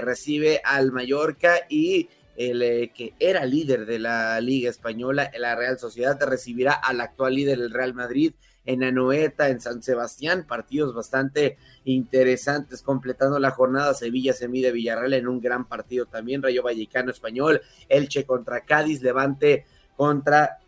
recibe 0.00 0.62
al 0.64 0.90
Mallorca 0.90 1.58
y 1.68 2.08
el 2.34 2.90
que 2.94 3.12
era 3.18 3.44
líder 3.44 3.84
de 3.84 3.98
la 3.98 4.40
Liga 4.40 4.70
Española, 4.70 5.30
la 5.38 5.54
Real 5.54 5.78
Sociedad, 5.78 6.18
recibirá 6.22 6.72
al 6.72 7.02
actual 7.02 7.34
líder 7.34 7.58
del 7.58 7.70
Real 7.70 7.92
Madrid, 7.92 8.32
en 8.66 8.84
Anoeta, 8.84 9.48
en 9.48 9.60
San 9.60 9.82
Sebastián, 9.82 10.44
partidos 10.46 10.94
bastante 10.94 11.56
interesantes, 11.84 12.82
completando 12.82 13.38
la 13.38 13.52
jornada 13.52 13.94
Sevilla 13.94 14.32
se 14.32 14.48
mide 14.48 14.72
Villarreal 14.72 15.14
en 15.14 15.28
un 15.28 15.40
gran 15.40 15.66
partido 15.66 16.06
también, 16.06 16.42
Rayo 16.42 16.62
Vallecano 16.62 17.10
Español, 17.10 17.62
Elche 17.88 18.26
contra 18.26 18.60
Cádiz, 18.60 19.00
Levante 19.02 19.64
contra 19.96 20.58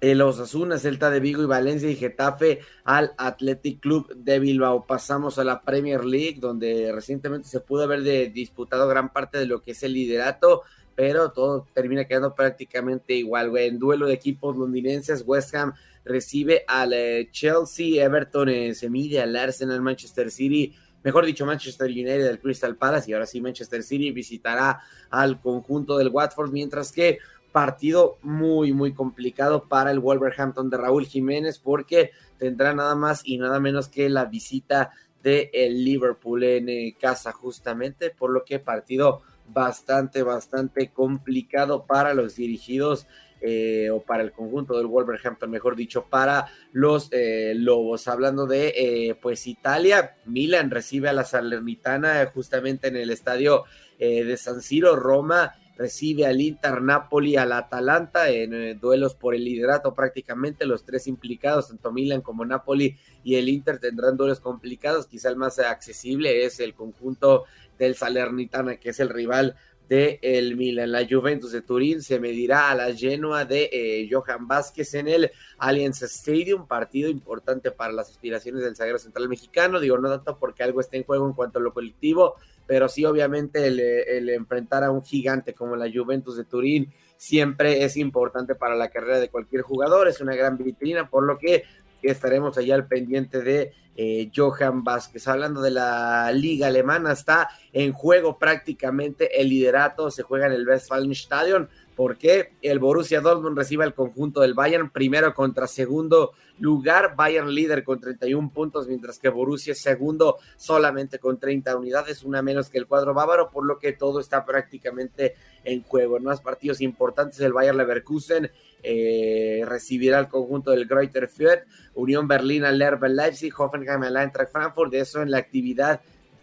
los 0.00 0.36
Osasuna, 0.38 0.78
Celta 0.78 1.10
de 1.10 1.20
Vigo 1.20 1.42
y 1.42 1.46
Valencia 1.46 1.90
y 1.90 1.96
Getafe 1.96 2.60
al 2.84 3.12
Athletic 3.18 3.80
Club 3.80 4.14
de 4.14 4.38
Bilbao. 4.38 4.86
Pasamos 4.86 5.38
a 5.38 5.44
la 5.44 5.60
Premier 5.60 6.04
League, 6.04 6.38
donde 6.40 6.90
recientemente 6.92 7.48
se 7.48 7.60
pudo 7.60 7.84
haber 7.84 8.02
disputado 8.32 8.88
gran 8.88 9.12
parte 9.12 9.38
de 9.38 9.46
lo 9.46 9.60
que 9.60 9.72
es 9.72 9.82
el 9.82 9.92
liderato, 9.92 10.62
pero 10.94 11.32
todo 11.32 11.66
termina 11.74 12.06
quedando 12.06 12.34
prácticamente 12.34 13.14
igual. 13.14 13.56
En 13.58 13.78
duelo 13.78 14.06
de 14.06 14.14
equipos 14.14 14.56
londinenses, 14.56 15.22
West 15.26 15.54
Ham 15.54 15.74
recibe 16.10 16.64
al 16.66 16.92
eh, 16.92 17.28
Chelsea, 17.30 18.04
Everton 18.04 18.48
eh, 18.48 18.74
se 18.74 18.90
mide 18.90 19.20
al 19.20 19.34
Arsenal, 19.36 19.80
Manchester 19.80 20.30
City, 20.30 20.74
mejor 21.02 21.24
dicho, 21.24 21.46
Manchester 21.46 21.88
United 21.88 22.24
del 22.24 22.40
Crystal 22.40 22.76
Palace 22.76 23.10
y 23.10 23.14
ahora 23.14 23.26
sí 23.26 23.40
Manchester 23.40 23.82
City 23.82 24.10
visitará 24.10 24.80
al 25.08 25.40
conjunto 25.40 25.96
del 25.96 26.08
Watford, 26.08 26.50
mientras 26.50 26.92
que 26.92 27.18
partido 27.52 28.18
muy, 28.22 28.72
muy 28.72 28.92
complicado 28.92 29.68
para 29.68 29.90
el 29.90 29.98
Wolverhampton 29.98 30.70
de 30.70 30.76
Raúl 30.76 31.06
Jiménez 31.06 31.58
porque 31.58 32.10
tendrá 32.38 32.74
nada 32.74 32.94
más 32.94 33.22
y 33.24 33.38
nada 33.38 33.58
menos 33.60 33.88
que 33.88 34.08
la 34.08 34.24
visita 34.24 34.90
de 35.22 35.50
el 35.52 35.84
Liverpool 35.84 36.42
en 36.44 36.68
eh, 36.68 36.96
casa 36.98 37.32
justamente, 37.32 38.10
por 38.10 38.30
lo 38.30 38.44
que 38.44 38.58
partido 38.58 39.22
bastante, 39.48 40.22
bastante 40.22 40.90
complicado 40.90 41.84
para 41.86 42.14
los 42.14 42.36
dirigidos 42.36 43.06
eh, 43.40 43.88
o 43.90 44.02
para 44.02 44.22
el 44.22 44.32
conjunto 44.32 44.76
del 44.76 44.86
Wolverhampton, 44.86 45.50
mejor 45.50 45.76
dicho, 45.76 46.06
para 46.10 46.46
los 46.72 47.08
eh, 47.10 47.54
Lobos. 47.56 48.06
Hablando 48.08 48.46
de, 48.46 48.74
eh, 48.76 49.14
pues, 49.20 49.46
Italia, 49.46 50.16
Milan 50.26 50.70
recibe 50.70 51.08
a 51.08 51.12
la 51.12 51.24
Salernitana 51.24 52.30
justamente 52.34 52.88
en 52.88 52.96
el 52.96 53.10
estadio 53.10 53.64
de 53.98 54.34
San 54.38 54.62
Siro, 54.62 54.96
Roma 54.96 55.54
recibe 55.76 56.24
al 56.24 56.40
Inter, 56.40 56.80
Napoli, 56.80 57.36
al 57.36 57.52
Atalanta 57.52 58.30
en 58.30 58.80
duelos 58.80 59.14
por 59.14 59.34
el 59.34 59.44
liderato 59.44 59.94
prácticamente 59.94 60.64
los 60.64 60.86
tres 60.86 61.06
implicados, 61.06 61.68
tanto 61.68 61.92
Milan 61.92 62.22
como 62.22 62.46
Napoli 62.46 62.96
y 63.22 63.34
el 63.34 63.50
Inter 63.50 63.78
tendrán 63.78 64.16
duelos 64.16 64.40
complicados, 64.40 65.06
quizá 65.06 65.28
el 65.28 65.36
más 65.36 65.58
accesible 65.58 66.46
es 66.46 66.60
el 66.60 66.72
conjunto 66.72 67.44
del 67.78 67.94
Salernitana, 67.94 68.76
que 68.76 68.90
es 68.90 69.00
el 69.00 69.08
rival 69.08 69.56
de 69.90 70.20
el 70.22 70.56
Milan. 70.56 70.92
La 70.92 71.04
Juventus 71.06 71.50
de 71.50 71.62
Turín 71.62 72.00
se 72.00 72.20
medirá 72.20 72.70
a 72.70 72.76
la 72.76 72.94
Genoa 72.94 73.44
de 73.44 73.68
eh, 73.72 74.08
Johan 74.08 74.46
Vázquez 74.46 74.94
en 74.94 75.08
el 75.08 75.32
Allianz 75.58 76.02
Stadium, 76.02 76.68
partido 76.68 77.10
importante 77.10 77.72
para 77.72 77.92
las 77.92 78.08
aspiraciones 78.08 78.62
del 78.62 78.76
Sagrado 78.76 79.00
Central 79.00 79.28
Mexicano. 79.28 79.80
Digo, 79.80 79.98
no 79.98 80.08
tanto 80.08 80.38
porque 80.38 80.62
algo 80.62 80.80
esté 80.80 80.96
en 80.96 81.04
juego 81.04 81.26
en 81.26 81.32
cuanto 81.32 81.58
a 81.58 81.62
lo 81.62 81.74
colectivo, 81.74 82.36
pero 82.68 82.88
sí 82.88 83.04
obviamente 83.04 83.66
el, 83.66 84.28
enfrentar 84.28 84.84
a 84.84 84.92
un 84.92 85.02
gigante 85.02 85.54
como 85.54 85.74
la 85.74 85.90
Juventus 85.92 86.36
de 86.36 86.44
Turín 86.44 86.92
siempre 87.16 87.82
es 87.82 87.96
importante 87.96 88.54
para 88.54 88.76
la 88.76 88.90
carrera 88.90 89.18
de 89.18 89.28
cualquier 89.28 89.62
jugador, 89.62 90.06
es 90.06 90.20
una 90.20 90.36
gran 90.36 90.56
vitrina, 90.56 91.10
por 91.10 91.24
lo 91.24 91.36
que 91.36 91.64
estaremos 92.02 92.56
allá 92.56 92.74
al 92.74 92.86
pendiente 92.86 93.42
de 93.42 93.72
eh, 93.96 94.30
Johan 94.34 94.82
Vázquez. 94.82 95.28
Hablando 95.28 95.60
de 95.60 95.70
la 95.70 96.32
liga 96.32 96.68
alemana, 96.68 97.12
está 97.12 97.50
en 97.72 97.92
juego 97.92 98.38
prácticamente 98.38 99.40
el 99.40 99.48
liderato, 99.48 100.10
se 100.10 100.22
juega 100.22 100.46
en 100.46 100.52
el 100.52 100.66
Westfalenstadion 100.66 101.68
porque 101.96 102.52
el 102.62 102.78
Borussia 102.78 103.20
Dortmund 103.20 103.56
recibe 103.56 103.84
el 103.84 103.94
conjunto 103.94 104.40
del 104.40 104.54
Bayern 104.54 104.90
primero 104.90 105.34
contra 105.34 105.66
segundo 105.66 106.32
lugar, 106.58 107.14
Bayern 107.16 107.50
líder 107.50 107.84
con 107.84 108.00
31 108.00 108.50
puntos, 108.50 108.86
mientras 108.86 109.18
que 109.18 109.28
Borussia 109.28 109.74
segundo 109.74 110.38
solamente 110.56 111.18
con 111.18 111.38
30 111.38 111.76
unidades, 111.76 112.22
una 112.22 112.42
menos 112.42 112.70
que 112.70 112.78
el 112.78 112.86
cuadro 112.86 113.14
bávaro, 113.14 113.50
por 113.50 113.66
lo 113.66 113.78
que 113.78 113.92
todo 113.92 114.20
está 114.20 114.44
prácticamente 114.44 115.34
en 115.64 115.82
juego. 115.82 116.16
En 116.16 116.24
más 116.24 116.40
partidos 116.40 116.80
importantes, 116.80 117.40
el 117.40 117.52
Bayern 117.52 117.78
Leverkusen 117.78 118.50
eh, 118.82 119.62
recibirá 119.66 120.18
el 120.18 120.28
conjunto 120.28 120.70
del 120.70 120.86
Greuther 120.86 121.28
Fürth, 121.28 121.64
Unión 121.94 122.28
Berlín 122.28 122.64
al 122.64 122.78
Leipzig, 122.78 123.52
Hoffenheim 123.58 124.02
al 124.02 124.16
Eintracht 124.16 124.52
Frankfurt, 124.52 124.92
de 124.92 125.00
eso 125.00 125.22
en 125.22 125.30
la 125.30 125.38
actividad 125.38 126.00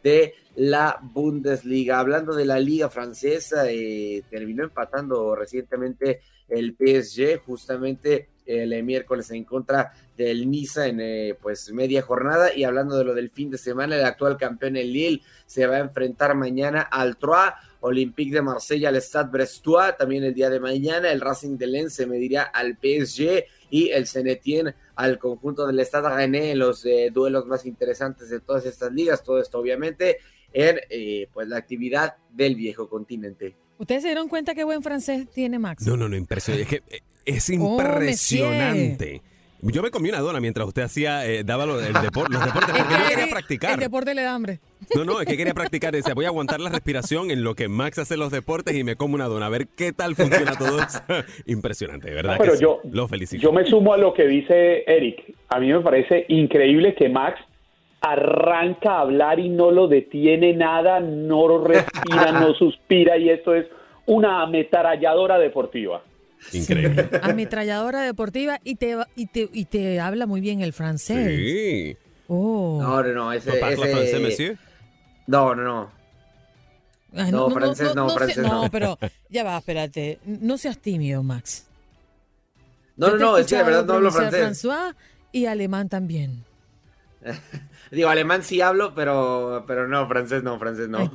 de 0.08 0.36
la 0.56 0.98
Bundesliga. 1.02 2.00
Hablando 2.00 2.34
de 2.34 2.46
la 2.46 2.60
liga 2.60 2.90
francesa, 2.90 3.70
eh, 3.70 4.24
terminó 4.30 4.64
empatando 4.64 5.36
recientemente 5.36 6.22
el 6.48 6.76
PSG, 6.80 7.42
justamente 7.46 8.30
el 8.46 8.82
miércoles 8.84 9.30
en 9.32 9.44
contra 9.44 9.92
del 10.16 10.50
Niza 10.50 10.88
en 10.88 11.02
eh, 11.02 11.36
pues 11.42 11.74
media 11.74 12.02
jornada. 12.02 12.56
Y 12.56 12.64
hablando 12.64 12.98
de 12.98 13.04
lo 13.04 13.14
del 13.14 13.30
fin 13.32 13.52
de 13.52 13.58
semana 13.58 13.98
el 13.98 14.06
actual 14.06 14.38
campeón 14.38 14.78
el 14.78 14.94
Lille 14.94 15.22
se 15.46 15.68
va 15.68 15.76
a 15.76 15.80
enfrentar 15.80 16.34
mañana 16.36 16.84
al 16.84 17.18
Troyes 17.18 17.54
Olympique 17.82 18.34
de 18.34 18.42
Marsella 18.42 18.88
al 18.88 19.02
Stade 19.02 19.30
Brestois. 19.30 19.98
También 19.98 20.24
el 20.24 20.34
día 20.34 20.50
de 20.50 20.62
mañana 20.62 21.12
el 21.12 21.20
Racing 21.20 21.58
de 21.58 21.68
Lens 21.68 21.94
se 21.94 22.06
medirá 22.06 22.44
al 22.44 22.78
PSG 22.78 23.44
y 23.70 23.90
el 23.90 24.08
Senetien 24.08 24.74
al 24.96 25.20
conjunto 25.20 25.68
del 25.68 25.80
Stade 25.82 26.10
René 26.10 26.52
en 26.52 26.60
los 26.60 26.86
eh, 26.86 27.10
duelos 27.14 27.46
más 27.46 27.66
interesantes 27.66 28.30
de 28.30 28.40
todas 28.40 28.66
estas 28.66 28.92
ligas 28.92 29.24
todo 29.24 29.42
esto 29.42 29.60
obviamente 29.60 30.18
en 30.54 30.80
eh, 30.90 31.28
pues 31.34 31.48
la 31.48 31.58
actividad 31.58 32.16
del 32.32 32.56
viejo 32.56 32.90
continente. 32.90 33.56
¿Ustedes 33.78 34.02
se 34.02 34.08
dieron 34.08 34.28
cuenta 34.28 34.56
qué 34.56 34.64
buen 34.64 34.82
francés 34.82 35.28
tiene 35.30 35.60
Max? 35.60 35.86
No, 35.86 35.96
no, 35.98 36.10
no, 36.10 36.16
impresionante. 36.16 36.64
Es 36.64 36.82
que 36.82 36.96
eh, 36.96 37.02
Oh, 37.60 37.82
impresionante. 37.82 39.22
Yo 39.62 39.82
me 39.82 39.90
comí 39.90 40.10
una 40.10 40.20
dona 40.20 40.40
mientras 40.40 40.68
usted 40.68 40.84
hacía, 40.84 41.26
eh, 41.26 41.44
daba 41.44 41.66
lo- 41.66 41.80
el 41.80 41.94
depor- 41.94 42.30
los 42.30 42.46
deportes, 42.46 42.76
porque 42.76 42.94
yo 42.94 43.08
quería 43.10 43.24
El 43.24 43.30
practicar. 43.32 43.80
deporte 43.80 44.14
le 44.14 44.22
da 44.22 44.36
hambre. 44.36 44.60
No, 44.96 45.04
no, 45.04 45.20
es 45.20 45.26
que 45.26 45.36
quería 45.36 45.54
practicar. 45.56 45.94
Decía, 45.94 46.14
voy 46.14 46.26
a 46.26 46.28
aguantar 46.28 46.60
la 46.60 46.70
respiración 46.70 47.32
en 47.32 47.44
lo 47.44 47.56
que 47.56 47.68
Max 47.68 47.98
hace 47.98 48.18
los 48.18 48.32
deportes 48.32 48.76
y 48.76 48.84
me 48.84 48.96
como 48.96 49.16
una 49.16 49.26
dona. 49.26 49.48
A 49.48 49.50
ver 49.50 49.68
qué 49.76 49.92
tal 49.94 50.16
funciona 50.16 50.56
todo 50.56 50.80
eso. 50.82 51.00
Impresionante, 51.48 52.08
de 52.10 52.16
verdad. 52.16 52.34
No, 52.34 52.38
pero 52.40 52.52
que 52.52 52.58
sí. 52.58 52.64
yo- 52.64 52.80
Lo 52.92 53.08
felicito. 53.08 53.42
Yo 53.42 53.52
me 53.52 53.66
sumo 53.66 53.94
a 53.94 53.98
lo 53.98 54.14
que 54.14 54.28
dice 54.28 54.84
Eric. 54.86 55.34
A 55.50 55.60
mí 55.60 55.74
me 55.74 55.82
parece 55.82 56.26
increíble 56.30 56.94
que 56.94 57.10
Max 57.10 57.40
arranca 58.02 58.92
a 58.98 59.00
hablar 59.02 59.40
y 59.40 59.50
no 59.50 59.72
lo 59.72 59.88
detiene 59.88 60.54
nada, 60.54 61.00
no 61.00 61.64
respira, 61.66 62.32
no 62.32 62.54
suspira 62.54 63.18
y 63.18 63.30
esto 63.30 63.56
es 63.56 63.66
una 64.06 64.44
ametralladora 64.44 65.38
deportiva. 65.40 66.04
Increíble. 66.54 67.10
Ametralladora 67.22 68.02
deportiva 68.04 68.60
y 68.64 68.76
te, 68.76 68.98
y 69.16 69.28
te, 69.28 69.50
y 69.52 69.66
te 69.66 70.00
habla 70.00 70.26
muy 70.26 70.42
bien 70.42 70.62
el 70.62 70.74
francés. 70.74 71.28
Sí. 71.38 71.98
Oh. 72.28 72.80
No, 72.82 73.04
no, 73.04 73.14
no, 73.14 73.34
ese, 73.34 73.54
¿No 73.54 73.60
parla 73.60 73.86
ese- 73.86 73.94
francés, 73.96 74.22
monsieur? 74.22 74.58
No, 75.28 75.56
no, 75.56 75.64
no. 75.64 75.92
Ay, 77.16 77.32
No, 77.32 77.50
francés 77.50 77.96
no, 77.96 78.10
sé- 78.10 78.16
francés 78.16 78.38
no. 78.38 78.64
No, 78.64 78.70
pero 78.72 78.98
ya 79.30 79.44
va, 79.44 79.58
espérate. 79.58 80.20
No 80.26 80.58
seas 80.58 80.78
tímido, 80.78 81.24
Max. 81.24 81.66
No, 82.98 83.08
Yo 83.08 83.14
no, 83.18 83.20
no, 83.32 83.38
es 83.38 83.48
que 83.48 83.56
de 83.58 83.64
verdad 83.64 83.86
no 83.86 83.94
hablo 83.94 84.12
francés. 84.12 84.42
François 84.42 84.96
y 85.32 85.46
alemán 85.46 85.88
también. 85.90 86.44
Digo, 87.92 88.10
alemán 88.10 88.44
sí 88.44 88.62
hablo, 88.62 88.94
pero, 88.94 89.64
pero 89.68 89.88
no, 89.88 90.08
francés 90.08 90.44
no, 90.44 90.58
francés 90.60 90.90
no. 90.90 91.00
Ahí 91.00 91.06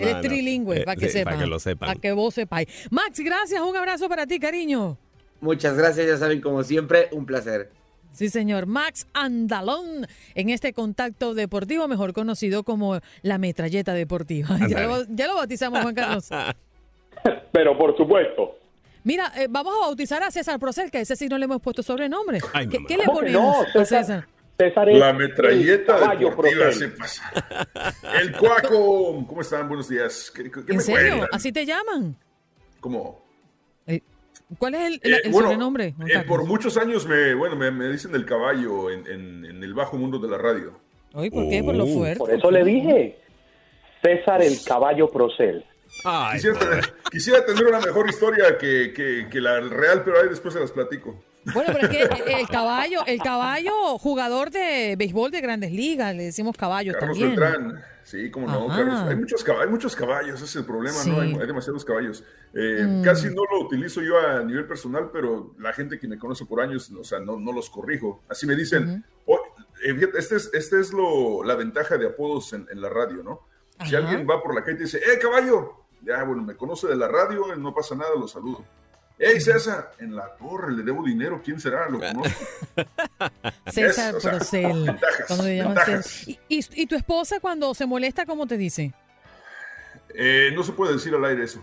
está. 0.00 0.20
Trilingüe, 0.20 0.84
para 0.84 0.96
que 0.96 1.08
sepan. 1.08 1.34
Para 1.34 1.44
que 1.44 1.50
lo 1.50 1.58
sepan. 1.58 1.86
Para 1.88 2.00
que 2.00 2.12
vos 2.12 2.34
sepáis. 2.34 2.68
Max, 2.90 3.20
gracias. 3.20 3.60
Un 3.60 3.76
abrazo 3.76 4.08
para 4.08 4.26
ti, 4.26 4.38
cariño. 4.38 4.98
Muchas 5.40 5.76
gracias, 5.76 6.06
ya 6.06 6.16
saben, 6.16 6.40
como 6.40 6.62
siempre, 6.62 7.08
un 7.12 7.24
placer. 7.24 7.70
Sí, 8.12 8.28
señor. 8.28 8.66
Max 8.66 9.06
Andalón 9.12 10.06
en 10.34 10.50
este 10.50 10.72
contacto 10.72 11.34
deportivo, 11.34 11.86
mejor 11.86 12.12
conocido 12.12 12.64
como 12.64 12.98
la 13.22 13.38
metralleta 13.38 13.94
deportiva. 13.94 14.48
Ya 14.68 14.86
lo, 14.86 15.04
ya 15.08 15.26
lo 15.28 15.36
bautizamos, 15.36 15.80
Juan 15.82 15.94
Carlos. 15.94 16.28
Pero 17.52 17.78
por 17.78 17.96
supuesto. 17.96 18.58
Mira, 19.04 19.32
eh, 19.36 19.46
vamos 19.48 19.74
a 19.76 19.86
bautizar 19.86 20.22
a 20.22 20.30
César 20.30 20.58
Procel, 20.58 20.90
que 20.90 20.98
a 20.98 21.00
ese 21.00 21.16
sí 21.16 21.28
no 21.28 21.38
le 21.38 21.44
hemos 21.44 21.62
puesto 21.62 21.82
sobrenombre. 21.82 22.40
Ay, 22.52 22.68
¿Qué, 22.68 22.78
le 22.96 23.04
¿Cómo 23.04 23.20
que 23.20 23.26
ponemos 23.26 23.66
no? 23.74 23.80
a 23.80 23.84
César? 23.84 24.26
César 24.58 24.88
La 24.88 25.12
metralleta 25.12 25.94
el 25.94 26.00
caballo 26.00 26.30
deportiva 26.30 26.64
Procel. 26.64 26.78
se 26.80 26.88
pasa. 26.96 27.32
El 28.20 28.32
cuaco, 28.36 29.24
¿cómo 29.28 29.40
están? 29.40 29.68
Buenos 29.68 29.88
días. 29.88 30.32
¿Qué, 30.34 30.50
qué 30.50 30.60
¿En 30.68 30.76
me 30.78 30.82
serio? 30.82 31.08
cuentan? 31.18 31.28
¿Así 31.32 31.52
te 31.52 31.64
llaman? 31.64 32.16
¿Cómo? 32.80 33.24
¿Cuál 34.58 34.74
es 34.76 34.80
el, 34.86 34.94
Eh, 34.94 35.00
el- 35.02 35.14
el 35.26 35.30
bueno, 35.30 35.48
sobrenombre? 35.48 35.94
Eh, 36.08 36.24
por 36.26 36.44
muchos 36.46 36.76
años 36.78 37.06
me, 37.06 37.34
bueno, 37.34 37.54
me, 37.54 37.70
me 37.70 37.88
dicen 37.90 38.10
del 38.12 38.24
caballo 38.24 38.90
en, 38.90 39.06
en- 39.06 39.44
en 39.44 39.62
el 39.62 39.74
bajo 39.74 39.96
mundo 39.98 40.18
de 40.18 40.26
la 40.28 40.38
radio. 40.38 40.72
Ay, 41.12 41.28
¿por 41.30 41.48
qué? 41.50 41.62
Por 41.62 41.74
lo 41.76 41.86
fuerte. 41.86 42.18
Por 42.18 42.30
eso 42.32 42.50
le 42.50 42.64
dije. 42.64 43.18
César 44.02 44.42
el 44.42 44.56
caballo 44.64 45.08
Procel. 45.08 45.64
Quisiera, 46.32 46.58
tener, 46.58 46.84
quisiera 47.12 47.44
tener 47.44 47.64
una 47.66 47.80
mejor 47.80 48.08
historia 48.08 48.56
que, 48.58 48.92
que- 48.94 49.26
que 49.30 49.40
la 49.40 49.60
real, 49.60 50.02
pero 50.04 50.18
ahí 50.20 50.28
después 50.30 50.54
se 50.54 50.60
las 50.60 50.72
platico. 50.72 51.22
Bueno, 51.54 51.72
pero 51.72 51.88
es 51.88 51.88
que 51.90 52.40
el 52.40 52.48
caballo, 52.48 53.00
el 53.06 53.20
caballo, 53.20 53.98
jugador 53.98 54.50
de 54.50 54.94
béisbol 54.98 55.30
de 55.30 55.40
grandes 55.40 55.72
ligas, 55.72 56.14
le 56.14 56.24
decimos 56.24 56.56
caballos 56.56 56.96
Carlos 56.98 57.18
también. 57.18 57.38
Beltrán, 57.40 57.82
sí, 58.04 58.30
como 58.30 58.46
no. 58.46 58.68
Carlos. 58.68 59.00
Hay 59.08 59.16
muchos, 59.16 59.42
caballos, 59.44 59.66
hay 59.66 59.72
muchos 59.72 59.96
caballos, 59.96 60.34
ese 60.36 60.44
es 60.44 60.56
el 60.56 60.64
problema, 60.64 60.96
Sí. 60.96 61.10
¿no? 61.10 61.20
Hay, 61.20 61.32
hay 61.34 61.46
demasiados 61.46 61.84
caballos. 61.84 62.24
Eh, 62.54 62.82
Mm. 62.86 63.02
Casi 63.04 63.28
no 63.28 63.42
lo 63.50 63.60
utilizo 63.66 64.00
yo 64.02 64.18
a 64.18 64.42
nivel 64.42 64.66
personal, 64.66 65.10
pero 65.12 65.54
la 65.58 65.72
gente 65.72 65.98
que 65.98 66.08
me 66.08 66.18
conoce 66.18 66.44
por 66.46 66.60
años, 66.60 66.90
o 66.90 67.04
sea, 67.04 67.18
no, 67.20 67.38
no 67.38 67.52
los 67.52 67.68
corrijo. 67.70 68.22
Así 68.28 68.46
me 68.46 68.54
dicen, 68.56 69.04
"Oh, 69.26 69.38
eh, 69.84 70.10
este 70.16 70.36
es, 70.36 70.50
este 70.52 70.80
es 70.80 70.92
lo, 70.92 71.44
la 71.44 71.54
ventaja 71.54 71.96
de 71.98 72.06
apodos 72.06 72.52
en, 72.52 72.66
en 72.70 72.80
la 72.80 72.88
radio, 72.88 73.22
¿no? 73.22 73.40
Si 73.86 73.94
alguien 73.94 74.26
va 74.28 74.42
por 74.42 74.54
la 74.54 74.64
calle 74.64 74.78
y 74.78 74.82
dice, 74.82 74.98
¡eh, 74.98 75.18
caballo! 75.20 75.84
Ya, 76.02 76.22
bueno, 76.24 76.42
me 76.42 76.56
conoce 76.56 76.86
de 76.88 76.96
la 76.96 77.06
radio, 77.08 77.54
no 77.56 77.72
pasa 77.74 77.94
nada, 77.94 78.10
lo 78.18 78.26
saludo. 78.26 78.64
¡Ey, 79.18 79.40
César! 79.40 79.92
En 79.98 80.14
la 80.14 80.28
torre, 80.36 80.72
le 80.76 80.82
debo 80.84 81.02
dinero, 81.02 81.40
¿quién 81.44 81.58
será? 81.58 81.88
Lo 81.88 81.98
conozco. 81.98 82.28
César 83.66 84.14
Es, 84.16 84.46
sea, 84.48 84.68
ventajas, 84.68 85.24
cuando 85.26 85.44
le 85.44 85.56
llaman 85.56 85.74
ventajas. 85.74 86.06
César. 86.06 86.34
¿Y, 86.48 86.58
y, 86.60 86.82
y 86.82 86.86
tu 86.86 86.94
esposa 86.94 87.40
cuando 87.40 87.74
se 87.74 87.86
molesta, 87.86 88.26
cómo 88.26 88.46
te 88.46 88.56
dice? 88.56 88.92
Eh, 90.14 90.50
no 90.54 90.62
se 90.62 90.72
puede 90.72 90.94
decir 90.94 91.14
al 91.14 91.24
aire 91.24 91.44
eso. 91.44 91.60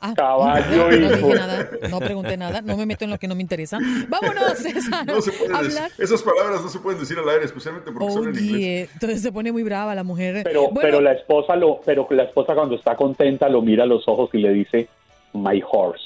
Ah, 0.00 0.14
Caballo, 0.14 0.64
no, 0.92 0.96
no 0.96 1.16
dije 1.16 1.34
nada, 1.34 1.70
no 1.90 1.98
pregunté 1.98 2.36
nada, 2.36 2.60
no 2.62 2.76
me 2.76 2.86
meto 2.86 3.04
en 3.04 3.10
lo 3.10 3.18
que 3.18 3.26
no 3.26 3.34
me 3.34 3.42
interesa. 3.42 3.80
Vámonos, 4.08 4.52
César. 4.58 5.04
No 5.04 5.20
se 5.20 5.32
puede 5.32 5.50
decir- 5.52 5.56
hablar. 5.56 5.90
esas 5.98 6.22
palabras 6.22 6.62
no 6.62 6.68
se 6.68 6.78
pueden 6.78 7.00
decir 7.00 7.18
al 7.18 7.28
aire, 7.28 7.44
especialmente 7.46 7.90
porque 7.90 8.12
son 8.12 8.28
en 8.28 8.34
inglés. 8.38 8.52
Oye, 8.54 8.88
entonces 8.92 9.22
se 9.22 9.32
pone 9.32 9.50
muy 9.50 9.64
brava 9.64 9.96
la 9.96 10.04
mujer. 10.04 10.42
Pero, 10.44 10.68
Bueno, 10.70 10.80
pero 10.82 11.00
la 11.00 11.12
esposa 11.14 11.56
lo, 11.56 11.80
pero 11.84 12.06
la 12.10 12.22
esposa 12.24 12.54
cuando 12.54 12.76
está 12.76 12.94
contenta 12.96 13.48
lo 13.48 13.60
mira 13.60 13.82
a 13.84 13.86
los 13.86 14.06
ojos 14.06 14.30
y 14.34 14.38
le 14.38 14.52
dice, 14.52 14.88
my 15.32 15.60
horse. 15.68 16.04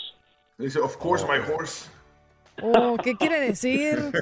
Dice, 0.62 0.78
of 0.78 0.96
course, 0.98 1.24
my 1.26 1.38
horse. 1.38 1.88
Oh, 2.62 2.96
¿qué 3.02 3.16
quiere 3.16 3.40
decir? 3.40 3.98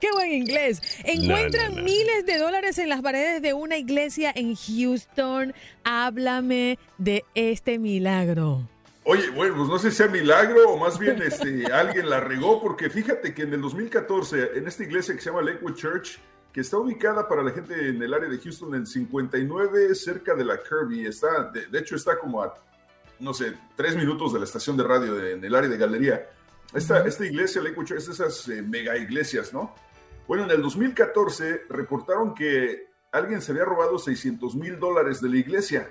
Qué 0.00 0.08
buen 0.12 0.32
inglés. 0.32 0.80
Encuentran 1.04 1.70
No, 1.70 1.76
no, 1.76 1.76
no. 1.78 1.84
miles 1.84 2.24
de 2.24 2.38
dólares 2.38 2.78
en 2.78 2.88
las 2.88 3.02
paredes 3.02 3.42
de 3.42 3.52
una 3.52 3.76
iglesia 3.76 4.32
en 4.34 4.54
Houston. 4.54 5.52
Háblame 5.84 6.78
de 6.96 7.24
este 7.34 7.78
milagro. 7.78 8.66
Oye, 9.04 9.28
bueno, 9.30 9.56
pues 9.56 9.68
no 9.68 9.78
sé 9.78 9.90
si 9.90 9.98
sea 9.98 10.08
milagro 10.08 10.70
o 10.70 10.78
más 10.78 10.98
bien 10.98 11.20
este, 11.20 11.66
alguien 11.72 12.08
la 12.08 12.20
regó, 12.20 12.62
porque 12.62 12.88
fíjate 12.88 13.34
que 13.34 13.42
en 13.42 13.52
el 13.52 13.60
2014, 13.60 14.52
en 14.56 14.66
esta 14.66 14.84
iglesia 14.84 15.14
que 15.14 15.20
se 15.20 15.28
llama 15.28 15.42
Lakewood 15.42 15.74
Church, 15.74 16.18
que 16.50 16.62
está 16.62 16.78
ubicada 16.78 17.28
para 17.28 17.42
la 17.42 17.50
gente 17.50 17.90
en 17.90 18.02
el 18.02 18.14
área 18.14 18.30
de 18.30 18.38
Houston 18.38 18.74
en 18.74 18.86
59, 18.86 19.94
cerca 19.94 20.34
de 20.34 20.44
la 20.44 20.58
Kirby, 20.62 21.06
está, 21.06 21.50
de, 21.50 21.66
de 21.66 21.78
hecho 21.78 21.96
está 21.96 22.18
como 22.18 22.42
a, 22.42 22.54
no 23.24 23.34
sé, 23.34 23.54
tres 23.74 23.96
minutos 23.96 24.32
de 24.32 24.38
la 24.38 24.44
estación 24.44 24.76
de 24.76 24.84
radio 24.84 25.14
de- 25.14 25.32
en 25.32 25.44
el 25.44 25.54
área 25.54 25.68
de 25.70 25.76
galería. 25.78 26.28
Esta, 26.72 27.04
esta 27.06 27.24
iglesia, 27.24 27.62
Lakewood 27.62 27.86
Church, 27.86 27.98
es 28.00 28.06
de 28.06 28.12
esas 28.12 28.48
eh, 28.48 28.62
mega 28.62 28.96
iglesias, 28.96 29.52
¿no? 29.52 29.74
Bueno, 30.28 30.44
en 30.44 30.50
el 30.50 30.62
2014 30.62 31.62
reportaron 31.68 32.34
que 32.34 32.88
alguien 33.12 33.40
se 33.42 33.52
había 33.52 33.64
robado 33.64 33.98
600 33.98 34.54
mil 34.56 34.78
dólares 34.78 35.20
de 35.20 35.28
la 35.28 35.36
iglesia. 35.36 35.90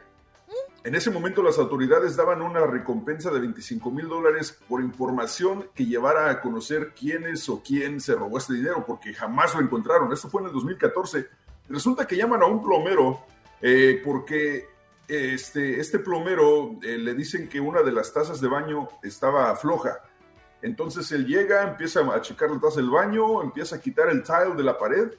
En 0.83 0.95
ese 0.95 1.09
momento 1.11 1.41
las 1.41 1.57
autoridades 1.59 2.15
daban 2.17 2.41
una 2.41 2.65
recompensa 2.67 3.31
de 3.31 3.39
25 3.39 3.89
mil 3.91 4.09
dólares 4.09 4.59
por 4.67 4.81
información 4.81 5.69
que 5.73 5.85
llevara 5.85 6.29
a 6.29 6.41
conocer 6.41 6.93
quién 6.99 7.23
es 7.25 7.47
o 7.47 7.61
quién 7.63 8.01
se 8.01 8.15
robó 8.15 8.37
este 8.37 8.55
dinero, 8.55 8.83
porque 8.85 9.13
jamás 9.13 9.55
lo 9.55 9.61
encontraron. 9.61 10.11
Esto 10.11 10.29
fue 10.29 10.41
en 10.41 10.47
el 10.47 10.53
2014. 10.53 11.27
Resulta 11.69 12.05
que 12.05 12.17
llaman 12.17 12.41
a 12.41 12.47
un 12.47 12.61
plomero 12.61 13.21
eh, 13.61 14.01
porque 14.03 14.67
este, 15.07 15.79
este 15.79 15.99
plomero 15.99 16.79
eh, 16.81 16.97
le 16.97 17.13
dicen 17.13 17.47
que 17.47 17.59
una 17.59 17.81
de 17.81 17.91
las 17.91 18.13
tazas 18.13 18.39
de 18.39 18.47
baño 18.47 18.87
estaba 19.01 19.55
floja. 19.55 19.99
Entonces 20.61 21.11
él 21.11 21.25
llega, 21.25 21.63
empieza 21.63 22.01
a 22.01 22.21
checar 22.21 22.49
la 22.49 22.59
taza 22.59 22.77
del 22.77 22.89
baño, 22.89 23.41
empieza 23.41 23.75
a 23.75 23.81
quitar 23.81 24.09
el 24.09 24.23
tile 24.23 24.55
de 24.55 24.63
la 24.63 24.77
pared 24.77 25.11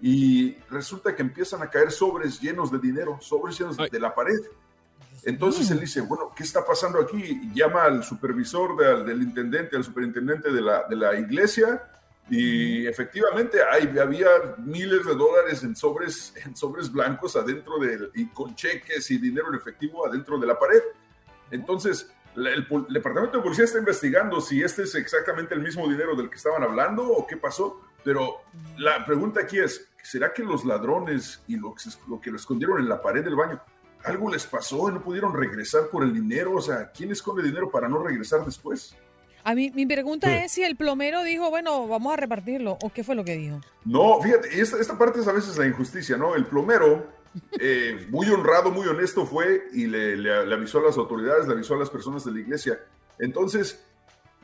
y 0.00 0.54
resulta 0.70 1.14
que 1.14 1.22
empiezan 1.22 1.62
a 1.62 1.68
caer 1.68 1.90
sobres 1.90 2.40
llenos 2.40 2.70
de 2.70 2.78
dinero, 2.78 3.18
sobres 3.20 3.58
llenos 3.58 3.76
de 3.76 4.00
la 4.00 4.14
pared. 4.14 4.40
Entonces 5.22 5.70
él 5.70 5.80
dice, 5.80 6.00
bueno, 6.02 6.32
¿qué 6.34 6.44
está 6.44 6.64
pasando 6.64 7.00
aquí? 7.00 7.50
Llama 7.52 7.82
al 7.82 8.04
supervisor 8.04 8.76
del, 8.76 9.04
del 9.04 9.22
intendente, 9.22 9.76
al 9.76 9.84
superintendente 9.84 10.52
de 10.52 10.60
la, 10.60 10.84
de 10.88 10.96
la 10.96 11.18
iglesia 11.18 11.82
y 12.28 12.86
efectivamente 12.86 13.58
hay, 13.70 13.96
había 13.98 14.28
miles 14.58 15.04
de 15.06 15.14
dólares 15.14 15.62
en 15.62 15.76
sobres, 15.76 16.34
en 16.44 16.56
sobres 16.56 16.90
blancos 16.90 17.36
adentro 17.36 17.78
del, 17.78 18.10
y 18.14 18.26
con 18.26 18.54
cheques 18.54 19.10
y 19.10 19.18
dinero 19.18 19.48
en 19.48 19.56
efectivo 19.56 20.06
adentro 20.06 20.38
de 20.38 20.46
la 20.46 20.58
pared. 20.58 20.82
Entonces, 21.50 22.10
el, 22.34 22.66
departamento 22.90 23.38
de 23.38 23.42
policía 23.42 23.64
está 23.64 23.78
investigando 23.78 24.40
si 24.40 24.62
este 24.62 24.82
es 24.82 24.94
exactamente 24.94 25.54
el 25.54 25.62
mismo 25.62 25.88
dinero 25.88 26.14
del 26.16 26.28
que 26.28 26.36
estaban 26.36 26.62
hablando 26.62 27.06
o 27.06 27.26
qué 27.26 27.36
pasó. 27.36 27.80
Pero 28.02 28.42
la 28.76 29.04
pregunta 29.04 29.40
aquí 29.40 29.58
es, 29.58 29.88
¿será 30.02 30.32
que 30.32 30.42
los 30.42 30.64
ladrones 30.64 31.42
y 31.46 31.56
lo 31.56 31.74
lo 32.08 32.20
que 32.20 32.30
lo 32.30 32.36
escondieron 32.36 32.78
en 32.78 32.88
la 32.88 33.00
pared 33.00 33.24
del 33.24 33.34
baño, 33.34 33.60
algo 34.04 34.30
les 34.30 34.46
pasó 34.46 34.88
y 34.88 34.92
no 34.92 35.02
pudieron 35.02 35.32
regresar 35.32 35.88
por 35.90 36.02
el 36.02 36.12
dinero? 36.12 36.54
O 36.54 36.60
sea, 36.60 36.90
¿quién 36.90 37.10
esconde 37.10 37.42
dinero 37.42 37.70
para 37.70 37.88
no 37.88 38.02
regresar 38.02 38.44
después? 38.44 38.96
A 39.46 39.54
mí, 39.54 39.70
mi 39.76 39.86
pregunta 39.86 40.42
es 40.42 40.50
si 40.50 40.64
el 40.64 40.74
plomero 40.74 41.22
dijo, 41.22 41.50
bueno, 41.50 41.86
vamos 41.86 42.12
a 42.12 42.16
repartirlo, 42.16 42.78
o 42.82 42.92
qué 42.92 43.04
fue 43.04 43.14
lo 43.14 43.24
que 43.24 43.36
dijo. 43.36 43.60
No, 43.84 44.20
fíjate, 44.20 44.60
esta, 44.60 44.80
esta 44.80 44.98
parte 44.98 45.20
es 45.20 45.28
a 45.28 45.32
veces 45.32 45.56
la 45.56 45.68
injusticia, 45.68 46.16
¿no? 46.16 46.34
El 46.34 46.46
plomero, 46.46 47.06
eh, 47.60 48.08
muy 48.10 48.28
honrado, 48.28 48.72
muy 48.72 48.88
honesto 48.88 49.24
fue 49.24 49.68
y 49.72 49.86
le, 49.86 50.16
le, 50.16 50.44
le 50.44 50.52
avisó 50.52 50.80
a 50.80 50.82
las 50.82 50.98
autoridades, 50.98 51.46
le 51.46 51.52
avisó 51.52 51.74
a 51.74 51.78
las 51.78 51.90
personas 51.90 52.24
de 52.24 52.32
la 52.32 52.40
iglesia. 52.40 52.80
Entonces, 53.20 53.86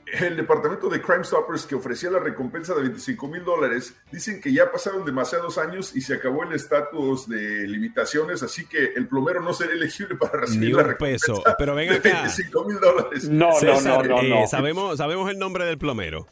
el 0.07 0.36
departamento 0.36 0.88
de 0.88 1.00
Crime 1.00 1.24
Stoppers 1.24 1.64
que 1.64 1.74
ofrecía 1.74 2.11
la 2.11 2.18
recompensa 2.18 2.74
de 2.74 2.82
25 2.82 3.28
mil 3.28 3.44
dólares 3.44 3.94
dicen 4.11 4.40
que 4.40 4.53
ya 4.53 4.70
pasaron 4.70 5.05
demasiados 5.05 5.59
años 5.59 5.94
y 5.96 6.00
se 6.00 6.14
acabó 6.14 6.42
el 6.44 6.53
estatus 6.53 7.28
de 7.28 7.66
limitaciones, 7.68 8.42
así 8.42 8.66
que 8.66 8.92
el 8.96 9.09
plomero 9.09 9.40
no 9.40 9.55
será 9.55 9.72
elegible 9.72 10.16
para 10.16 10.40
recibir 10.40 10.68
Ni 10.70 10.72
la 10.74 10.82
un 10.82 10.88
recompensa 10.88 11.32
peso. 11.34 11.44
Pero 11.59 11.74
ven 11.74 11.88
de 11.88 11.96
acá. 11.96 12.22
25 12.22 12.64
mil 12.64 12.80
dólares. 12.80 13.28
No, 13.28 13.53
César, 13.53 14.07
no, 14.09 14.16
no, 14.16 14.22
no, 14.22 14.22
eh, 14.22 14.28
no. 14.42 14.46
sabemos, 14.48 14.98
sabemos 14.98 15.30
el 15.30 15.38
nombre 15.38 15.64
del 15.64 15.78
plomero. 15.78 16.26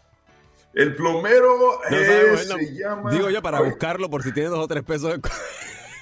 El 0.72 0.94
plomero 0.94 1.80
No 1.90 1.96
eh, 1.96 2.36
sabemos 2.36 2.40
se 2.66 2.74
llama... 2.74 3.10
Digo 3.10 3.28
yo 3.30 3.42
para 3.42 3.60
buscarlo 3.60 4.08
por 4.08 4.22
si 4.22 4.32
tiene 4.32 4.50
dos 4.50 4.60
o 4.60 4.68
tres 4.68 4.82
pesos 4.84 5.18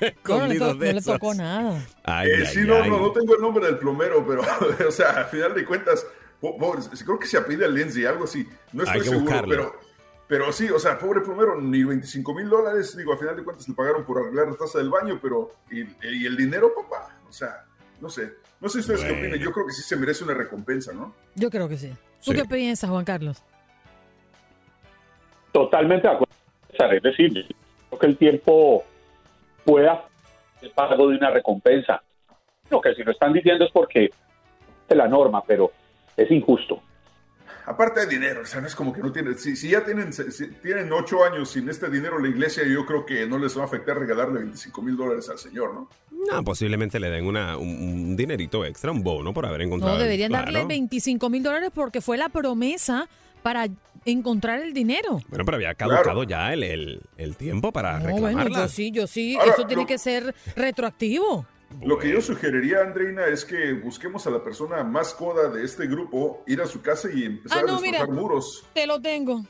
No, 0.00 0.06
no 0.38 0.46
le, 0.46 0.54
escondidos 0.54 0.72
to- 0.72 0.78
de 0.78 0.86
no 0.92 0.92
le 1.00 1.02
tocó 1.04 1.34
nada. 1.34 1.86
Ay, 2.04 2.28
eh, 2.30 2.34
ay, 2.40 2.46
sí, 2.46 2.60
no, 2.64 2.76
ay. 2.82 2.90
no, 2.90 2.98
no 3.00 3.12
tengo 3.12 3.34
el 3.34 3.40
nombre 3.40 3.66
del 3.66 3.78
plomero, 3.78 4.24
pero, 4.26 4.42
o 4.88 4.90
sea, 4.92 5.10
al 5.10 5.24
final 5.26 5.54
de 5.54 5.64
cuentas, 5.64 6.06
creo 6.40 7.18
que 7.18 7.26
se 7.26 7.36
apellida 7.38 7.66
Lindsay, 7.68 8.04
algo 8.04 8.24
así. 8.24 8.46
No 8.72 8.82
estoy 8.84 8.98
Hay 8.98 9.02
que 9.04 9.08
seguro, 9.10 9.20
buscarlo. 9.30 9.48
pero, 9.56 9.80
pero 10.28 10.52
sí, 10.52 10.68
o 10.70 10.78
sea, 10.78 10.98
pobre 10.98 11.20
plomero, 11.22 11.60
ni 11.60 11.82
25 11.84 12.34
mil 12.34 12.48
dólares, 12.48 12.96
digo, 12.96 13.12
al 13.12 13.18
final 13.18 13.36
de 13.36 13.44
cuentas 13.44 13.68
le 13.68 13.74
pagaron 13.74 14.04
por 14.04 14.18
arreglar 14.18 14.48
la 14.48 14.56
taza 14.56 14.78
del 14.78 14.90
baño, 14.90 15.18
pero, 15.22 15.50
¿y, 15.70 15.80
y 16.06 16.26
el 16.26 16.36
dinero, 16.36 16.72
papá? 16.74 17.16
O 17.28 17.32
sea, 17.32 17.64
no 18.00 18.08
sé. 18.08 18.32
No 18.60 18.68
sé 18.68 18.78
ustedes 18.80 19.00
qué 19.02 19.10
Bueno. 19.10 19.22
opinan, 19.28 19.38
yo 19.40 19.52
creo 19.52 19.66
que 19.66 19.72
sí 19.72 19.82
se 19.82 19.96
merece 19.96 20.24
una 20.24 20.34
recompensa, 20.34 20.92
¿no? 20.92 21.14
Yo 21.36 21.48
creo 21.50 21.68
que 21.68 21.76
sí. 21.78 21.90
¿Tú 22.24 22.32
Sí. 22.32 22.34
qué 22.34 22.44
piensas, 22.44 22.90
Juan 22.90 23.04
Carlos? 23.04 23.42
Totalmente 25.52 26.06
de 26.08 26.14
acuerdo. 26.14 26.34
Es 26.96 27.02
decir, 27.02 27.46
creo 27.88 27.98
que 27.98 28.06
el 28.06 28.16
tiempo 28.18 28.84
pueda 29.64 30.04
el 30.60 30.70
pago 30.72 31.08
de 31.08 31.16
una 31.16 31.30
recompensa. 31.30 32.02
Lo 32.70 32.80
que 32.80 32.94
si 32.94 33.02
lo 33.02 33.12
están 33.12 33.32
diciendo 33.32 33.64
es 33.64 33.72
porque 33.72 34.10
es 34.88 34.96
la 34.96 35.08
norma, 35.08 35.42
pero 35.46 35.72
es 36.18 36.30
injusto. 36.30 36.82
Aparte 37.64 38.00
de 38.00 38.06
dinero, 38.06 38.40
o 38.42 38.46
sea, 38.46 38.62
no 38.62 38.66
es 38.66 38.74
como 38.74 38.94
que 38.94 39.02
no 39.02 39.12
tienen, 39.12 39.38
si, 39.38 39.54
si 39.54 39.68
ya 39.70 39.84
tienen, 39.84 40.10
si 40.12 40.46
tienen 40.62 40.90
ocho 40.90 41.22
años 41.22 41.50
sin 41.50 41.68
este 41.68 41.90
dinero 41.90 42.18
la 42.18 42.28
iglesia, 42.28 42.62
yo 42.66 42.86
creo 42.86 43.04
que 43.04 43.26
no 43.26 43.38
les 43.38 43.56
va 43.58 43.62
a 43.62 43.64
afectar 43.66 43.98
regalarle 43.98 44.38
25 44.40 44.80
mil 44.80 44.96
dólares 44.96 45.28
al 45.28 45.38
Señor, 45.38 45.74
¿no? 45.74 45.88
No, 46.32 46.42
posiblemente 46.44 46.98
le 46.98 47.10
den 47.10 47.26
una, 47.26 47.58
un, 47.58 47.68
un 47.68 48.16
dinerito 48.16 48.64
extra, 48.64 48.90
un 48.90 49.02
bono 49.02 49.34
por 49.34 49.44
haber 49.44 49.60
encontrado. 49.62 49.94
No, 49.96 50.00
el- 50.00 50.04
deberían 50.06 50.32
darle 50.32 50.52
claro. 50.52 50.68
25 50.68 51.28
mil 51.28 51.42
dólares 51.42 51.70
porque 51.74 52.00
fue 52.00 52.16
la 52.16 52.30
promesa 52.30 53.06
para 53.42 53.66
encontrar 54.06 54.60
el 54.62 54.72
dinero. 54.72 55.20
Bueno, 55.28 55.44
pero 55.44 55.56
había 55.56 55.74
caducado 55.74 56.22
ya 56.22 56.54
el, 56.54 56.62
el, 56.62 57.02
el 57.18 57.36
tiempo 57.36 57.70
para 57.70 57.98
No, 58.00 58.06
reclamarla. 58.06 58.42
bueno, 58.44 58.56
yo 58.62 58.68
sí, 58.68 58.90
yo 58.90 59.06
sí. 59.06 59.36
Ahora, 59.38 59.52
Eso 59.52 59.66
tiene 59.66 59.82
lo- 59.82 59.86
que 59.88 59.98
ser 59.98 60.34
retroactivo. 60.56 61.44
Lo 61.82 61.98
que 61.98 62.10
yo 62.10 62.20
sugeriría, 62.20 62.80
Andreina, 62.80 63.26
es 63.26 63.44
que 63.44 63.74
busquemos 63.74 64.26
a 64.26 64.30
la 64.30 64.42
persona 64.42 64.82
más 64.84 65.12
coda 65.14 65.48
de 65.50 65.64
este 65.64 65.86
grupo, 65.86 66.42
ir 66.46 66.60
a 66.62 66.66
su 66.66 66.80
casa 66.82 67.08
y 67.12 67.24
empezar 67.24 67.58
Ah, 67.58 67.62
no, 67.66 67.76
a 67.76 67.80
destrozar 67.80 68.08
mira. 68.08 68.20
muros. 68.20 68.66
Te 68.72 68.86
lo 68.86 69.00
tengo. 69.00 69.42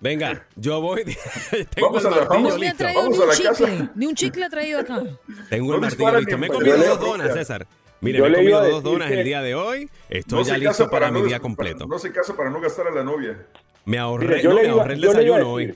Venga, 0.00 0.46
yo 0.56 0.80
voy. 0.80 1.04
Tengo 1.74 1.88
Vamos 1.88 2.04
el 2.04 2.12
a 2.12 2.16
la- 2.16 2.24
vamos- 2.24 2.52
No 2.54 2.58
me 2.58 2.66
ha 2.66 2.70
listo. 2.70 2.76
traído 2.78 3.02
Vamos 3.02 3.16
ni 3.18 3.22
a 3.22 3.26
un 3.26 3.30
la 3.30 3.48
casa. 3.50 3.66
chicle. 3.66 3.88
Ni 3.94 4.06
un 4.06 4.14
chicle 4.14 4.44
ha 4.44 4.48
traído 4.50 4.80
acá. 4.80 5.02
Tengo 5.50 5.68
No 5.68 5.74
el 5.76 5.80
martillo 5.80 6.18
listo. 6.18 6.38
Me 6.38 6.46
he 6.46 6.50
comido 6.50 6.76
dos 6.78 7.00
donas, 7.00 7.32
César. 7.32 7.66
Mire, 8.00 8.18
Yo 8.18 8.24
me 8.24 8.30
he 8.30 8.34
comido 8.34 8.68
dos 8.70 8.82
donas 8.82 9.10
el 9.10 9.24
día 9.24 9.40
de 9.42 9.54
hoy. 9.54 9.88
Estoy 10.10 10.38
No 10.40 10.44
ya 10.44 10.58
listo 10.58 10.90
para, 10.90 11.10
mi 11.10 11.22
día 11.22 11.40
completo. 11.40 11.78
para- 11.78 11.88
no 11.88 11.98
se 11.98 12.12
casa 12.12 12.36
para 12.36 12.50
no 12.50 12.60
gastar 12.60 12.88
a 12.88 12.90
la 12.90 13.04
novia. 13.04 13.46
Me 13.86 13.98
ahorré, 13.98 14.26
Mire, 14.28 14.42
yo 14.42 14.50
no, 14.50 14.56
le 14.56 14.62
me 14.64 14.68
ahorré 14.70 14.94
el 14.94 15.00
desayuno 15.00 15.50
hoy. 15.52 15.74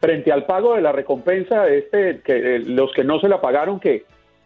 Frente 0.00 0.30
al 0.32 0.44
pago 0.46 0.74
de 0.74 0.82
la 0.82 0.92
recompensa, 0.92 1.66
este, 1.68 2.20
que 2.22 2.56
eh, 2.56 2.58
los 2.60 2.92
que 2.94 3.02
no 3.04 3.18
se 3.20 3.28
la 3.28 3.40
pagaron, 3.40 3.80
que 3.80 4.04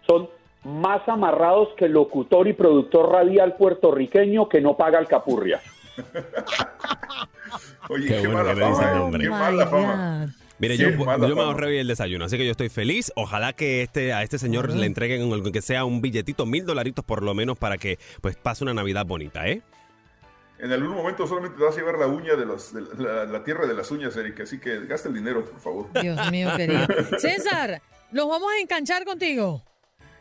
son 0.09 0.29
más 0.65 1.07
amarrados 1.09 1.69
que 1.77 1.85
el 1.85 1.93
locutor 1.93 2.49
y 2.49 2.53
productor 2.55 3.13
radial 3.13 3.57
puertorriqueño 3.57 4.49
que 4.49 4.61
no 4.61 4.77
paga 4.77 4.99
alcapurria. 4.99 5.61
Oye, 7.91 8.07
Qué 8.09 8.21
qué, 8.23 8.29
bueno 8.29 8.45
mala 8.45 8.55
fama, 8.55 8.93
nombre. 8.95 9.25
qué 9.25 9.31
mala 9.31 9.67
fama. 9.67 10.35
Mire, 10.59 10.77
yo, 10.77 10.91
yo 10.91 11.37
me 11.37 11.43
ahorré 11.43 11.69
hoy 11.69 11.79
el 11.79 11.87
desayuno, 11.87 12.25
así 12.25 12.37
que 12.37 12.45
yo 12.45 12.51
estoy 12.51 12.69
feliz. 12.69 13.13
Ojalá 13.15 13.53
que 13.53 13.83
este 13.83 14.13
a 14.13 14.23
este 14.25 14.39
señor 14.39 14.75
le 14.75 14.87
entreguen 14.87 15.33
algo 15.33 15.53
que 15.53 15.63
sea 15.63 15.85
un 15.85 16.01
billetito, 16.01 16.47
mil 16.47 16.67
dolaritos 16.67 17.05
por 17.05 17.23
lo 17.23 17.33
menos, 17.33 17.57
para 17.57 17.79
que 17.79 17.99
pues 18.21 18.37
pase 18.37 18.65
una 18.65 18.75
Navidad 18.75 19.07
bonita, 19.07 19.47
¿eh? 19.47 19.63
En 20.59 20.73
algún 20.73 20.97
momento 20.97 21.27
solamente 21.29 21.57
te 21.57 21.65
vas 21.65 21.77
a 21.77 21.79
llevar 21.79 21.99
la 21.99 22.09
uña 22.09 22.35
de, 22.35 22.45
los, 22.45 22.75
de 22.75 22.81
la, 23.03 23.25
la 23.27 23.45
tierra 23.45 23.67
de 23.69 23.75
las 23.75 23.89
uñas, 23.93 24.17
Erika, 24.17 24.43
así 24.43 24.59
que 24.59 24.81
gasta 24.87 25.09
el 25.09 25.15
dinero, 25.15 25.45
por 25.45 25.61
favor. 25.61 25.87
Dios 26.03 26.31
mío, 26.33 26.51
querido. 26.57 26.85
César, 27.19 27.81
nos 28.11 28.29
vamos 28.29 28.51
a 28.53 28.61
enganchar 28.61 29.05
contigo. 29.05 29.63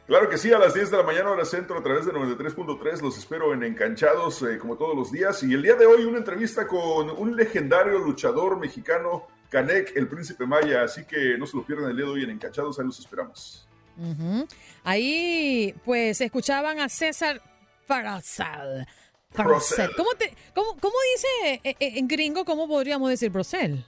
Claro 0.07 0.29
que 0.29 0.37
sí, 0.37 0.53
a 0.53 0.57
las 0.57 0.73
10 0.73 0.89
de 0.89 0.97
la 0.97 1.03
mañana 1.03 1.31
hora 1.31 1.43
centro 1.43 1.77
a 1.77 1.83
través 1.83 2.05
de 2.05 2.13
93.3 2.13 3.01
los 3.01 3.17
espero 3.17 3.53
en 3.53 3.61
Enganchados 3.61 4.41
eh, 4.43 4.57
como 4.57 4.77
todos 4.77 4.95
los 4.95 5.11
días 5.11 5.43
y 5.43 5.53
el 5.53 5.61
día 5.61 5.75
de 5.75 5.85
hoy 5.85 6.05
una 6.05 6.19
entrevista 6.19 6.65
con 6.65 7.09
un 7.09 7.35
legendario 7.35 7.99
luchador 7.99 8.57
mexicano, 8.57 9.27
Canek, 9.49 9.97
el 9.97 10.07
príncipe 10.07 10.45
maya, 10.45 10.83
así 10.83 11.03
que 11.03 11.37
no 11.37 11.45
se 11.45 11.57
lo 11.57 11.65
pierdan 11.65 11.91
el 11.91 11.97
día 11.97 12.05
de 12.05 12.11
hoy 12.11 12.23
en 12.23 12.29
Enganchados, 12.29 12.79
ahí 12.79 12.85
los 12.85 12.99
esperamos. 12.99 13.67
Ahí, 14.83 15.75
pues, 15.83 16.21
escuchaban 16.21 16.79
a 16.79 16.87
César. 16.87 17.41
Procel. 17.87 18.85
¿Cómo, 19.95 20.09
te, 20.17 20.33
cómo, 20.53 20.77
cómo 20.79 20.95
dice 21.13 21.61
eh, 21.63 21.75
eh, 21.79 21.93
en 21.95 22.07
gringo? 22.07 22.43
¿Cómo 22.43 22.67
podríamos 22.67 23.09
decir 23.09 23.31
Procel? 23.31 23.85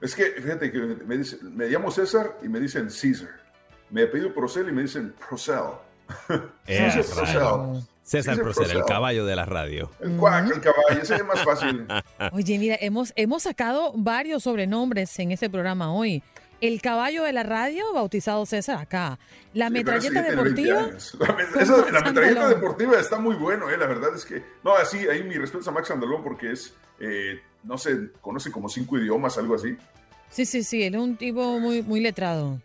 Es 0.00 0.14
que 0.14 0.24
fíjate 0.24 0.70
que 0.70 0.78
me, 0.78 1.18
dice, 1.18 1.38
me 1.42 1.68
llamo 1.68 1.90
César 1.90 2.38
y 2.42 2.48
me 2.48 2.60
dicen 2.60 2.88
Caesar. 2.88 3.41
Me 3.92 4.06
pedido 4.06 4.34
Procel 4.34 4.68
y 4.68 4.72
me 4.72 4.82
dicen 4.82 5.14
Procel. 5.28 5.60
Eh, 6.66 6.90
César 6.90 7.24
rayos. 7.24 7.42
Procel. 7.42 7.88
César 8.02 8.40
Procel, 8.40 8.70
el 8.72 8.84
caballo 8.84 9.24
de 9.24 9.36
la 9.36 9.44
radio. 9.46 9.90
El 10.00 10.16
cuac, 10.16 10.44
el 10.50 10.60
caballo, 10.60 11.00
ese 11.02 11.14
es 11.16 11.24
más 11.24 11.40
fácil. 11.44 11.86
Oye, 12.32 12.58
mira, 12.58 12.76
hemos, 12.80 13.12
hemos 13.16 13.44
sacado 13.44 13.92
varios 13.94 14.42
sobrenombres 14.42 15.16
en 15.20 15.30
este 15.32 15.48
programa 15.48 15.92
hoy. 15.94 16.22
El 16.60 16.80
caballo 16.80 17.24
de 17.24 17.32
la 17.32 17.42
radio, 17.42 17.84
bautizado 17.92 18.44
César 18.46 18.78
acá. 18.78 19.18
La 19.52 19.66
Sí, 19.68 19.72
metralleta 19.72 20.14
ya 20.14 20.26
tiene 20.26 20.42
20 20.42 20.62
deportiva. 20.62 20.98
La, 21.56 21.60
esa- 21.62 21.90
la 21.90 22.00
metralleta 22.02 22.48
deportiva 22.48 22.98
está 23.00 23.18
muy 23.18 23.34
bueno, 23.36 23.68
eh, 23.70 23.76
la 23.76 23.86
verdad 23.86 24.10
es 24.14 24.24
que... 24.24 24.42
No, 24.64 24.74
así, 24.76 24.98
ahí 25.08 25.22
mi 25.24 25.34
respeto 25.36 25.68
a 25.70 25.72
Max 25.72 25.90
Andalón 25.90 26.22
porque 26.22 26.52
es, 26.52 26.74
eh, 27.00 27.40
no 27.64 27.76
sé, 27.78 28.10
conoce 28.20 28.50
como 28.52 28.68
cinco 28.68 28.96
idiomas, 28.98 29.38
algo 29.38 29.56
así. 29.56 29.76
Sí, 30.30 30.46
sí, 30.46 30.62
sí, 30.62 30.82
él 30.84 30.94
es 30.94 31.00
un 31.00 31.16
tipo 31.16 31.58
muy, 31.58 31.82
muy 31.82 32.00
letrado. 32.00 32.60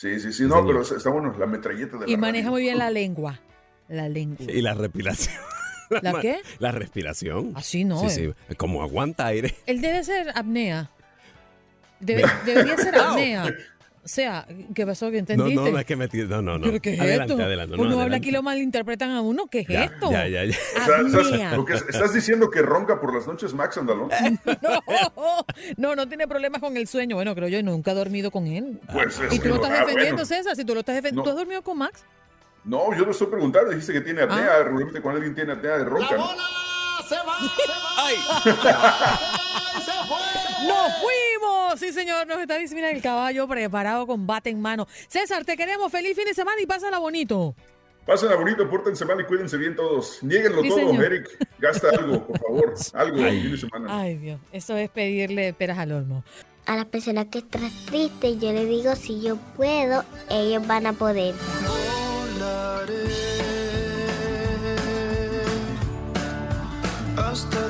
Sí, 0.00 0.18
sí, 0.18 0.32
sí, 0.32 0.44
no, 0.44 0.64
pero 0.66 0.80
está 0.80 1.10
bueno, 1.10 1.36
la 1.38 1.44
metralleta 1.44 1.98
de 1.98 2.06
la 2.06 2.10
Y 2.10 2.16
maneja 2.16 2.44
radio. 2.44 2.52
muy 2.52 2.62
bien 2.62 2.78
la 2.78 2.88
lengua. 2.90 3.38
La 3.86 4.08
lengua. 4.08 4.46
Y 4.50 4.62
la 4.62 4.72
respiración. 4.72 5.34
¿La 6.00 6.20
qué? 6.22 6.40
La 6.58 6.72
respiración. 6.72 7.52
Así 7.54 7.84
no, 7.84 8.08
Sí, 8.08 8.22
eh. 8.22 8.34
sí. 8.48 8.54
Como 8.54 8.82
aguanta 8.82 9.26
aire. 9.26 9.54
Él 9.66 9.82
debe 9.82 10.02
ser 10.02 10.30
apnea. 10.34 10.88
Debe- 12.00 12.24
debería 12.46 12.78
ser 12.78 12.96
apnea. 12.98 13.54
O 14.02 14.08
sea, 14.08 14.46
¿qué 14.74 14.86
pasó? 14.86 15.06
¿Que 15.10 15.12
No, 15.12 15.18
entendiste? 15.18 15.54
no, 15.56 15.70
no 15.70 15.78
es 15.78 15.84
que 15.84 15.94
me 15.94 16.08
No, 16.08 16.40
no, 16.40 16.56
no. 16.58 16.64
¿Pero 16.64 16.80
qué 16.80 16.94
es 16.94 17.00
adelante, 17.00 17.34
esto? 17.34 17.44
adelante. 17.44 17.74
Uno 17.76 17.90
no, 17.90 18.00
habla 18.00 18.16
aquí 18.16 18.30
lo 18.30 18.42
malinterpretan 18.42 19.10
a 19.10 19.20
uno. 19.20 19.46
¿Qué 19.48 19.60
es 19.60 19.68
Ya, 19.68 19.84
esto? 19.84 20.10
Ya, 20.10 20.26
ya, 20.26 20.44
ya. 20.46 20.56
O 20.56 21.66
sea, 21.66 21.76
estás- 21.88 22.14
diciendo 22.14 22.50
que 22.50 22.62
ronca 22.62 22.98
por 22.98 23.14
las 23.14 23.26
noches 23.26 23.52
Max 23.52 23.76
Andalón. 23.76 24.08
No, 25.76 25.88
no, 25.90 25.96
no 25.96 26.08
tiene 26.08 26.26
problemas 26.26 26.60
con 26.62 26.76
el 26.78 26.86
sueño. 26.88 27.16
Bueno, 27.16 27.34
creo 27.34 27.48
yo, 27.48 27.62
nunca 27.62 27.90
he 27.92 27.94
dormido 27.94 28.30
con 28.30 28.46
él. 28.46 28.80
Pues 28.92 29.20
es 29.20 29.32
y 29.34 29.38
tú 29.38 29.48
lo 29.50 29.56
estás 29.56 29.70
ah, 29.70 29.80
defendiendo, 29.80 30.12
bueno. 30.12 30.24
César. 30.24 30.56
Si 30.56 30.64
tú 30.64 30.72
lo 30.74 30.80
estás 30.80 30.94
defendiendo, 30.94 31.20
No. 31.20 31.24
¿tú 31.24 31.30
has 31.30 31.36
dormido 31.36 31.62
con 31.62 31.78
Max? 31.78 32.04
No, 32.64 32.94
yo 32.96 33.04
lo 33.04 33.10
estoy 33.10 33.26
preguntando, 33.28 33.70
dijiste 33.70 33.92
que 33.92 34.00
tiene 34.00 34.22
apnea, 34.22 34.56
Ah. 34.60 34.62
regularmente 34.64 35.00
cuando 35.02 35.18
alguien 35.18 35.34
tiene 35.34 35.52
apnea 35.52 35.78
de 35.78 35.84
ronca, 35.84 36.16
¿no? 36.16 36.28
se 37.08 37.16
va, 37.16 37.36
¡Ay! 37.98 38.16
¡Nos 40.66 40.92
fuimos! 40.98 41.80
Sí, 41.80 41.92
señor, 41.92 42.26
nos 42.26 42.38
está 42.38 42.56
diciendo 42.58 42.88
el 42.88 43.00
caballo 43.02 43.46
preparado 43.48 44.06
con 44.06 44.26
bate 44.26 44.50
en 44.50 44.60
mano. 44.60 44.86
César, 45.08 45.44
te 45.44 45.56
queremos. 45.56 45.90
Feliz 45.90 46.16
fin 46.16 46.24
de 46.24 46.34
semana 46.34 46.60
y 46.60 46.66
pásala 46.66 46.98
bonito. 46.98 47.54
Pásenla 48.06 48.34
bonito, 48.36 48.68
pórtense 48.68 49.04
mal 49.04 49.20
y 49.20 49.24
cuídense 49.24 49.56
bien 49.56 49.76
todos. 49.76 50.22
Niéguenlo 50.22 50.62
Sí, 50.62 50.68
todo, 50.68 50.78
señor. 50.78 51.04
Eric. 51.04 51.28
Gasta 51.58 51.90
algo, 51.90 52.26
por 52.26 52.38
favor. 52.40 52.74
Algo 52.94 53.18
el 53.18 53.40
fin 53.42 53.50
de 53.52 53.58
semana. 53.58 54.00
Ay, 54.00 54.16
Dios, 54.16 54.40
eso 54.52 54.76
es 54.76 54.90
pedirle 54.90 55.52
peras 55.52 55.78
al 55.78 55.92
olmo. 55.92 56.24
A 56.66 56.76
la 56.76 56.86
persona 56.86 57.28
que 57.30 57.38
está 57.38 57.58
triste, 57.86 58.38
yo 58.38 58.52
le 58.52 58.64
digo, 58.64 58.96
si 58.96 59.20
yo 59.20 59.36
puedo, 59.56 60.04
ellos 60.28 60.66
van 60.66 60.86
a 60.86 60.92
poder. 60.92 61.34
hasta 67.16 67.69